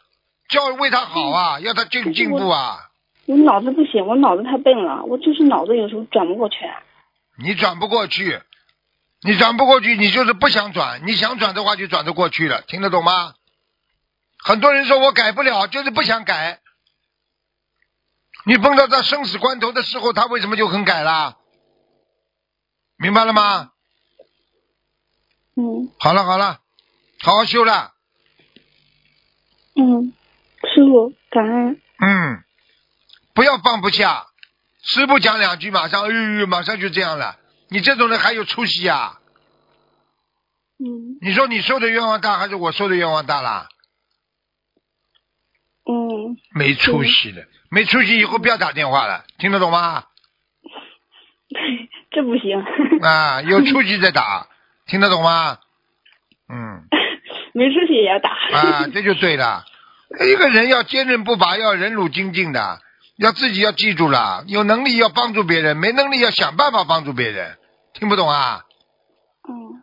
[0.50, 2.90] 叫为他好啊，要他进进步啊。
[3.24, 6.56] 我脑子不行，我脑子太笨了，我就是脑子有时候转不过去。
[7.38, 8.38] 你转不过去，
[9.22, 11.06] 你转不过去，你就是不想转。
[11.06, 13.32] 你想转的话，就转得过去了，听得懂吗？
[14.44, 16.60] 很多人说我改不了，就是不想改。
[18.48, 21.36] 你碰到他生死关头的时候，他为什么就肯改啦？
[22.96, 23.72] 明白了吗？
[25.54, 26.60] 嗯好了好了，
[27.20, 27.92] 好好修了。
[29.76, 30.14] 嗯，
[30.62, 31.80] 师傅感恩。
[32.00, 32.42] 嗯，
[33.34, 34.26] 不要放不下。
[34.82, 37.36] 师傅讲两句，马上哎呦呦，马上就这样了。
[37.68, 39.20] 你这种人还有出息啊？
[40.78, 43.68] 嗯你说你受的冤枉大，还是我受的冤枉大啦？
[45.90, 50.04] 嗯，没出息的，没出息以后不要打电话了，听得懂吗？
[52.10, 52.62] 这不行。
[53.02, 54.46] 啊，有出息再打，
[54.86, 55.58] 听得懂吗？
[56.50, 56.84] 嗯，
[57.54, 58.30] 没出息也要打。
[58.30, 59.64] 啊，这就对了。
[60.26, 62.80] 一个人要坚韧不拔，要忍辱精进的。
[63.16, 67.58] 要自己要记住了，有能力要帮助别人，没能力要想办法帮助别人。
[67.94, 68.62] 听不懂啊？
[69.48, 69.82] 嗯，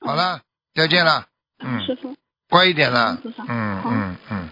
[0.00, 0.40] 好了，
[0.74, 1.26] 再见了。
[1.62, 2.16] 嗯，师傅，
[2.48, 3.18] 乖一点了。
[3.48, 4.48] 嗯嗯嗯。